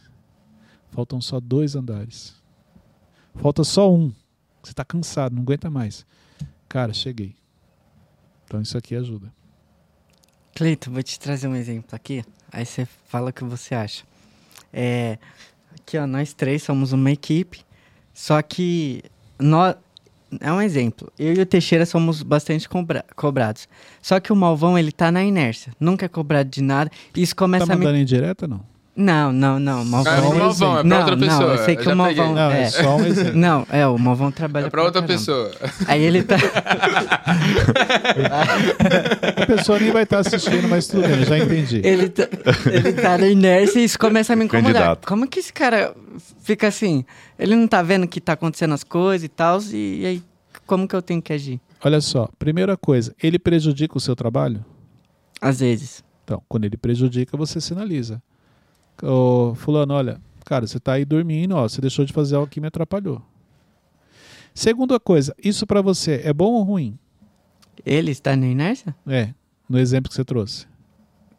Faltam 0.92 1.22
só 1.22 1.40
dois 1.40 1.76
andares. 1.76 2.36
Falta 3.36 3.64
só 3.64 3.94
um. 3.94 4.12
Você 4.64 4.72
está 4.72 4.84
cansado, 4.84 5.36
não 5.36 5.44
aguenta 5.44 5.70
mais. 5.70 6.06
Cara, 6.68 6.94
cheguei. 6.94 7.36
Então 8.46 8.62
isso 8.62 8.78
aqui 8.78 8.96
ajuda. 8.96 9.32
Cleito, 10.56 10.92
vou 10.92 11.04
te 11.04 11.20
trazer 11.20 11.48
um 11.48 11.56
exemplo 11.56 11.96
aqui. 11.96 12.24
Aí 12.52 12.66
você 12.66 12.86
fala 12.86 13.30
o 13.30 13.34
que 13.34 13.44
você 13.44 13.76
acha. 13.76 14.04
É, 14.74 15.20
aqui, 15.76 15.98
ó, 15.98 16.08
nós 16.08 16.34
três 16.34 16.64
somos 16.64 16.92
uma 16.92 17.12
equipe. 17.12 17.64
Só 18.14 18.42
que 18.42 19.04
nós, 19.40 19.76
é 20.40 20.52
um 20.52 20.62
exemplo. 20.62 21.12
Eu 21.18 21.34
e 21.34 21.40
o 21.42 21.46
Teixeira 21.46 21.86
somos 21.86 22.22
bastante 22.24 22.68
cobra- 22.70 23.06
cobrados. 23.16 23.68
Só 24.02 24.20
que 24.20 24.32
o 24.32 24.36
Malvão, 24.36 24.78
ele 24.78 24.92
tá 24.92 25.12
na 25.12 25.24
inércia. 25.24 25.74
Nunca 25.80 26.06
é 26.06 26.10
cobrado 26.10 26.50
de 26.50 26.62
nada. 26.62 26.92
Isso 27.16 27.34
Tá 27.36 27.40
começa 27.40 27.72
a 27.72 27.76
me... 27.76 27.84
mandando 27.84 27.98
em 28.00 28.06
direta 28.06 28.48
não? 28.48 28.62
Não, 29.02 29.32
não, 29.32 29.58
não. 29.62 29.86
Malvão. 29.86 30.14
É 30.14 30.18
pro 30.18 30.30
um 30.30 30.38
Malvão, 30.38 30.72
é 30.72 30.82
pra 30.82 30.84
não, 30.84 30.98
outra 30.98 31.16
não, 31.16 31.28
pessoa. 31.28 31.54
eu 31.54 31.58
sei 31.64 31.76
que 31.78 31.84
já 31.86 31.94
o 31.94 31.96
Malvão. 31.96 32.28
peguei. 32.28 32.36
Não, 32.44 32.52
é, 32.52 32.62
é. 32.64 32.70
só 32.70 32.98
um 32.98 33.06
exemplo. 33.06 33.34
Não, 33.40 33.68
é, 33.70 33.88
o 33.88 33.98
Malvão 33.98 34.30
trabalha 34.30 34.66
É 34.66 34.70
pra 34.70 34.84
outra 34.84 35.02
caramba. 35.02 35.18
pessoa. 35.20 35.52
Aí 35.88 36.04
ele 36.04 36.22
tá. 36.24 36.36
A 39.38 39.46
pessoa 39.46 39.80
nem 39.80 39.92
vai 39.92 40.04
estar 40.04 40.20
assistindo, 40.20 40.68
mas 40.68 40.88
tudo 40.88 41.08
bem, 41.08 41.24
já 41.26 41.38
entendi. 41.38 41.82
ele, 41.84 42.10
tá 42.10 42.28
ele 42.66 42.94
tá 42.94 43.18
na 43.18 43.28
inércia 43.28 43.80
e 43.80 43.84
isso 43.86 43.98
começa 43.98 44.34
a 44.34 44.36
me 44.36 44.46
incomodar. 44.46 44.74
Candidato. 44.74 45.08
Como 45.08 45.28
que 45.28 45.40
esse 45.40 45.54
cara 45.54 45.96
fica 46.44 46.68
assim? 46.68 47.06
Ele 47.38 47.56
não 47.56 47.68
tá 47.68 47.82
vendo 47.82 48.06
que 48.08 48.20
tá 48.20 48.34
acontecendo 48.34 48.74
as 48.74 48.84
coisas 48.84 49.24
e 49.24 49.30
tal, 49.30 49.60
e, 49.72 50.02
e 50.02 50.06
aí 50.06 50.24
como 50.66 50.88
que 50.88 50.96
eu 50.96 51.02
tenho 51.02 51.22
que 51.22 51.32
agir? 51.34 51.60
Olha 51.84 52.02
só, 52.02 52.28
primeira 52.38 52.76
coisa, 52.76 53.16
ele 53.24 53.40
prejudica 53.40 53.98
o 53.98 54.02
seu 54.02 54.16
trabalho? 54.16 54.64
Às 55.42 55.62
vezes. 55.62 56.04
Então, 56.26 56.44
quando 56.50 56.66
ele 56.66 56.76
prejudica, 56.76 57.38
você 57.38 57.62
sinaliza. 57.62 58.22
Ô, 59.04 59.54
fulano, 59.56 59.94
olha, 59.94 60.20
cara, 60.46 60.68
você 60.68 60.80
tá 60.80 60.94
aí 60.94 61.06
dormindo, 61.06 61.56
ó, 61.56 61.64
você 61.68 61.80
deixou 61.82 62.04
de 62.06 62.14
fazer 62.14 62.36
algo 62.36 62.48
que 62.48 62.60
me 62.62 62.68
atrapalhou. 62.68 63.22
Segunda 64.54 65.00
coisa, 65.00 65.34
isso 65.42 65.66
pra 65.66 65.82
você 65.82 66.22
é 66.24 66.34
bom 66.34 66.52
ou 66.54 66.64
ruim? 66.64 66.98
Ele 67.86 68.12
está 68.12 68.36
na 68.36 68.46
inércia? 68.48 68.94
É, 69.08 69.30
no 69.70 69.80
exemplo 69.80 70.10
que 70.10 70.16
você 70.16 70.26
trouxe. 70.26 70.68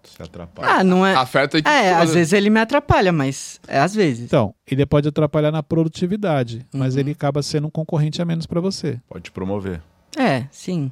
Se 0.03 0.23
atrapalha. 0.23 0.77
Ah, 0.77 0.83
não 0.85 1.05
é. 1.07 1.15
Afeta 1.15 1.59
equipe 1.59 1.69
É, 1.69 1.93
às 1.93 2.15
vezes 2.15 2.33
ele 2.33 2.49
me 2.49 2.59
atrapalha, 2.59 3.13
mas 3.13 3.61
é 3.69 3.79
às 3.79 3.95
vezes. 3.95 4.25
Então, 4.25 4.55
ele 4.67 4.87
pode 4.87 5.07
atrapalhar 5.07 5.53
na 5.53 5.63
produtividade, 5.63 6.67
mas 6.73 6.95
Uhum. 6.95 7.01
ele 7.01 7.11
acaba 7.11 7.43
sendo 7.43 7.67
um 7.67 7.71
concorrente 7.71 8.23
a 8.23 8.25
menos 8.25 8.47
pra 8.47 8.61
você. 8.63 8.99
Pode 9.09 9.25
te 9.25 9.31
promover. 9.31 9.83
É, 10.17 10.47
sim. 10.51 10.91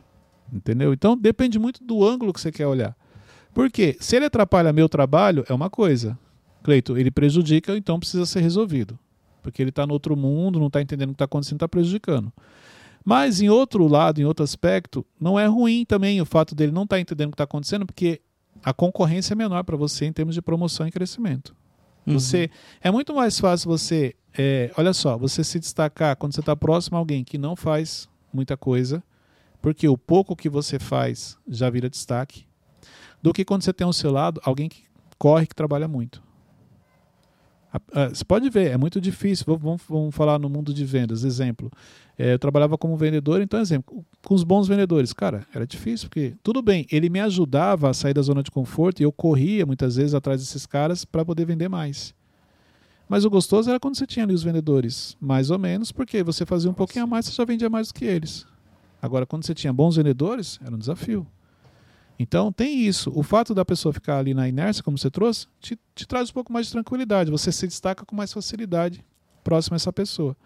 Entendeu? 0.52 0.92
Então 0.92 1.16
depende 1.16 1.58
muito 1.58 1.82
do 1.82 2.06
ângulo 2.06 2.32
que 2.34 2.40
você 2.40 2.52
quer 2.52 2.66
olhar. 2.66 2.94
Porque 3.54 3.96
se 3.98 4.14
ele 4.16 4.26
atrapalha 4.26 4.72
meu 4.74 4.88
trabalho, 4.90 5.42
é 5.48 5.54
uma 5.54 5.70
coisa. 5.70 6.18
Cleito, 6.68 6.98
ele 6.98 7.10
prejudica, 7.10 7.74
então 7.78 7.98
precisa 7.98 8.26
ser 8.26 8.40
resolvido. 8.40 8.98
Porque 9.42 9.62
ele 9.62 9.70
está 9.70 9.86
no 9.86 9.94
outro 9.94 10.14
mundo, 10.14 10.60
não 10.60 10.66
está 10.66 10.82
entendendo 10.82 11.08
o 11.08 11.12
que 11.12 11.14
está 11.14 11.24
acontecendo, 11.24 11.56
está 11.56 11.66
prejudicando. 11.66 12.30
Mas 13.02 13.40
em 13.40 13.48
outro 13.48 13.88
lado, 13.88 14.20
em 14.20 14.26
outro 14.26 14.44
aspecto, 14.44 15.02
não 15.18 15.40
é 15.40 15.46
ruim 15.46 15.86
também 15.86 16.20
o 16.20 16.26
fato 16.26 16.54
dele 16.54 16.70
não 16.70 16.82
estar 16.82 17.00
entendendo 17.00 17.28
o 17.28 17.30
que 17.30 17.36
está 17.36 17.44
acontecendo, 17.44 17.86
porque 17.86 18.20
a 18.62 18.74
concorrência 18.74 19.32
é 19.32 19.34
menor 19.34 19.64
para 19.64 19.78
você 19.78 20.04
em 20.04 20.12
termos 20.12 20.34
de 20.34 20.42
promoção 20.42 20.86
e 20.86 20.90
crescimento. 20.90 21.56
Uhum. 22.06 22.20
Você 22.20 22.50
é 22.82 22.90
muito 22.90 23.14
mais 23.14 23.40
fácil 23.40 23.70
você, 23.70 24.14
é, 24.36 24.70
olha 24.76 24.92
só, 24.92 25.16
você 25.16 25.42
se 25.42 25.58
destacar 25.58 26.16
quando 26.16 26.34
você 26.34 26.40
está 26.40 26.54
próximo 26.54 26.98
a 26.98 27.00
alguém 27.00 27.24
que 27.24 27.38
não 27.38 27.56
faz 27.56 28.10
muita 28.30 28.58
coisa, 28.58 29.02
porque 29.62 29.88
o 29.88 29.96
pouco 29.96 30.36
que 30.36 30.50
você 30.50 30.78
faz 30.78 31.38
já 31.48 31.70
vira 31.70 31.88
destaque, 31.88 32.44
do 33.22 33.32
que 33.32 33.42
quando 33.42 33.62
você 33.62 33.72
tem 33.72 33.86
ao 33.86 33.92
seu 33.94 34.12
lado 34.12 34.38
alguém 34.44 34.68
que 34.68 34.82
corre, 35.18 35.46
que 35.46 35.54
trabalha 35.54 35.88
muito. 35.88 36.27
Você 38.10 38.24
pode 38.24 38.48
ver, 38.48 38.70
é 38.70 38.76
muito 38.76 39.00
difícil. 39.00 39.44
Vamos- 39.46 39.82
Vamos, 39.88 40.14
falar 40.14 40.38
no 40.38 40.48
mundo 40.48 40.72
de 40.72 40.84
vendas. 40.84 41.22
Exemplo, 41.24 41.70
é, 42.18 42.32
eu 42.32 42.38
trabalhava 42.38 42.78
como 42.78 42.96
vendedor, 42.96 43.40
então, 43.42 43.60
exemplo, 43.60 44.04
com 44.24 44.34
os 44.34 44.42
bons 44.42 44.66
vendedores, 44.66 45.12
cara, 45.12 45.46
era 45.54 45.66
difícil, 45.66 46.08
porque 46.08 46.34
tudo 46.42 46.62
bem, 46.62 46.86
ele 46.90 47.08
me 47.08 47.20
ajudava 47.20 47.90
a 47.90 47.94
sair 47.94 48.14
da 48.14 48.22
zona 48.22 48.42
de 48.42 48.50
conforto 48.50 49.00
e 49.00 49.04
eu 49.04 49.12
corria 49.12 49.66
muitas 49.66 49.96
vezes 49.96 50.14
atrás 50.14 50.40
desses 50.40 50.64
caras 50.66 51.04
para 51.04 51.24
poder 51.24 51.44
vender 51.44 51.68
mais. 51.68 52.14
Mas 53.08 53.24
o 53.24 53.30
gostoso 53.30 53.70
era 53.70 53.78
quando 53.80 53.96
você 53.96 54.06
tinha 54.06 54.24
ali 54.24 54.34
os 54.34 54.42
vendedores, 54.42 55.16
mais 55.20 55.50
ou 55.50 55.58
menos, 55.58 55.90
porque 55.92 56.22
você 56.22 56.44
fazia 56.44 56.70
um 56.70 56.74
pouquinho 56.74 57.04
a 57.04 57.06
mais, 57.06 57.26
você 57.26 57.32
já 57.32 57.44
vendia 57.44 57.70
mais 57.70 57.88
do 57.88 57.94
que 57.94 58.04
eles. 58.04 58.46
Agora, 59.00 59.24
quando 59.24 59.44
você 59.44 59.54
tinha 59.54 59.72
bons 59.72 59.96
vendedores, 59.96 60.58
era 60.62 60.74
um 60.74 60.78
desafio. 60.78 61.26
Então, 62.18 62.50
tem 62.52 62.80
isso. 62.80 63.12
O 63.14 63.22
fato 63.22 63.54
da 63.54 63.64
pessoa 63.64 63.92
ficar 63.92 64.18
ali 64.18 64.34
na 64.34 64.48
inércia, 64.48 64.82
como 64.82 64.98
você 64.98 65.10
trouxe, 65.10 65.46
te, 65.60 65.78
te 65.94 66.06
traz 66.06 66.30
um 66.30 66.32
pouco 66.32 66.52
mais 66.52 66.66
de 66.66 66.72
tranquilidade. 66.72 67.30
Você 67.30 67.52
se 67.52 67.66
destaca 67.66 68.04
com 68.04 68.16
mais 68.16 68.32
facilidade 68.32 69.04
próximo 69.44 69.74
a 69.74 69.76
essa 69.76 69.92
pessoa. 69.92 70.36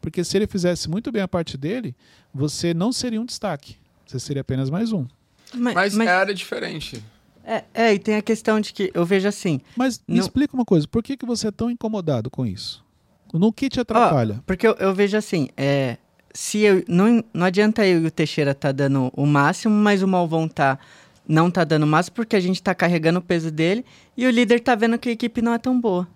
Porque 0.00 0.22
se 0.24 0.36
ele 0.36 0.46
fizesse 0.46 0.90
muito 0.90 1.10
bem 1.10 1.22
a 1.22 1.28
parte 1.28 1.56
dele, 1.56 1.94
você 2.34 2.74
não 2.74 2.92
seria 2.92 3.20
um 3.20 3.24
destaque. 3.24 3.76
Você 4.06 4.18
seria 4.20 4.42
apenas 4.42 4.68
mais 4.68 4.92
um. 4.92 5.06
Mas, 5.54 5.74
Mas, 5.74 5.94
mas- 5.94 6.08
é 6.08 6.10
área 6.12 6.34
diferente. 6.34 7.02
é, 7.44 7.64
é, 7.72 7.94
e 7.94 7.98
tem 7.98 8.16
a 8.16 8.22
questão 8.22 8.60
de 8.60 8.72
que 8.72 8.90
eu 8.92 9.04
vejo 9.06 9.26
assim. 9.28 9.60
Mas 9.76 10.02
me 10.06 10.16
Não. 10.16 10.20
explica 10.22 10.54
uma 10.54 10.64
coisa, 10.64 10.86
por 10.86 11.02
que, 11.02 11.16
que 11.16 11.24
você 11.24 11.48
é 11.48 11.50
tão 11.50 11.70
incomodado 11.70 12.30
com 12.30 12.44
isso? 12.44 12.84
No 13.32 13.52
que 13.52 13.68
te 13.70 13.80
atrapalha? 13.80 14.42
Porque 14.46 14.66
eu, 14.66 14.74
eu 14.74 14.94
vejo 14.94 15.16
assim, 15.16 15.48
é, 15.56 15.96
se 16.34 16.58
eu 16.60 16.84
não, 16.86 17.24
não 17.32 17.46
adianta 17.46 17.86
eu 17.86 18.02
e 18.02 18.06
o 18.06 18.10
Teixeira 18.10 18.54
tá 18.54 18.70
dando 18.72 19.10
o 19.16 19.24
máximo, 19.24 19.74
mas 19.74 20.02
o 20.02 20.08
Malvão 20.08 20.46
tá 20.46 20.78
não 21.26 21.50
tá 21.50 21.64
dando 21.64 21.86
máximo 21.86 22.16
porque 22.16 22.36
a 22.36 22.40
gente 22.40 22.62
tá 22.62 22.74
carregando 22.74 23.18
o 23.18 23.22
peso 23.22 23.50
dele 23.50 23.84
e 24.16 24.26
o 24.26 24.30
líder 24.30 24.60
tá 24.60 24.74
vendo 24.74 24.98
que 24.98 25.08
a 25.08 25.12
equipe 25.12 25.40
não 25.40 25.52
é 25.52 25.58
tão 25.58 25.80
boa. 25.80 26.06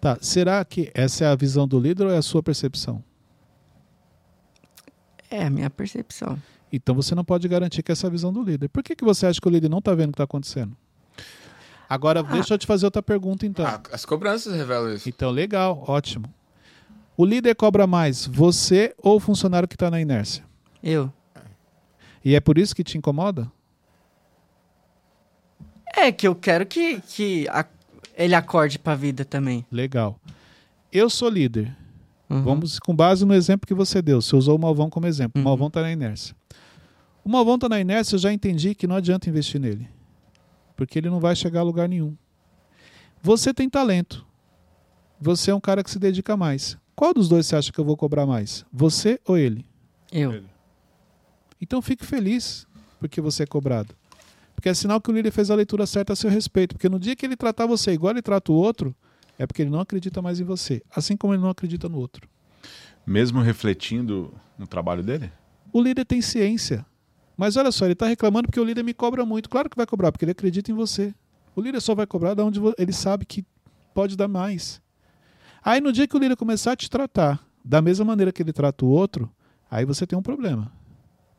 Tá, 0.00 0.16
será 0.20 0.64
que 0.64 0.90
essa 0.94 1.24
é 1.24 1.28
a 1.28 1.34
visão 1.34 1.68
do 1.68 1.78
líder 1.78 2.04
ou 2.06 2.12
é 2.12 2.16
a 2.16 2.22
sua 2.22 2.42
percepção? 2.42 3.02
É 5.30 5.44
a 5.44 5.50
minha 5.50 5.70
percepção. 5.70 6.38
Então 6.72 6.94
você 6.94 7.14
não 7.14 7.24
pode 7.24 7.46
garantir 7.48 7.82
que 7.82 7.92
essa 7.92 8.06
é 8.06 8.08
a 8.08 8.10
visão 8.10 8.32
do 8.32 8.42
líder. 8.42 8.68
Por 8.68 8.82
que, 8.82 8.96
que 8.96 9.04
você 9.04 9.26
acha 9.26 9.40
que 9.40 9.46
o 9.46 9.50
líder 9.50 9.68
não 9.68 9.78
está 9.78 9.94
vendo 9.94 10.08
o 10.08 10.12
que 10.12 10.14
está 10.14 10.24
acontecendo? 10.24 10.76
Agora, 11.88 12.22
deixa 12.22 12.54
eu 12.54 12.58
te 12.58 12.66
fazer 12.66 12.86
outra 12.86 13.02
pergunta, 13.02 13.44
então. 13.44 13.66
Ah, 13.66 13.80
as 13.92 14.04
cobranças 14.04 14.54
revelam 14.54 14.94
isso. 14.94 15.08
Então, 15.08 15.30
legal, 15.30 15.84
ótimo. 15.88 16.32
O 17.16 17.24
líder 17.24 17.54
cobra 17.56 17.86
mais 17.86 18.26
você 18.26 18.94
ou 18.96 19.16
o 19.16 19.20
funcionário 19.20 19.68
que 19.68 19.74
está 19.74 19.90
na 19.90 20.00
inércia? 20.00 20.44
Eu. 20.82 21.12
E 22.24 22.34
é 22.34 22.40
por 22.40 22.58
isso 22.58 22.74
que 22.74 22.84
te 22.84 22.96
incomoda? 22.96 23.50
É 25.96 26.10
que 26.12 26.26
eu 26.26 26.34
quero 26.34 26.64
que, 26.66 27.00
que 27.00 27.48
a- 27.48 27.66
ele 28.16 28.34
acorde 28.34 28.78
pra 28.78 28.94
vida 28.94 29.24
também. 29.24 29.64
Legal. 29.70 30.18
Eu 30.92 31.08
sou 31.10 31.28
líder. 31.28 31.74
Uhum. 32.28 32.42
Vamos 32.42 32.78
com 32.78 32.94
base 32.94 33.24
no 33.24 33.34
exemplo 33.34 33.66
que 33.66 33.74
você 33.74 34.00
deu. 34.00 34.20
Você 34.22 34.36
usou 34.36 34.56
o 34.56 34.60
Malvão 34.60 34.88
como 34.88 35.06
exemplo. 35.06 35.32
Uhum. 35.40 35.42
O 35.42 35.44
Malvão 35.48 35.66
está 35.68 35.82
na 35.82 35.90
inércia. 35.92 36.34
O 37.24 37.28
Malvão 37.28 37.56
está 37.56 37.68
na 37.68 37.80
inércia, 37.80 38.14
eu 38.14 38.18
já 38.18 38.32
entendi 38.32 38.74
que 38.74 38.86
não 38.86 38.96
adianta 38.96 39.28
investir 39.28 39.60
nele. 39.60 39.88
Porque 40.76 40.98
ele 40.98 41.10
não 41.10 41.20
vai 41.20 41.34
chegar 41.36 41.60
a 41.60 41.64
lugar 41.64 41.88
nenhum. 41.88 42.16
Você 43.22 43.52
tem 43.52 43.68
talento. 43.68 44.24
Você 45.20 45.50
é 45.50 45.54
um 45.54 45.60
cara 45.60 45.84
que 45.84 45.90
se 45.90 45.98
dedica 45.98 46.36
mais. 46.36 46.78
Qual 46.96 47.12
dos 47.12 47.28
dois 47.28 47.46
você 47.46 47.56
acha 47.56 47.72
que 47.72 47.78
eu 47.78 47.84
vou 47.84 47.96
cobrar 47.96 48.24
mais? 48.26 48.64
Você 48.72 49.20
ou 49.26 49.36
ele? 49.36 49.66
Eu. 50.12 50.42
Então 51.60 51.82
fique 51.82 52.04
feliz 52.06 52.66
porque 52.98 53.20
você 53.20 53.42
é 53.42 53.46
cobrado. 53.46 53.94
Porque 54.60 54.68
é 54.68 54.74
sinal 54.74 55.00
que 55.00 55.10
o 55.10 55.14
líder 55.14 55.30
fez 55.30 55.50
a 55.50 55.54
leitura 55.54 55.86
certa 55.86 56.12
a 56.12 56.16
seu 56.16 56.28
respeito. 56.28 56.74
Porque 56.74 56.86
no 56.86 56.98
dia 57.00 57.16
que 57.16 57.24
ele 57.24 57.34
tratar 57.34 57.64
você 57.64 57.92
igual 57.92 58.12
ele 58.12 58.20
trata 58.20 58.52
o 58.52 58.54
outro, 58.54 58.94
é 59.38 59.46
porque 59.46 59.62
ele 59.62 59.70
não 59.70 59.80
acredita 59.80 60.20
mais 60.20 60.38
em 60.38 60.44
você. 60.44 60.82
Assim 60.94 61.16
como 61.16 61.32
ele 61.32 61.40
não 61.40 61.48
acredita 61.48 61.88
no 61.88 61.96
outro. 61.96 62.28
Mesmo 63.06 63.40
refletindo 63.40 64.34
no 64.58 64.66
trabalho 64.66 65.02
dele? 65.02 65.32
O 65.72 65.80
líder 65.80 66.04
tem 66.04 66.20
ciência. 66.20 66.84
Mas 67.38 67.56
olha 67.56 67.72
só, 67.72 67.86
ele 67.86 67.94
está 67.94 68.06
reclamando 68.06 68.48
porque 68.48 68.60
o 68.60 68.64
líder 68.64 68.82
me 68.82 68.92
cobra 68.92 69.24
muito. 69.24 69.48
Claro 69.48 69.70
que 69.70 69.78
vai 69.78 69.86
cobrar, 69.86 70.12
porque 70.12 70.26
ele 70.26 70.32
acredita 70.32 70.70
em 70.70 70.74
você. 70.74 71.14
O 71.56 71.62
líder 71.62 71.80
só 71.80 71.94
vai 71.94 72.06
cobrar 72.06 72.34
de 72.34 72.42
onde 72.42 72.60
ele 72.76 72.92
sabe 72.92 73.24
que 73.24 73.42
pode 73.94 74.14
dar 74.14 74.28
mais. 74.28 74.78
Aí 75.64 75.80
no 75.80 75.90
dia 75.90 76.06
que 76.06 76.14
o 76.14 76.20
líder 76.20 76.36
começar 76.36 76.72
a 76.72 76.76
te 76.76 76.90
tratar 76.90 77.42
da 77.64 77.80
mesma 77.80 78.04
maneira 78.04 78.30
que 78.30 78.42
ele 78.42 78.52
trata 78.52 78.84
o 78.84 78.88
outro, 78.88 79.32
aí 79.70 79.86
você 79.86 80.06
tem 80.06 80.18
um 80.18 80.22
problema. 80.22 80.70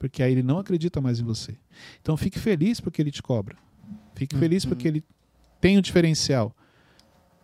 Porque 0.01 0.23
aí 0.23 0.31
ele 0.31 0.41
não 0.41 0.57
acredita 0.57 0.99
mais 0.99 1.19
em 1.19 1.23
você. 1.23 1.55
Então 2.01 2.17
fique 2.17 2.39
feliz 2.39 2.79
porque 2.79 2.99
ele 2.99 3.11
te 3.11 3.21
cobra. 3.21 3.55
Fique 4.15 4.35
feliz 4.35 4.65
porque 4.65 4.87
ele 4.87 5.03
tem 5.61 5.77
um 5.77 5.81
diferencial. 5.81 6.55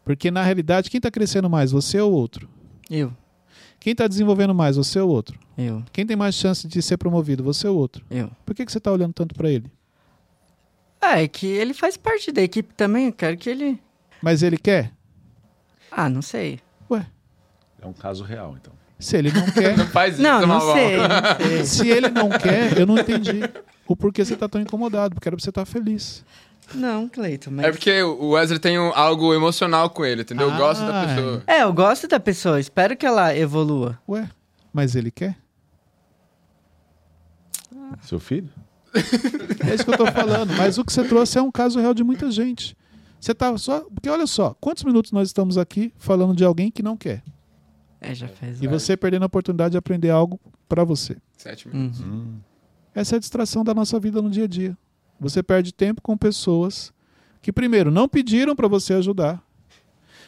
Porque 0.04 0.32
na 0.32 0.42
realidade, 0.42 0.90
quem 0.90 0.98
está 0.98 1.12
crescendo 1.12 1.48
mais, 1.48 1.72
você 1.72 2.00
ou 2.00 2.12
o 2.12 2.16
outro? 2.16 2.50
Eu. 2.90 3.16
Quem 3.80 3.92
está 3.92 4.08
desenvolvendo 4.08 4.56
mais, 4.56 4.76
você 4.76 5.00
ou 5.00 5.08
o 5.08 5.14
outro? 5.14 5.40
Eu. 5.56 5.84
Quem 5.94 6.04
tem 6.04 6.18
mais 6.18 6.34
chance 6.34 6.68
de 6.68 6.82
ser 6.82 6.98
promovido, 6.98 7.44
você 7.44 7.68
ou 7.68 7.76
o 7.76 7.80
outro? 7.80 8.04
Eu. 8.10 8.32
Por 8.44 8.56
que, 8.56 8.66
que 8.66 8.72
você 8.72 8.80
está 8.80 8.92
olhando 8.92 9.14
tanto 9.14 9.36
para 9.36 9.52
ele? 9.52 9.72
Ah, 11.00 11.22
é 11.22 11.28
que 11.28 11.46
ele 11.46 11.76
faz 11.76 11.96
parte 11.96 12.32
da 12.32 12.42
equipe 12.42 12.74
também. 12.74 13.06
Eu 13.06 13.14
quero 13.14 13.38
que 13.38 13.52
ele. 13.52 13.80
Mas 14.20 14.42
ele 14.42 14.58
quer? 14.58 14.92
Ah, 15.92 16.10
não 16.10 16.24
sei. 16.24 16.60
Ué, 16.90 17.06
É 17.80 17.86
um 17.86 17.94
caso 17.94 18.24
real, 18.24 18.56
então. 18.60 18.74
Se 19.00 19.16
ele 19.18 19.32
não 19.32 19.46
quer, 19.52 19.76
Não 19.78 19.88
faz 19.88 20.14
isso, 20.16 20.24
Não, 20.24 20.42
não 20.42 20.48
Malvão. 20.48 20.76
sei. 20.76 20.98
Não 20.98 21.08
sei. 21.48 21.66
se 21.66 21.88
ele 21.90 22.10
não 22.10 22.30
quer, 22.30 22.78
eu 22.80 22.86
não 22.86 22.98
entendi 22.98 23.42
o 23.88 23.96
porquê 23.96 24.24
você 24.26 24.34
está 24.34 24.48
tão 24.50 24.60
incomodado, 24.62 25.16
porque 25.16 25.28
era 25.30 25.36
pra 25.36 25.44
você 25.44 25.50
estar 25.50 25.66
feliz. 25.66 26.24
Não, 26.74 27.08
Cleiton, 27.08 27.52
mas. 27.52 27.66
É 27.66 27.72
porque 27.72 28.02
o 28.04 28.32
Wesley 28.32 28.60
tem 28.60 28.78
um- 28.78 28.92
algo 28.94 29.34
emocional 29.34 29.90
com 29.90 30.04
ele, 30.04 30.24
entendeu? 30.24 30.50
Eu 30.50 30.58
gosto 30.58 30.82
da 30.86 31.02
Ah, 31.04 31.06
pessoa. 31.08 31.44
É, 31.48 31.64
eu 31.64 31.72
gosto 31.72 32.08
da 32.10 32.20
pessoa. 32.20 32.60
Espero 32.60 32.98
que 32.98 33.06
ela 33.06 33.34
evolua. 33.38 33.98
Ué, 34.10 34.28
mas 34.74 34.94
ele 34.96 35.10
quer? 35.10 35.38
Seu 38.02 38.20
filho? 38.20 38.50
É 39.66 39.76
isso 39.76 39.86
que 39.86 39.92
eu 39.92 39.98
tô 39.98 40.08
falando. 40.08 40.54
Mas 40.58 40.78
o 40.78 40.84
que 40.84 40.92
você 40.92 41.04
trouxe 41.04 41.38
é 41.38 41.42
um 41.42 41.52
caso 41.52 41.80
real 41.80 41.94
de 41.94 42.04
muita 42.04 42.30
gente. 42.32 42.76
Você 43.20 43.34
tá 43.34 43.58
só. 43.58 43.82
Porque 43.94 44.10
olha 44.10 44.28
só, 44.28 44.56
quantos 44.60 44.84
minutos 44.84 45.12
nós 45.12 45.30
estamos 45.30 45.58
aqui 45.58 45.94
falando 45.98 46.36
de 46.36 46.44
alguém 46.44 46.70
que 46.72 46.84
não 46.84 46.98
quer? 46.98 47.24
É, 48.00 48.14
já 48.14 48.28
faz. 48.28 48.62
E 48.62 48.68
você 48.68 48.96
perdendo 48.96 49.24
a 49.24 49.26
oportunidade 49.26 49.72
de 49.72 49.78
aprender 49.78 50.10
algo 50.10 50.40
para 50.68 50.84
você. 50.84 51.18
Sete 51.38 51.68
minutos. 51.68 52.00
Uhum. 52.00 52.08
Hum. 52.08 52.40
Essa 52.94 53.16
é 53.16 53.18
a 53.18 53.20
distração 53.20 53.64
da 53.64 53.74
nossa 53.74 54.00
vida 54.00 54.22
no 54.22 54.30
dia 54.30 54.46
a 54.46 54.48
dia. 54.48 54.78
Você 55.20 55.42
perde 55.42 55.74
tempo 55.74 56.02
com 56.02 56.18
pessoas 56.18 56.94
que, 57.42 57.52
primeiro, 57.52 57.92
não 57.92 58.08
pediram 58.08 58.56
para 58.56 58.68
você 58.68 58.94
ajudar. 58.94 59.44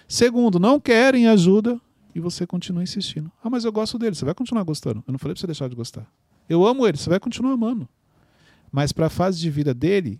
Segundo, 0.08 0.60
não 0.60 0.80
querem 0.80 1.28
ajuda 1.28 1.80
e 2.14 2.20
você 2.20 2.46
continua 2.48 2.82
insistindo. 2.82 3.32
Ah, 3.44 3.50
mas 3.50 3.66
eu 3.66 3.72
gosto 3.72 3.98
dele. 3.98 4.16
Você 4.16 4.26
vai 4.26 4.34
continuar 4.34 4.64
gostando. 4.64 5.04
Eu 5.08 5.12
não 5.12 5.20
falei 5.20 5.34
pra 5.34 5.42
você 5.42 5.48
deixar 5.48 5.68
de 5.68 5.76
gostar. 5.76 6.08
Eu 6.48 6.66
amo 6.66 6.88
ele. 6.88 6.98
Você 6.98 7.10
vai 7.10 7.20
continuar 7.20 7.54
amando. 7.54 7.88
Mas 8.72 8.92
para 8.92 9.08
a 9.08 9.10
fase 9.10 9.40
de 9.40 9.50
vida 9.50 9.74
dele, 9.74 10.20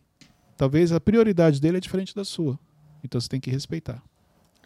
talvez 0.56 0.92
a 0.92 1.00
prioridade 1.00 1.60
dele 1.60 1.78
é 1.78 1.80
diferente 1.80 2.16
da 2.16 2.24
sua. 2.24 2.60
Então 3.04 3.20
você 3.20 3.30
tem 3.30 3.40
que 3.40 3.50
respeitar. 3.50 4.04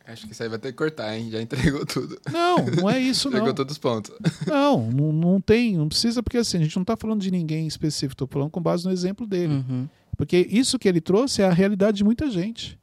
Acho 0.06 0.28
que 0.28 0.34
isso 0.34 0.43
aí 0.43 0.49
vai 0.49 0.60
ter 0.60 0.72
que 0.72 0.78
cortar, 0.78 1.18
hein? 1.18 1.32
Já 1.32 1.41
entregou 1.41 1.86
tudo. 1.86 2.20
Não, 2.30 2.58
não 2.66 2.89
é 2.89 2.99
isso, 2.99 3.30
não. 3.32 3.38
Entregou 3.38 3.54
todos 3.54 3.72
os 3.74 3.78
pontos. 3.78 4.12
Não, 4.45 4.91
não, 4.91 5.14
não 5.14 5.41
tem, 5.41 5.78
não 5.78 5.88
precisa, 5.88 6.22
porque 6.22 6.38
assim, 6.38 6.58
a 6.58 6.62
gente 6.62 6.76
não 6.76 6.84
está 6.84 6.97
falando 6.97 7.22
de 7.22 7.32
ninguém 7.32 7.66
específico, 7.66 8.14
estou 8.14 8.28
falando 8.28 8.49
com 8.49 8.62
base 8.62 8.86
no 8.86 8.91
exemplo 8.91 9.26
dele. 9.26 9.54
Uhum. 9.54 9.88
Porque 10.18 10.47
isso 10.49 10.78
que 10.78 10.89
ele 10.89 10.99
trouxe 10.99 11.41
é 11.41 11.45
a 11.45 11.54
realidade 11.54 11.97
de 11.97 12.04
muita 12.04 12.30
gente. 12.30 12.78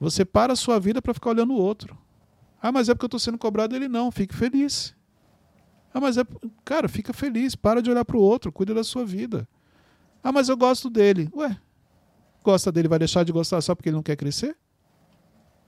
Você 0.00 0.24
para 0.24 0.54
a 0.54 0.56
sua 0.56 0.80
vida 0.80 1.02
para 1.02 1.12
ficar 1.12 1.30
olhando 1.30 1.52
o 1.52 1.58
outro. 1.58 1.96
Ah, 2.62 2.72
mas 2.72 2.88
é 2.88 2.94
porque 2.94 3.04
eu 3.04 3.08
estou 3.08 3.20
sendo 3.20 3.38
cobrado 3.38 3.76
ele 3.76 3.88
não, 3.88 4.10
fique 4.10 4.34
feliz. 4.34 4.94
Ah, 5.92 6.00
mas 6.00 6.16
é. 6.16 6.22
Cara, 6.64 6.88
fica 6.88 7.12
feliz, 7.12 7.54
para 7.54 7.82
de 7.82 7.90
olhar 7.90 8.04
para 8.04 8.16
o 8.16 8.20
outro, 8.20 8.50
cuida 8.50 8.72
da 8.72 8.82
sua 8.82 9.04
vida. 9.04 9.46
Ah, 10.22 10.32
mas 10.32 10.48
eu 10.48 10.56
gosto 10.56 10.88
dele. 10.88 11.28
Ué, 11.34 11.56
gosta 12.42 12.72
dele, 12.72 12.88
vai 12.88 12.98
deixar 12.98 13.24
de 13.24 13.32
gostar 13.32 13.60
só 13.60 13.74
porque 13.74 13.90
ele 13.90 13.96
não 13.96 14.02
quer 14.02 14.16
crescer? 14.16 14.56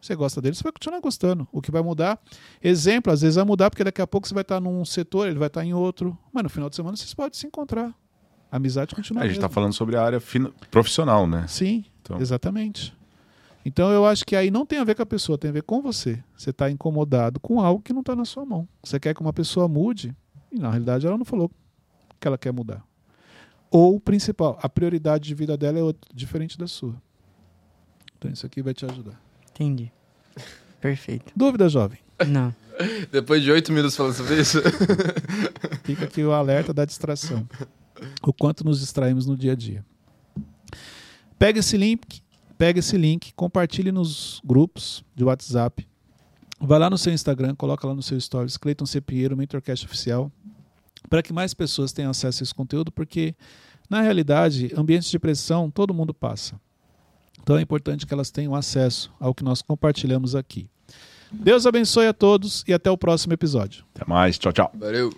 Você 0.03 0.17
gosta 0.17 0.41
dele, 0.41 0.57
você 0.57 0.65
vai 0.65 0.73
continuar 0.73 1.01
gostando. 1.01 1.47
O 1.53 1.63
que 1.63 1.71
vai 1.71 1.81
mudar, 1.81 2.21
exemplo, 2.61 3.13
às 3.13 3.23
vezes 3.23 3.37
vai 3.37 3.45
mudar 3.45 3.71
porque 3.71 3.85
daqui 3.85 4.03
a 4.03 4.07
pouco 4.07 4.27
você 4.27 4.35
vai 4.35 4.43
estar 4.43 4.59
num 4.59 4.85
setor, 4.85 5.29
ele 5.29 5.39
vai 5.39 5.47
estar 5.47 5.65
em 5.65 5.73
outro. 5.73 6.19
Mas 6.33 6.43
no 6.43 6.49
final 6.49 6.69
de 6.69 6.75
semana 6.75 6.97
vocês 6.97 7.15
podem 7.15 7.39
se 7.39 7.47
encontrar. 7.47 7.95
A 8.51 8.57
amizade 8.57 8.97
continua. 8.97 9.23
a 9.23 9.27
gente 9.27 9.37
está 9.37 9.49
falando 9.49 9.73
sobre 9.73 9.97
a 9.97 10.03
área 10.03 10.21
profissional, 10.73 11.25
né? 11.27 11.47
Sim, 11.47 11.85
então. 12.03 12.21
exatamente. 12.21 12.93
Então 13.65 13.93
eu 13.93 14.05
acho 14.05 14.27
que 14.27 14.35
aí 14.35 14.51
não 14.51 14.67
tem 14.67 14.81
a 14.81 14.85
ver 14.85 14.97
com 14.97 15.03
a 15.03 15.07
pessoa, 15.07 15.39
tem 15.39 15.51
a 15.51 15.53
ver 15.53 15.63
com 15.63 15.81
você. 15.81 16.23
Você 16.37 16.51
está 16.51 16.69
incomodado 16.69 17.39
com 17.39 17.61
algo 17.61 17.81
que 17.81 17.93
não 17.93 18.01
está 18.01 18.17
na 18.17 18.25
sua 18.25 18.45
mão. 18.45 18.69
Você 18.83 18.99
quer 18.99 19.15
que 19.15 19.21
uma 19.21 19.33
pessoa 19.33 19.69
mude 19.69 20.15
e 20.51 20.59
na 20.59 20.69
realidade 20.69 21.07
ela 21.07 21.17
não 21.17 21.25
falou 21.25 21.49
que 22.19 22.27
ela 22.27 22.37
quer 22.37 22.53
mudar. 22.53 22.85
Ou, 23.71 24.01
principal, 24.01 24.59
a 24.61 24.69
prioridade 24.69 25.29
de 25.29 25.35
vida 25.35 25.57
dela 25.57 25.79
é 25.79 25.83
outra, 25.83 26.11
diferente 26.13 26.59
da 26.59 26.67
sua. 26.67 27.01
Então 28.19 28.31
isso 28.31 28.45
aqui 28.45 28.61
vai 28.63 28.75
te 28.75 28.85
ajudar. 28.85 29.19
Entendi. 29.55 29.93
Perfeito. 30.81 31.33
Dúvida, 31.37 31.69
jovem? 31.69 31.99
Não. 32.27 32.55
Depois 33.11 33.43
de 33.43 33.51
oito 33.51 33.73
minutos 33.73 33.97
falando 33.97 34.15
sobre 34.15 34.41
isso. 34.41 34.61
Fica 35.85 36.05
aqui 36.05 36.25
o 36.25 36.33
alerta 36.33 36.73
da 36.73 36.85
distração. 36.85 37.47
O 38.23 38.33
quanto 38.33 38.65
nos 38.65 38.81
distraímos 38.81 39.27
no 39.27 39.37
dia 39.37 39.53
a 39.53 39.55
dia. 39.55 39.85
Pega 41.39 41.61
esse 41.61 41.77
link, 41.77 42.23
pega 42.57 42.79
esse 42.79 42.97
link, 42.97 43.33
compartilhe 43.35 43.93
nos 43.93 44.41
grupos 44.45 45.05
de 45.15 45.25
WhatsApp. 45.25 45.87
Vai 46.61 46.79
lá 46.79 46.89
no 46.89 46.97
seu 46.97 47.13
Instagram, 47.13 47.55
coloca 47.55 47.87
lá 47.87 47.95
no 47.95 48.03
seu 48.03 48.19
stories, 48.21 48.57
Cleiton 48.57 48.87
C. 48.87 49.01
Pinheiro, 49.01 49.37
Mentorcast 49.37 49.85
Oficial, 49.85 50.31
para 51.11 51.23
que 51.23 51.33
mais 51.33 51.53
pessoas 51.53 51.93
tenham 51.93 52.11
acesso 52.11 52.43
a 52.43 52.45
esse 52.45 52.55
conteúdo, 52.55 52.93
porque 52.93 53.35
na 53.91 54.01
realidade, 54.01 54.73
ambientes 54.77 55.11
de 55.11 55.19
pressão 55.19 55.71
todo 55.71 55.93
mundo 55.93 56.15
passa. 56.15 56.59
Então 57.43 57.57
é 57.57 57.61
importante 57.61 58.07
que 58.07 58.15
elas 58.15 58.31
tenham 58.31 58.55
acesso 58.55 59.13
ao 59.19 59.35
que 59.35 59.43
nós 59.43 59.63
compartilhamos 59.63 60.35
aqui. 60.35 60.69
Deus 61.33 61.67
abençoe 61.67 62.07
a 62.07 62.13
todos 62.13 62.63
e 62.69 62.73
até 62.73 62.91
o 62.91 62.97
próximo 62.97 63.33
episódio. 63.33 63.85
Até 63.95 64.05
mais. 64.09 64.39
Tchau, 64.39 64.53
tchau. 64.53 64.71
Valeu. 64.79 65.11